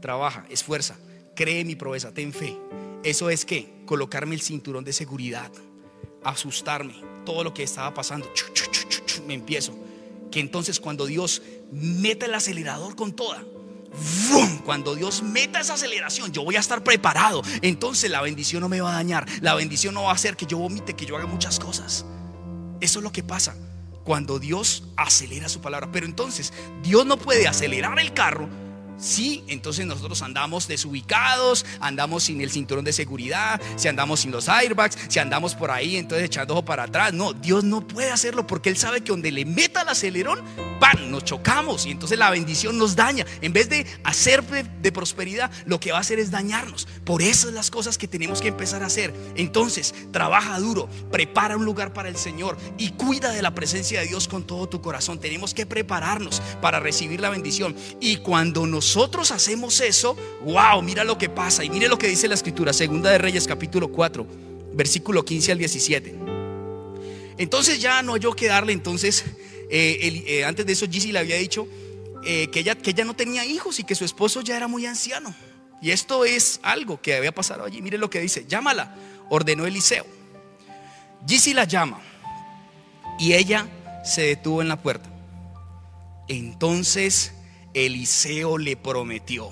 trabaja, 0.00 0.44
esfuerza, 0.48 0.96
cree 1.36 1.64
mi 1.64 1.74
proeza, 1.74 2.12
ten 2.12 2.32
fe. 2.32 2.56
Eso 3.04 3.30
es 3.30 3.44
que 3.44 3.82
colocarme 3.84 4.34
el 4.34 4.40
cinturón 4.40 4.84
de 4.84 4.92
seguridad, 4.92 5.50
asustarme, 6.22 6.94
todo 7.24 7.42
lo 7.42 7.52
que 7.52 7.62
estaba 7.62 7.92
pasando, 7.94 8.30
me 9.26 9.34
empiezo. 9.34 9.76
Que 10.30 10.40
entonces 10.40 10.80
cuando 10.80 11.06
Dios 11.06 11.42
meta 11.72 12.26
el 12.26 12.34
acelerador 12.34 12.94
con 12.96 13.12
toda, 13.12 13.44
cuando 14.64 14.94
Dios 14.94 15.22
meta 15.22 15.60
esa 15.60 15.74
aceleración, 15.74 16.32
yo 16.32 16.44
voy 16.44 16.56
a 16.56 16.60
estar 16.60 16.82
preparado. 16.82 17.42
Entonces 17.60 18.10
la 18.10 18.22
bendición 18.22 18.60
no 18.60 18.68
me 18.68 18.80
va 18.80 18.92
a 18.92 18.94
dañar. 18.94 19.26
La 19.40 19.54
bendición 19.54 19.94
no 19.94 20.04
va 20.04 20.10
a 20.10 20.14
hacer 20.14 20.36
que 20.36 20.46
yo 20.46 20.58
vomite, 20.58 20.94
que 20.94 21.04
yo 21.04 21.16
haga 21.16 21.26
muchas 21.26 21.58
cosas. 21.58 22.06
Eso 22.80 22.98
es 22.98 23.02
lo 23.02 23.12
que 23.12 23.22
pasa 23.22 23.54
cuando 24.04 24.38
Dios 24.38 24.84
acelera 24.96 25.48
su 25.48 25.60
palabra. 25.60 25.90
Pero 25.92 26.06
entonces 26.06 26.52
Dios 26.82 27.04
no 27.04 27.18
puede 27.18 27.46
acelerar 27.48 27.98
el 27.98 28.14
carro 28.14 28.48
Sí, 28.98 29.44
entonces 29.48 29.86
nosotros 29.86 30.22
andamos 30.22 30.68
desubicados, 30.68 31.66
andamos 31.80 32.24
sin 32.24 32.40
el 32.40 32.50
cinturón 32.50 32.84
de 32.84 32.92
seguridad, 32.92 33.60
si 33.76 33.88
andamos 33.88 34.20
sin 34.20 34.30
los 34.30 34.48
airbags, 34.48 34.96
si 35.08 35.18
andamos 35.18 35.54
por 35.54 35.70
ahí 35.70 35.96
entonces 35.96 36.26
echando 36.26 36.54
ojo 36.54 36.64
para 36.64 36.84
atrás. 36.84 37.12
No, 37.12 37.32
Dios 37.32 37.64
no 37.64 37.86
puede 37.86 38.10
hacerlo 38.10 38.46
porque 38.46 38.68
Él 38.68 38.76
sabe 38.76 39.02
que 39.02 39.10
donde 39.10 39.32
le 39.32 39.44
meta 39.44 39.82
el 39.82 39.88
acelerón, 39.88 40.40
¡pam! 40.78 41.10
Nos 41.10 41.24
chocamos 41.24 41.86
y 41.86 41.90
entonces 41.90 42.18
la 42.18 42.30
bendición 42.30 42.78
nos 42.78 42.96
daña. 42.96 43.26
En 43.40 43.52
vez 43.52 43.68
de 43.68 43.86
hacer 44.04 44.42
de, 44.42 44.92
prosperidad, 44.92 45.50
lo 45.66 45.80
que 45.80 45.92
va 45.92 45.98
a 45.98 46.00
hacer 46.00 46.18
es 46.18 46.30
dañarnos. 46.30 46.86
Por 47.04 47.22
eso 47.22 47.48
es 47.48 47.54
las 47.54 47.70
cosas 47.70 47.98
que 47.98 48.08
tenemos 48.08 48.40
que 48.40 48.48
empezar 48.48 48.82
a 48.82 48.86
hacer. 48.86 49.12
Entonces, 49.36 49.94
trabaja 50.12 50.58
duro, 50.58 50.88
prepara 51.10 51.56
un 51.56 51.64
lugar 51.64 51.92
para 51.92 52.08
el 52.08 52.16
Señor 52.16 52.56
y 52.78 52.90
cuida 52.90 53.30
de 53.30 53.42
la 53.42 53.54
presencia 53.54 54.00
de 54.00 54.06
Dios 54.06 54.28
con 54.28 54.44
todo 54.44 54.68
tu 54.68 54.80
corazón. 54.80 55.18
Tenemos 55.18 55.54
que 55.54 55.66
prepararnos 55.66 56.42
para 56.60 56.80
recibir 56.80 57.20
la 57.20 57.30
bendición. 57.30 57.74
Y 58.00 58.18
cuando 58.18 58.66
nos 58.66 58.91
nosotros 58.94 59.30
hacemos 59.30 59.80
eso, 59.80 60.14
wow, 60.42 60.82
mira 60.82 61.02
lo 61.02 61.16
que 61.16 61.30
pasa. 61.30 61.64
Y 61.64 61.70
mire 61.70 61.88
lo 61.88 61.96
que 61.96 62.08
dice 62.08 62.28
la 62.28 62.34
escritura, 62.34 62.74
segunda 62.74 63.10
de 63.10 63.16
Reyes 63.16 63.46
capítulo 63.46 63.88
4, 63.88 64.26
versículo 64.74 65.24
15 65.24 65.52
al 65.52 65.58
17. 65.58 66.14
Entonces 67.38 67.80
ya 67.80 68.02
no 68.02 68.18
yo 68.18 68.34
que 68.34 68.48
darle, 68.48 68.74
entonces, 68.74 69.24
eh, 69.70 70.22
eh, 70.26 70.44
antes 70.44 70.66
de 70.66 70.74
eso 70.74 70.86
Gizzy 70.86 71.10
le 71.10 71.20
había 71.20 71.36
dicho 71.36 71.66
eh, 72.22 72.48
que, 72.52 72.60
ella, 72.60 72.74
que 72.74 72.90
ella 72.90 73.06
no 73.06 73.14
tenía 73.14 73.46
hijos 73.46 73.80
y 73.80 73.84
que 73.84 73.94
su 73.94 74.04
esposo 74.04 74.42
ya 74.42 74.58
era 74.58 74.68
muy 74.68 74.84
anciano. 74.84 75.34
Y 75.80 75.90
esto 75.90 76.26
es 76.26 76.60
algo 76.62 77.00
que 77.00 77.16
había 77.16 77.32
pasado 77.32 77.64
allí. 77.64 77.80
Mire 77.80 77.96
lo 77.96 78.10
que 78.10 78.20
dice, 78.20 78.44
llámala, 78.46 78.94
ordenó 79.30 79.64
Eliseo. 79.64 80.04
Gizzy 81.26 81.54
la 81.54 81.64
llama 81.64 81.98
y 83.18 83.32
ella 83.32 83.66
se 84.04 84.20
detuvo 84.20 84.60
en 84.60 84.68
la 84.68 84.76
puerta. 84.76 85.08
Entonces 86.28 87.32
Eliseo 87.74 88.58
le 88.58 88.76
prometió. 88.76 89.50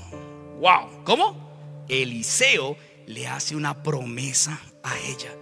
¡Wow! 0.61 1.05
¿Cómo? 1.05 1.85
Eliseo 1.89 2.77
le 3.07 3.27
hace 3.27 3.57
una 3.57 3.83
promesa 3.83 4.61
a 4.83 4.99
ella. 4.99 5.35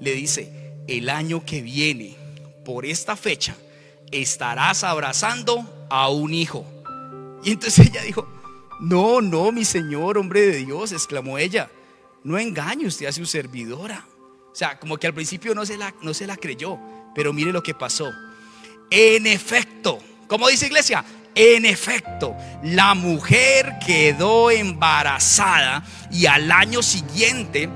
Le 0.00 0.12
dice, 0.12 0.74
el 0.86 1.08
año 1.08 1.44
que 1.44 1.60
viene, 1.60 2.16
por 2.64 2.86
esta 2.86 3.16
fecha, 3.16 3.56
estarás 4.10 4.84
abrazando 4.84 5.86
a 5.90 6.08
un 6.08 6.32
hijo. 6.32 6.64
Y 7.42 7.52
entonces 7.52 7.88
ella 7.88 8.02
dijo, 8.02 8.26
no, 8.80 9.20
no, 9.20 9.52
mi 9.52 9.64
señor, 9.64 10.16
hombre 10.18 10.40
de 10.46 10.64
Dios, 10.64 10.92
exclamó 10.92 11.38
ella, 11.38 11.70
no 12.24 12.38
engañe 12.38 12.86
usted 12.86 13.06
a 13.06 13.12
su 13.12 13.26
servidora. 13.26 14.06
O 14.50 14.54
sea, 14.54 14.78
como 14.78 14.96
que 14.96 15.06
al 15.06 15.14
principio 15.14 15.54
no 15.54 15.64
se 15.64 15.76
la, 15.76 15.94
no 16.02 16.14
se 16.14 16.26
la 16.26 16.36
creyó, 16.36 16.78
pero 17.14 17.32
mire 17.32 17.52
lo 17.52 17.62
que 17.62 17.74
pasó. 17.74 18.10
En 18.90 19.26
efecto, 19.26 19.98
como 20.26 20.48
dice 20.48 20.66
iglesia, 20.66 21.04
en 21.34 21.64
efecto, 21.64 22.36
la 22.62 22.94
mujer 22.94 23.78
quedó 23.84 24.50
embarazada 24.50 25.82
y 26.10 26.26
al 26.26 26.50
año 26.50 26.82
siguiente, 26.82 27.68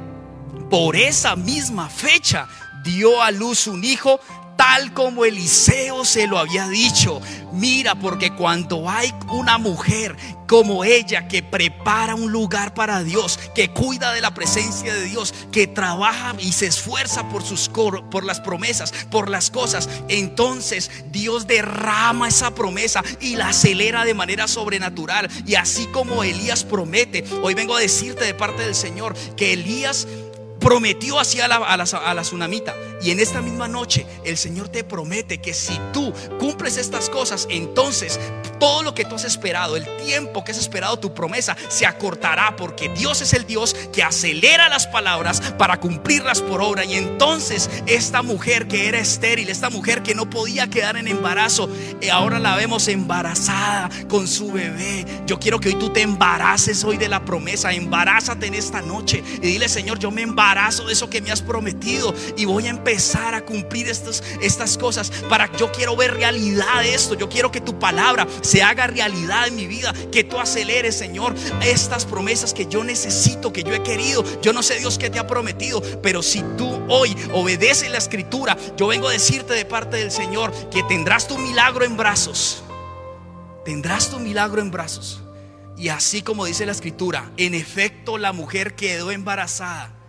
por 0.71 0.97
esa 0.97 1.37
misma 1.37 1.88
fecha, 1.88 2.49
dio 2.85 3.23
a 3.23 3.31
luz 3.31 3.67
un 3.67 3.85
hijo 3.85 4.21
tal 4.57 4.93
como 4.93 5.25
Eliseo 5.25 6.05
se 6.05 6.27
lo 6.27 6.38
había 6.38 6.69
dicho. 6.69 7.21
Mira, 7.53 7.95
porque 7.95 8.35
cuando 8.35 8.88
hay 8.88 9.14
una 9.31 9.59
mujer 9.59 10.17
como 10.47 10.85
ella 10.85 11.29
que 11.29 11.43
prepara 11.43 12.14
un 12.14 12.31
lugar 12.31 12.75
para 12.75 13.03
Dios, 13.03 13.38
que 13.55 13.71
cuida 13.71 14.12
de 14.12 14.21
la 14.21 14.35
presencia 14.35 14.93
de 14.93 15.05
Dios, 15.05 15.35
que 15.51 15.67
trabaja 15.67 16.35
y 16.38 16.53
se 16.53 16.67
esfuerza 16.67 17.29
por 17.29 17.43
sus 17.43 17.69
por 17.69 18.25
las 18.25 18.40
promesas, 18.40 18.93
por 19.11 19.29
las 19.29 19.51
cosas, 19.51 19.88
entonces 20.09 20.90
Dios 21.11 21.47
derrama 21.47 22.29
esa 22.29 22.55
promesa 22.55 23.03
y 23.21 23.37
la 23.37 23.49
acelera 23.49 24.05
de 24.05 24.14
manera 24.14 24.49
sobrenatural. 24.49 25.29
Y 25.47 25.55
así 25.55 25.87
como 25.87 26.25
Elías 26.25 26.64
promete, 26.64 27.25
hoy 27.43 27.55
vengo 27.55 27.77
a 27.77 27.81
decirte 27.81 28.25
de 28.25 28.35
parte 28.35 28.62
del 28.64 28.75
Señor 28.75 29.14
que 29.37 29.53
Elías 29.53 30.07
prometió 30.59 31.19
así 31.19 31.40
a 31.40 31.49
la, 31.49 31.57
a, 31.57 32.23
tsunamita. 32.23 32.75
Y 33.03 33.11
en 33.11 33.21
esta 33.21 33.43
misma 33.43 33.69
noche 33.69 34.07
el 34.25 34.38
Señor 34.38 34.69
te 34.69 34.83
promete 34.85 35.38
que 35.38 35.53
si 35.53 35.79
tú 35.93 36.12
cumples 36.38 36.77
estas 36.77 37.11
cosas, 37.11 37.47
entonces 37.51 38.19
todo 38.59 38.83
lo 38.83 38.95
que 38.95 39.05
tú 39.05 39.17
has 39.17 39.25
esperado, 39.25 39.77
el 39.77 39.85
tiempo 40.05 40.43
que 40.43 40.53
has 40.53 40.59
esperado 40.59 40.99
tu 40.99 41.12
promesa, 41.12 41.57
se 41.69 41.87
acortará 41.87 42.57
porque 42.57 42.88
Dios 42.88 43.21
es 43.21 43.35
el 43.35 43.47
Dios 43.47 43.75
que 43.93 44.03
acelera 44.03 44.69
las 44.69 44.87
palabras 44.87 45.40
para 45.59 45.81
cumplirlas 45.81 46.40
por 46.40 46.62
obra. 46.62 46.85
Y 46.85 46.95
entonces 46.95 47.69
esta 47.87 48.23
mujer 48.23 48.67
que 48.67 48.88
era 48.88 48.98
estéril, 48.98 49.50
esta 49.50 49.69
mujer 49.69 50.02
que 50.02 50.15
no 50.15 50.31
podía 50.31 50.69
quedar 50.69 50.96
en 50.96 51.09
embarazo, 51.09 51.69
eh, 52.00 52.11
ahora 52.11 52.38
la 52.38 52.57
vemos 52.57 52.88
embarazada 52.88 53.90
con 54.09 54.27
su 54.27 54.52
bebé. 54.52 55.05
Yo 55.27 55.38
quiero 55.38 55.61
que 55.61 55.69
hoy 55.69 55.75
tú 55.75 55.90
te 55.90 56.00
embaraces 56.00 56.85
hoy 56.85 56.96
de 56.96 57.09
la 57.09 57.25
promesa, 57.25 57.73
embarázate 57.73 58.46
en 58.46 58.55
esta 58.55 58.81
noche 58.81 59.23
y 59.37 59.46
dile, 59.46 59.69
Señor, 59.69 59.98
yo 59.98 60.11
me 60.11 60.23
embarazo 60.23 60.54
de 60.55 60.92
eso 60.92 61.11
que 61.11 61.21
me 61.21 61.33
has 61.33 61.42
prometido 61.42 62.15
y 62.37 62.44
voy 62.44 62.69
a 62.69 62.71
empezar 62.71 63.35
a 63.35 63.44
cumplir 63.44 63.88
estas, 63.88 64.23
estas 64.40 64.79
cosas 64.79 65.11
para 65.29 65.50
yo 65.57 65.73
quiero 65.73 65.96
ver 65.96 66.15
realidad 66.15 66.81
de 66.81 66.94
esto. 66.94 67.15
Yo 67.15 67.29
quiero 67.29 67.50
que 67.50 67.61
tu 67.61 67.79
palabra 67.79 68.27
se 68.40 68.63
haga 68.63 68.87
realidad 68.87 69.48
en 69.48 69.57
mi 69.57 69.67
vida, 69.67 69.92
que 70.13 70.23
tú 70.23 70.38
aceleres, 70.38 70.94
Señor, 70.94 71.35
estas 71.61 72.05
promesas 72.05 72.55
que 72.55 72.67
yo 72.67 72.85
necesito, 72.85 73.52
que 73.52 73.65
yo 73.65 73.75
he 73.75 73.83
querido. 73.83 74.25
Yo 74.42 74.52
no 74.52 74.63
sé 74.63 74.79
Dios 74.79 74.96
que 74.96 75.11
te 75.11 75.19
ha 75.19 75.27
prometido, 75.27 75.83
pero 76.02 76.23
si 76.23 76.42
tú 76.57 76.71
hoy 76.88 77.17
obedeces 77.33 77.90
la 77.90 77.98
escritura, 77.98 78.57
yo 78.77 78.87
vengo 78.87 79.09
a 79.09 79.13
decirte 79.13 79.55
de 79.55 79.65
parte 79.65 79.96
del 79.96 80.13
Señor 80.13 80.52
que 80.71 80.85
tendrás 80.85 81.27
tu 81.27 81.37
milagro 81.37 81.85
en 81.85 81.96
brazos. 81.96 82.63
Tendrás 83.65 84.09
tu 84.09 84.21
milagro 84.21 84.63
en 84.63 84.71
brazos. 84.71 85.21
Y 85.77 85.88
así 85.88 86.23
como 86.23 86.44
dice 86.44 86.65
la 86.65 86.73
escritura, 86.73 87.33
en 87.38 87.55
efecto 87.55 88.19
la 88.19 88.33
mujer 88.33 88.77
quedó 88.77 89.11
embarazada 89.11 90.04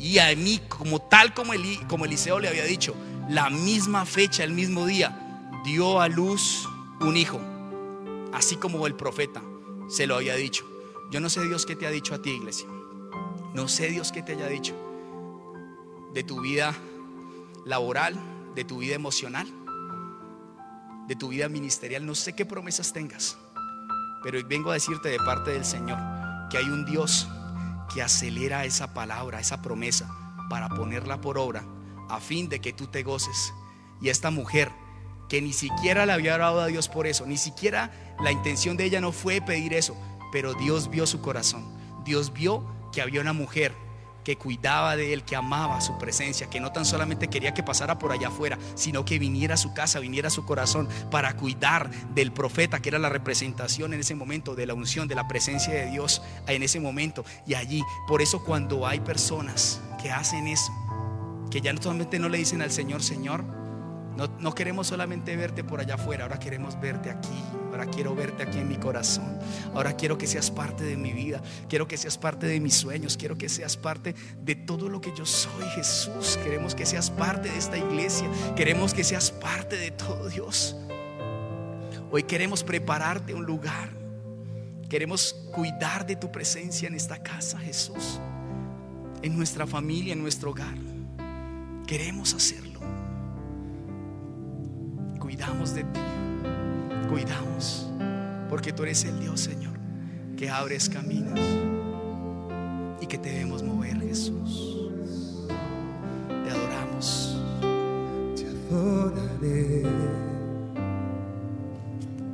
Y 0.00 0.18
a 0.18 0.34
mí, 0.34 0.60
como 0.68 0.98
tal 1.00 1.34
como, 1.34 1.52
como 1.88 2.06
Eliseo 2.06 2.38
le 2.38 2.48
había 2.48 2.64
dicho, 2.64 2.94
la 3.28 3.50
misma 3.50 4.06
fecha, 4.06 4.44
el 4.44 4.52
mismo 4.52 4.86
día, 4.86 5.50
dio 5.64 6.00
a 6.00 6.08
luz 6.08 6.66
un 7.00 7.16
hijo, 7.16 7.40
así 8.32 8.56
como 8.56 8.86
el 8.86 8.94
profeta 8.94 9.42
se 9.88 10.06
lo 10.06 10.16
había 10.16 10.34
dicho. 10.36 10.64
Yo 11.10 11.20
no 11.20 11.28
sé 11.28 11.42
Dios 11.42 11.66
qué 11.66 11.76
te 11.76 11.86
ha 11.86 11.90
dicho 11.90 12.14
a 12.14 12.22
ti, 12.22 12.30
iglesia. 12.30 12.66
No 13.54 13.68
sé 13.68 13.88
Dios 13.88 14.12
qué 14.12 14.22
te 14.22 14.32
haya 14.32 14.46
dicho 14.46 14.74
de 16.14 16.22
tu 16.22 16.40
vida 16.40 16.74
laboral, 17.64 18.18
de 18.54 18.64
tu 18.64 18.78
vida 18.78 18.94
emocional, 18.94 19.46
de 21.08 21.16
tu 21.16 21.28
vida 21.28 21.48
ministerial. 21.48 22.06
No 22.06 22.14
sé 22.14 22.34
qué 22.34 22.46
promesas 22.46 22.92
tengas, 22.92 23.36
pero 24.22 24.38
vengo 24.46 24.70
a 24.70 24.74
decirte 24.74 25.08
de 25.08 25.18
parte 25.18 25.50
del 25.50 25.64
Señor 25.64 25.98
que 26.48 26.58
hay 26.58 26.64
un 26.64 26.84
Dios 26.84 27.28
que 27.92 28.02
acelera 28.02 28.64
esa 28.64 28.94
palabra, 28.94 29.40
esa 29.40 29.62
promesa, 29.62 30.08
para 30.48 30.68
ponerla 30.68 31.20
por 31.20 31.38
obra, 31.38 31.64
a 32.08 32.20
fin 32.20 32.48
de 32.48 32.60
que 32.60 32.72
tú 32.72 32.86
te 32.86 33.02
goces. 33.02 33.52
Y 34.00 34.08
esta 34.08 34.30
mujer, 34.30 34.70
que 35.28 35.42
ni 35.42 35.52
siquiera 35.52 36.06
le 36.06 36.12
había 36.12 36.34
orado 36.34 36.60
a 36.60 36.66
Dios 36.66 36.88
por 36.88 37.06
eso, 37.06 37.26
ni 37.26 37.36
siquiera 37.36 37.90
la 38.22 38.32
intención 38.32 38.76
de 38.76 38.84
ella 38.84 39.00
no 39.00 39.12
fue 39.12 39.40
pedir 39.40 39.74
eso, 39.74 39.96
pero 40.32 40.54
Dios 40.54 40.90
vio 40.90 41.06
su 41.06 41.20
corazón. 41.20 41.64
Dios 42.04 42.32
vio 42.32 42.64
que 42.92 43.02
había 43.02 43.20
una 43.20 43.32
mujer 43.32 43.74
que 44.24 44.36
cuidaba 44.36 44.96
de 44.96 45.12
él, 45.12 45.24
que 45.24 45.36
amaba 45.36 45.80
su 45.80 45.96
presencia, 45.98 46.48
que 46.48 46.60
no 46.60 46.72
tan 46.72 46.84
solamente 46.84 47.28
quería 47.28 47.54
que 47.54 47.62
pasara 47.62 47.98
por 47.98 48.12
allá 48.12 48.28
afuera, 48.28 48.58
sino 48.74 49.04
que 49.04 49.18
viniera 49.18 49.54
a 49.54 49.58
su 49.58 49.74
casa, 49.74 50.00
viniera 50.00 50.28
a 50.28 50.30
su 50.30 50.44
corazón 50.44 50.88
para 51.10 51.36
cuidar 51.36 51.90
del 52.14 52.32
profeta, 52.32 52.80
que 52.80 52.88
era 52.88 52.98
la 52.98 53.08
representación 53.08 53.94
en 53.94 54.00
ese 54.00 54.14
momento 54.14 54.54
de 54.54 54.66
la 54.66 54.74
unción, 54.74 55.08
de 55.08 55.14
la 55.14 55.28
presencia 55.28 55.74
de 55.74 55.90
Dios 55.90 56.22
en 56.46 56.62
ese 56.62 56.80
momento. 56.80 57.24
Y 57.46 57.54
allí, 57.54 57.82
por 58.06 58.22
eso 58.22 58.44
cuando 58.44 58.86
hay 58.86 59.00
personas 59.00 59.80
que 60.02 60.10
hacen 60.10 60.48
eso, 60.48 60.72
que 61.50 61.60
ya 61.60 61.72
no 61.72 61.82
solamente 61.82 62.18
no 62.18 62.28
le 62.28 62.38
dicen 62.38 62.62
al 62.62 62.70
Señor, 62.70 63.02
Señor, 63.02 63.59
no, 64.16 64.54
queremos 64.54 64.88
solamente 64.88 65.34
verte 65.36 65.64
por 65.64 65.80
allá 65.80 65.94
afuera, 65.94 66.24
ahora 66.24 66.38
queremos 66.38 66.78
verte 66.80 67.10
aquí. 67.10 67.42
Ahora 67.70 67.86
quiero 67.86 68.14
verte 68.14 68.42
aquí 68.42 68.58
en 68.58 68.68
mi 68.68 68.76
corazón. 68.76 69.38
Ahora 69.74 69.94
quiero 69.96 70.18
que 70.18 70.26
seas 70.26 70.50
parte 70.50 70.84
de 70.84 70.96
mi 70.96 71.12
vida. 71.12 71.40
Quiero 71.68 71.86
que 71.86 71.96
seas 71.96 72.18
parte 72.18 72.46
de 72.46 72.60
mis 72.60 72.74
sueños. 72.74 73.16
Quiero 73.16 73.38
que 73.38 73.48
seas 73.48 73.76
parte 73.76 74.14
de 74.42 74.54
todo 74.56 74.88
lo 74.88 75.00
que 75.00 75.12
yo 75.16 75.24
soy, 75.24 75.64
Jesús. 75.74 76.38
Queremos 76.42 76.74
que 76.74 76.84
seas 76.84 77.10
parte 77.10 77.48
de 77.48 77.56
esta 77.56 77.78
iglesia. 77.78 78.28
Queremos 78.56 78.92
que 78.92 79.04
seas 79.04 79.30
parte 79.30 79.76
de 79.76 79.92
todo 79.92 80.28
Dios. 80.28 80.76
Hoy 82.10 82.24
queremos 82.24 82.64
prepararte 82.64 83.32
un 83.32 83.44
lugar. 83.44 83.90
Queremos 84.88 85.34
cuidar 85.52 86.04
de 86.04 86.16
tu 86.16 86.32
presencia 86.32 86.88
en 86.88 86.96
esta 86.96 87.22
casa, 87.22 87.58
Jesús. 87.58 88.20
En 89.22 89.36
nuestra 89.36 89.66
familia, 89.66 90.12
en 90.12 90.20
nuestro 90.20 90.50
hogar. 90.50 90.76
Queremos 91.86 92.34
hacerlo 92.34 92.69
cuidamos 95.20 95.74
de 95.74 95.84
ti, 95.84 96.00
cuidamos, 97.08 97.86
porque 98.48 98.72
tú 98.72 98.82
eres 98.82 99.04
el 99.04 99.20
Dios, 99.20 99.40
Señor, 99.40 99.74
que 100.36 100.50
abres 100.50 100.88
caminos 100.88 101.38
y 103.00 103.06
que 103.06 103.18
te 103.18 103.30
debemos 103.30 103.62
mover, 103.62 104.00
Jesús. 104.00 105.46
Te 106.26 106.50
adoramos. 106.50 107.38
Te 108.34 108.46
adoraré. 108.46 109.82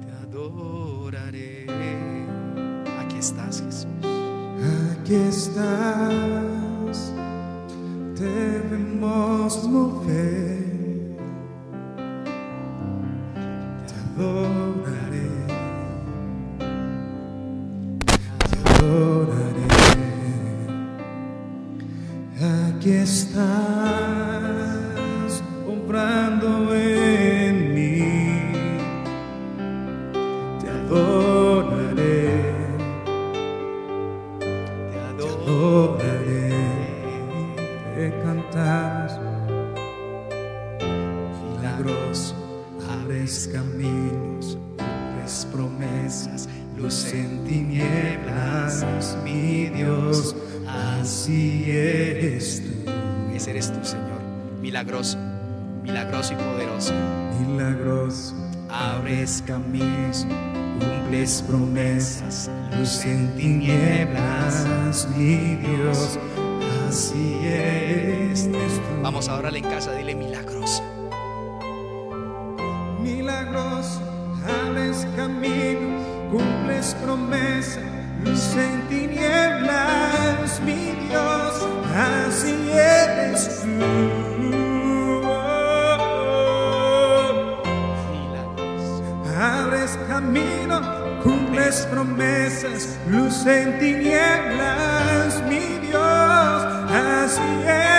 Te 0.00 0.12
adoraré. 0.22 1.66
Aquí 3.00 3.18
estás, 3.18 3.62
Jesús. 3.62 3.90
Aquí 5.02 5.14
estás. 5.14 6.55
Aquí 23.06 23.65
Vamos 69.16 69.30
ahora 69.30 69.48
en 69.48 69.64
casa, 69.64 69.92
dile 69.92 70.14
milagroso 70.14 70.82
milagroso, 73.00 74.02
abres 74.44 75.06
camino, 75.16 76.28
cumples 76.30 76.94
promesa, 77.02 77.80
luz 78.22 78.54
en 78.56 78.86
tinieblas, 78.90 80.60
mi 80.66 80.92
Dios, 81.08 81.66
así 81.96 82.70
eres 82.70 83.62
tú. 83.62 85.22
Abres 89.34 89.98
camino, 90.08 91.22
cumples 91.22 91.88
promesas, 91.90 92.98
luz 93.08 93.46
en 93.46 93.78
tinieblas, 93.78 95.42
mi 95.48 95.78
Dios, 95.86 96.66
así 96.92 97.62
eres 97.66 97.95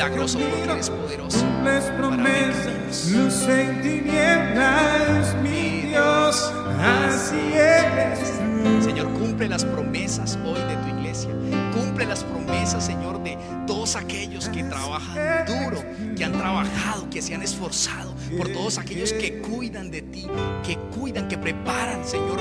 milagroso, 0.00 0.38
porque 0.38 0.72
eres 0.72 0.90
poderoso. 0.90 1.44
promesas, 1.98 3.10
luz 3.10 3.42
en 3.48 3.82
tinieblas, 3.82 5.34
mi 5.42 5.88
Dios, 5.88 6.52
así 6.78 7.52
eres. 7.52 8.18
Señor, 8.82 9.12
cumple 9.12 9.48
las 9.48 9.64
promesas 9.64 10.38
hoy 10.44 10.60
de 10.60 10.76
tu 10.76 10.96
iglesia. 10.96 11.30
Cumple 11.74 12.06
las 12.06 12.24
promesas, 12.24 12.84
Señor, 12.86 13.22
de 13.22 13.36
todos 13.66 13.96
aquellos 13.96 14.48
que 14.48 14.64
trabajan 14.64 15.44
duro, 15.46 15.82
que 16.16 16.24
han 16.24 16.32
trabajado, 16.32 17.10
que 17.10 17.20
se 17.20 17.34
han 17.34 17.42
esforzado, 17.42 18.14
por 18.38 18.48
todos 18.48 18.78
aquellos 18.78 19.12
que 19.12 19.40
cuidan 19.40 19.90
de 19.90 20.00
ti, 20.00 20.26
que 20.64 20.78
cuidan, 20.98 21.28
que 21.28 21.36
preparan, 21.36 22.06
Señor, 22.06 22.40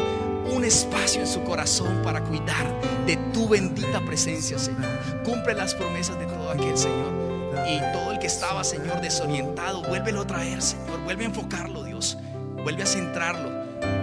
un 0.53 0.63
espacio 0.63 1.21
en 1.21 1.27
su 1.27 1.43
corazón 1.43 2.01
para 2.03 2.23
cuidar 2.23 2.65
de 3.05 3.17
tu 3.33 3.49
bendita 3.49 3.99
presencia, 4.05 4.57
Señor. 4.57 4.89
Cumple 5.25 5.55
las 5.55 5.75
promesas 5.75 6.17
de 6.17 6.25
todo 6.25 6.51
aquel, 6.51 6.77
Señor. 6.77 7.18
Y 7.67 7.79
todo 7.93 8.11
el 8.11 8.19
que 8.19 8.27
estaba, 8.27 8.63
Señor, 8.63 9.01
desorientado, 9.01 9.81
vuélvelo 9.83 10.21
a 10.21 10.27
traer, 10.27 10.61
Señor. 10.61 10.99
Vuelve 11.03 11.23
a 11.23 11.27
enfocarlo, 11.27 11.83
Dios. 11.83 12.17
Vuelve 12.63 12.83
a 12.83 12.85
centrarlo. 12.85 13.49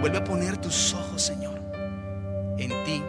Vuelve 0.01 0.17
a 0.17 0.23
poner 0.23 0.57
tus 0.57 0.93
ojos, 0.93 1.21
Señor, 1.21 1.59
en 2.57 2.69
ti, 2.83 3.03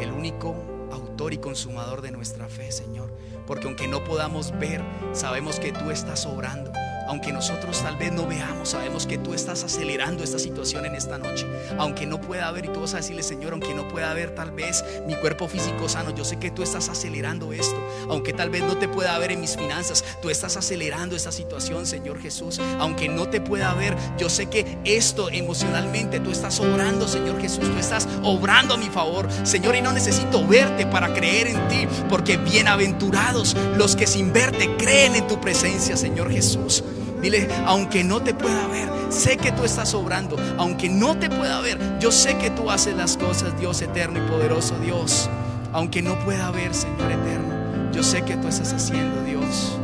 el 0.00 0.12
único 0.12 0.54
autor 0.90 1.32
y 1.32 1.38
consumador 1.38 2.02
de 2.02 2.10
nuestra 2.10 2.48
fe, 2.48 2.70
Señor. 2.70 3.14
Porque 3.46 3.66
aunque 3.66 3.88
no 3.88 4.04
podamos 4.04 4.52
ver, 4.58 4.82
sabemos 5.12 5.58
que 5.58 5.72
tú 5.72 5.90
estás 5.90 6.26
obrando 6.26 6.72
aunque 7.08 7.32
nosotros 7.32 7.82
tal 7.82 7.96
vez 7.96 8.12
no 8.12 8.26
veamos, 8.26 8.70
sabemos 8.70 9.06
que 9.06 9.18
tú 9.18 9.34
estás 9.34 9.64
acelerando 9.64 10.24
esta 10.24 10.38
situación 10.38 10.86
en 10.86 10.94
esta 10.94 11.18
noche. 11.18 11.46
Aunque 11.78 12.06
no 12.06 12.20
pueda 12.20 12.48
haber, 12.48 12.66
y 12.66 12.68
tú 12.68 12.80
vas 12.80 12.94
a 12.94 12.98
decirle, 12.98 13.22
Señor, 13.22 13.52
aunque 13.52 13.74
no 13.74 13.88
pueda 13.88 14.10
haber 14.10 14.34
tal 14.34 14.50
vez 14.50 14.84
mi 15.06 15.14
cuerpo 15.16 15.48
físico 15.48 15.88
sano, 15.88 16.14
yo 16.14 16.24
sé 16.24 16.38
que 16.38 16.50
tú 16.50 16.62
estás 16.62 16.88
acelerando 16.88 17.52
esto. 17.52 17.76
Aunque 18.08 18.32
tal 18.32 18.50
vez 18.50 18.62
no 18.62 18.76
te 18.76 18.88
pueda 18.88 19.16
ver 19.18 19.32
en 19.32 19.40
mis 19.40 19.56
finanzas, 19.56 20.04
tú 20.20 20.30
estás 20.30 20.56
acelerando 20.56 21.16
esta 21.16 21.32
situación, 21.32 21.86
Señor 21.86 22.20
Jesús. 22.20 22.60
Aunque 22.78 23.08
no 23.08 23.28
te 23.28 23.40
pueda 23.40 23.74
ver, 23.74 23.96
yo 24.18 24.28
sé 24.28 24.46
que 24.46 24.78
esto 24.84 25.30
emocionalmente 25.30 26.20
tú 26.20 26.30
estás 26.30 26.58
obrando, 26.60 27.08
Señor 27.08 27.40
Jesús. 27.40 27.70
Tú 27.70 27.78
estás 27.78 28.08
obrando 28.22 28.74
a 28.74 28.76
mi 28.76 28.88
favor, 28.88 29.28
Señor, 29.44 29.76
y 29.76 29.82
no 29.82 29.92
necesito 29.92 30.46
verte 30.46 30.86
para 30.86 31.12
creer 31.12 31.48
en 31.48 31.68
ti, 31.68 31.88
porque 32.08 32.36
bienaventurados 32.36 33.56
los 33.76 33.96
que 33.96 34.06
sin 34.06 34.32
verte 34.32 34.76
creen 34.76 35.16
en 35.16 35.26
tu 35.26 35.40
presencia, 35.40 35.96
Señor 35.96 36.30
Jesús. 36.30 36.84
Dile, 37.22 37.48
aunque 37.66 38.02
no 38.02 38.20
te 38.20 38.34
pueda 38.34 38.66
ver, 38.66 38.90
sé 39.08 39.36
que 39.36 39.52
tú 39.52 39.62
estás 39.64 39.94
obrando. 39.94 40.36
Aunque 40.58 40.88
no 40.88 41.16
te 41.16 41.30
pueda 41.30 41.60
ver, 41.60 41.78
yo 42.00 42.10
sé 42.10 42.36
que 42.36 42.50
tú 42.50 42.68
haces 42.68 42.96
las 42.96 43.16
cosas, 43.16 43.56
Dios 43.60 43.80
eterno 43.80 44.18
y 44.18 44.28
poderoso 44.28 44.74
Dios. 44.80 45.30
Aunque 45.72 46.02
no 46.02 46.18
pueda 46.18 46.50
ver, 46.50 46.74
Señor 46.74 47.12
eterno, 47.12 47.92
yo 47.92 48.02
sé 48.02 48.22
que 48.22 48.36
tú 48.36 48.48
estás 48.48 48.72
haciendo, 48.72 49.22
Dios. 49.22 49.78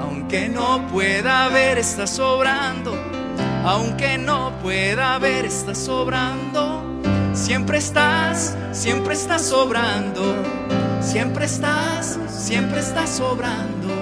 Aunque 0.00 0.48
no 0.48 0.88
pueda 0.88 1.48
ver, 1.48 1.78
estás 1.78 2.18
obrando. 2.18 2.96
Aunque 3.64 4.18
no 4.18 4.50
pueda 4.60 5.18
ver, 5.18 5.44
estás 5.44 5.78
sobrando. 5.78 6.82
Siempre 7.32 7.78
estás, 7.78 8.56
siempre 8.72 9.14
estás 9.14 9.42
sobrando. 9.42 10.34
Siempre 11.00 11.44
estás, 11.44 12.18
siempre 12.28 12.80
estás 12.80 13.08
sobrando. 13.10 14.01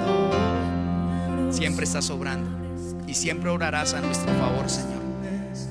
Siempre 1.51 1.85
estás 1.85 2.05
sobrando. 2.05 2.49
Y 3.07 3.13
siempre 3.13 3.49
orarás 3.49 3.93
a 3.93 4.01
nuestro 4.01 4.33
favor, 4.35 4.69
Señor. 4.69 5.01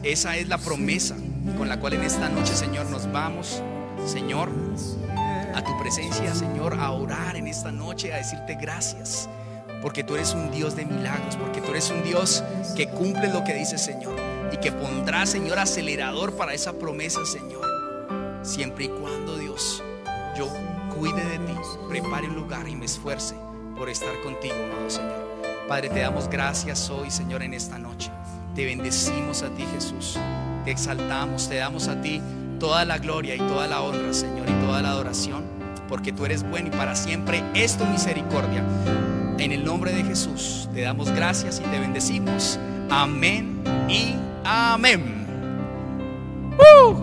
Esa 0.02 0.36
es 0.36 0.48
la 0.48 0.58
promesa 0.58 1.16
con 1.56 1.68
la 1.68 1.80
cual 1.80 1.94
en 1.94 2.02
esta 2.02 2.28
noche, 2.28 2.54
Señor, 2.54 2.86
nos 2.90 3.10
vamos, 3.10 3.62
Señor, 4.06 4.50
a 5.54 5.64
tu 5.64 5.78
presencia, 5.78 6.34
Señor, 6.34 6.74
a 6.74 6.90
orar 6.90 7.36
en 7.36 7.46
esta 7.46 7.72
noche, 7.72 8.12
a 8.12 8.18
decirte 8.18 8.56
gracias 8.60 9.28
porque 9.82 10.04
tú 10.04 10.14
eres 10.14 10.34
un 10.34 10.50
Dios 10.50 10.76
de 10.76 10.84
milagros, 10.84 11.36
porque 11.36 11.60
tú 11.60 11.70
eres 11.70 11.90
un 11.90 12.02
Dios 12.02 12.44
que 12.76 12.88
cumple 12.88 13.28
lo 13.28 13.44
que 13.44 13.54
dice 13.54 13.78
Señor 13.78 14.16
y 14.52 14.56
que 14.58 14.72
pondrá, 14.72 15.26
Señor, 15.26 15.58
acelerador 15.58 16.36
para 16.36 16.54
esa 16.54 16.72
promesa, 16.72 17.24
Señor. 17.24 17.64
Siempre 18.42 18.86
y 18.86 18.88
cuando, 18.88 19.36
Dios, 19.38 19.82
yo 20.36 20.48
cuide 20.96 21.24
de 21.24 21.38
ti, 21.38 21.54
prepare 21.88 22.26
un 22.26 22.34
lugar 22.34 22.68
y 22.68 22.76
me 22.76 22.86
esfuerce 22.86 23.34
por 23.76 23.88
estar 23.88 24.20
contigo, 24.22 24.54
amado 24.54 24.90
Señor. 24.90 25.29
Padre, 25.70 25.88
te 25.88 26.00
damos 26.00 26.28
gracias 26.28 26.90
hoy, 26.90 27.12
Señor, 27.12 27.44
en 27.44 27.54
esta 27.54 27.78
noche. 27.78 28.10
Te 28.56 28.64
bendecimos 28.64 29.44
a 29.44 29.50
ti, 29.50 29.64
Jesús. 29.72 30.18
Te 30.64 30.72
exaltamos, 30.72 31.48
te 31.48 31.58
damos 31.58 31.86
a 31.86 32.02
ti 32.02 32.20
toda 32.58 32.84
la 32.84 32.98
gloria 32.98 33.36
y 33.36 33.38
toda 33.38 33.68
la 33.68 33.80
honra, 33.80 34.12
Señor, 34.12 34.50
y 34.50 34.66
toda 34.66 34.82
la 34.82 34.90
adoración, 34.90 35.44
porque 35.88 36.12
tú 36.12 36.24
eres 36.24 36.42
bueno 36.42 36.66
y 36.66 36.70
para 36.72 36.96
siempre 36.96 37.44
es 37.54 37.76
tu 37.76 37.84
misericordia. 37.84 38.64
En 39.38 39.52
el 39.52 39.64
nombre 39.64 39.92
de 39.92 40.02
Jesús 40.02 40.68
te 40.74 40.80
damos 40.80 41.08
gracias 41.12 41.60
y 41.60 41.62
te 41.62 41.78
bendecimos. 41.78 42.58
Amén 42.90 43.62
y 43.88 44.16
amén. 44.42 45.19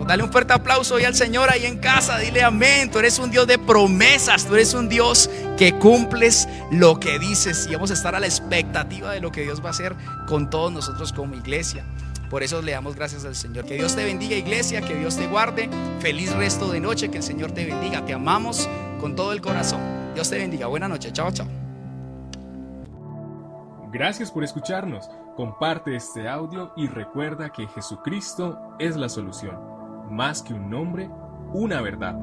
Dale 0.06 0.22
un 0.22 0.32
fuerte 0.32 0.52
aplauso 0.52 0.94
hoy 0.94 1.04
al 1.04 1.14
Señor 1.14 1.50
ahí 1.50 1.66
en 1.66 1.78
casa. 1.78 2.18
Dile 2.18 2.42
amén. 2.42 2.90
Tú 2.90 2.98
eres 2.98 3.18
un 3.18 3.30
Dios 3.30 3.46
de 3.46 3.58
promesas. 3.58 4.46
Tú 4.46 4.54
eres 4.54 4.74
un 4.74 4.88
Dios 4.88 5.30
que 5.56 5.78
cumples 5.78 6.48
lo 6.70 6.98
que 6.98 7.18
dices. 7.18 7.66
Y 7.68 7.74
vamos 7.74 7.90
a 7.90 7.94
estar 7.94 8.14
a 8.14 8.20
la 8.20 8.26
expectativa 8.26 9.12
de 9.12 9.20
lo 9.20 9.30
que 9.30 9.42
Dios 9.42 9.62
va 9.62 9.68
a 9.68 9.70
hacer 9.70 9.94
con 10.26 10.50
todos 10.50 10.72
nosotros 10.72 11.12
como 11.12 11.34
iglesia. 11.34 11.84
Por 12.30 12.42
eso 12.42 12.60
le 12.60 12.72
damos 12.72 12.94
gracias 12.94 13.24
al 13.24 13.34
Señor. 13.34 13.64
Que 13.64 13.74
Dios 13.74 13.94
te 13.96 14.04
bendiga 14.04 14.36
iglesia, 14.36 14.80
que 14.82 14.94
Dios 14.94 15.16
te 15.16 15.26
guarde. 15.26 15.70
Feliz 16.00 16.32
resto 16.34 16.70
de 16.70 16.80
noche, 16.80 17.10
que 17.10 17.18
el 17.18 17.22
Señor 17.22 17.52
te 17.52 17.64
bendiga. 17.64 18.04
Te 18.04 18.12
amamos 18.12 18.68
con 19.00 19.16
todo 19.16 19.32
el 19.32 19.40
corazón. 19.40 19.80
Dios 20.14 20.28
te 20.28 20.38
bendiga. 20.38 20.66
Buena 20.66 20.88
noche. 20.88 21.12
Chao, 21.12 21.30
chao. 21.30 21.46
Gracias 23.92 24.30
por 24.30 24.44
escucharnos. 24.44 25.08
Comparte 25.38 25.94
este 25.94 26.28
audio 26.28 26.72
y 26.74 26.88
recuerda 26.88 27.52
que 27.52 27.68
Jesucristo 27.68 28.58
es 28.80 28.96
la 28.96 29.08
solución. 29.08 29.56
Más 30.10 30.42
que 30.42 30.52
un 30.52 30.68
nombre, 30.68 31.08
una 31.52 31.80
verdad. 31.80 32.16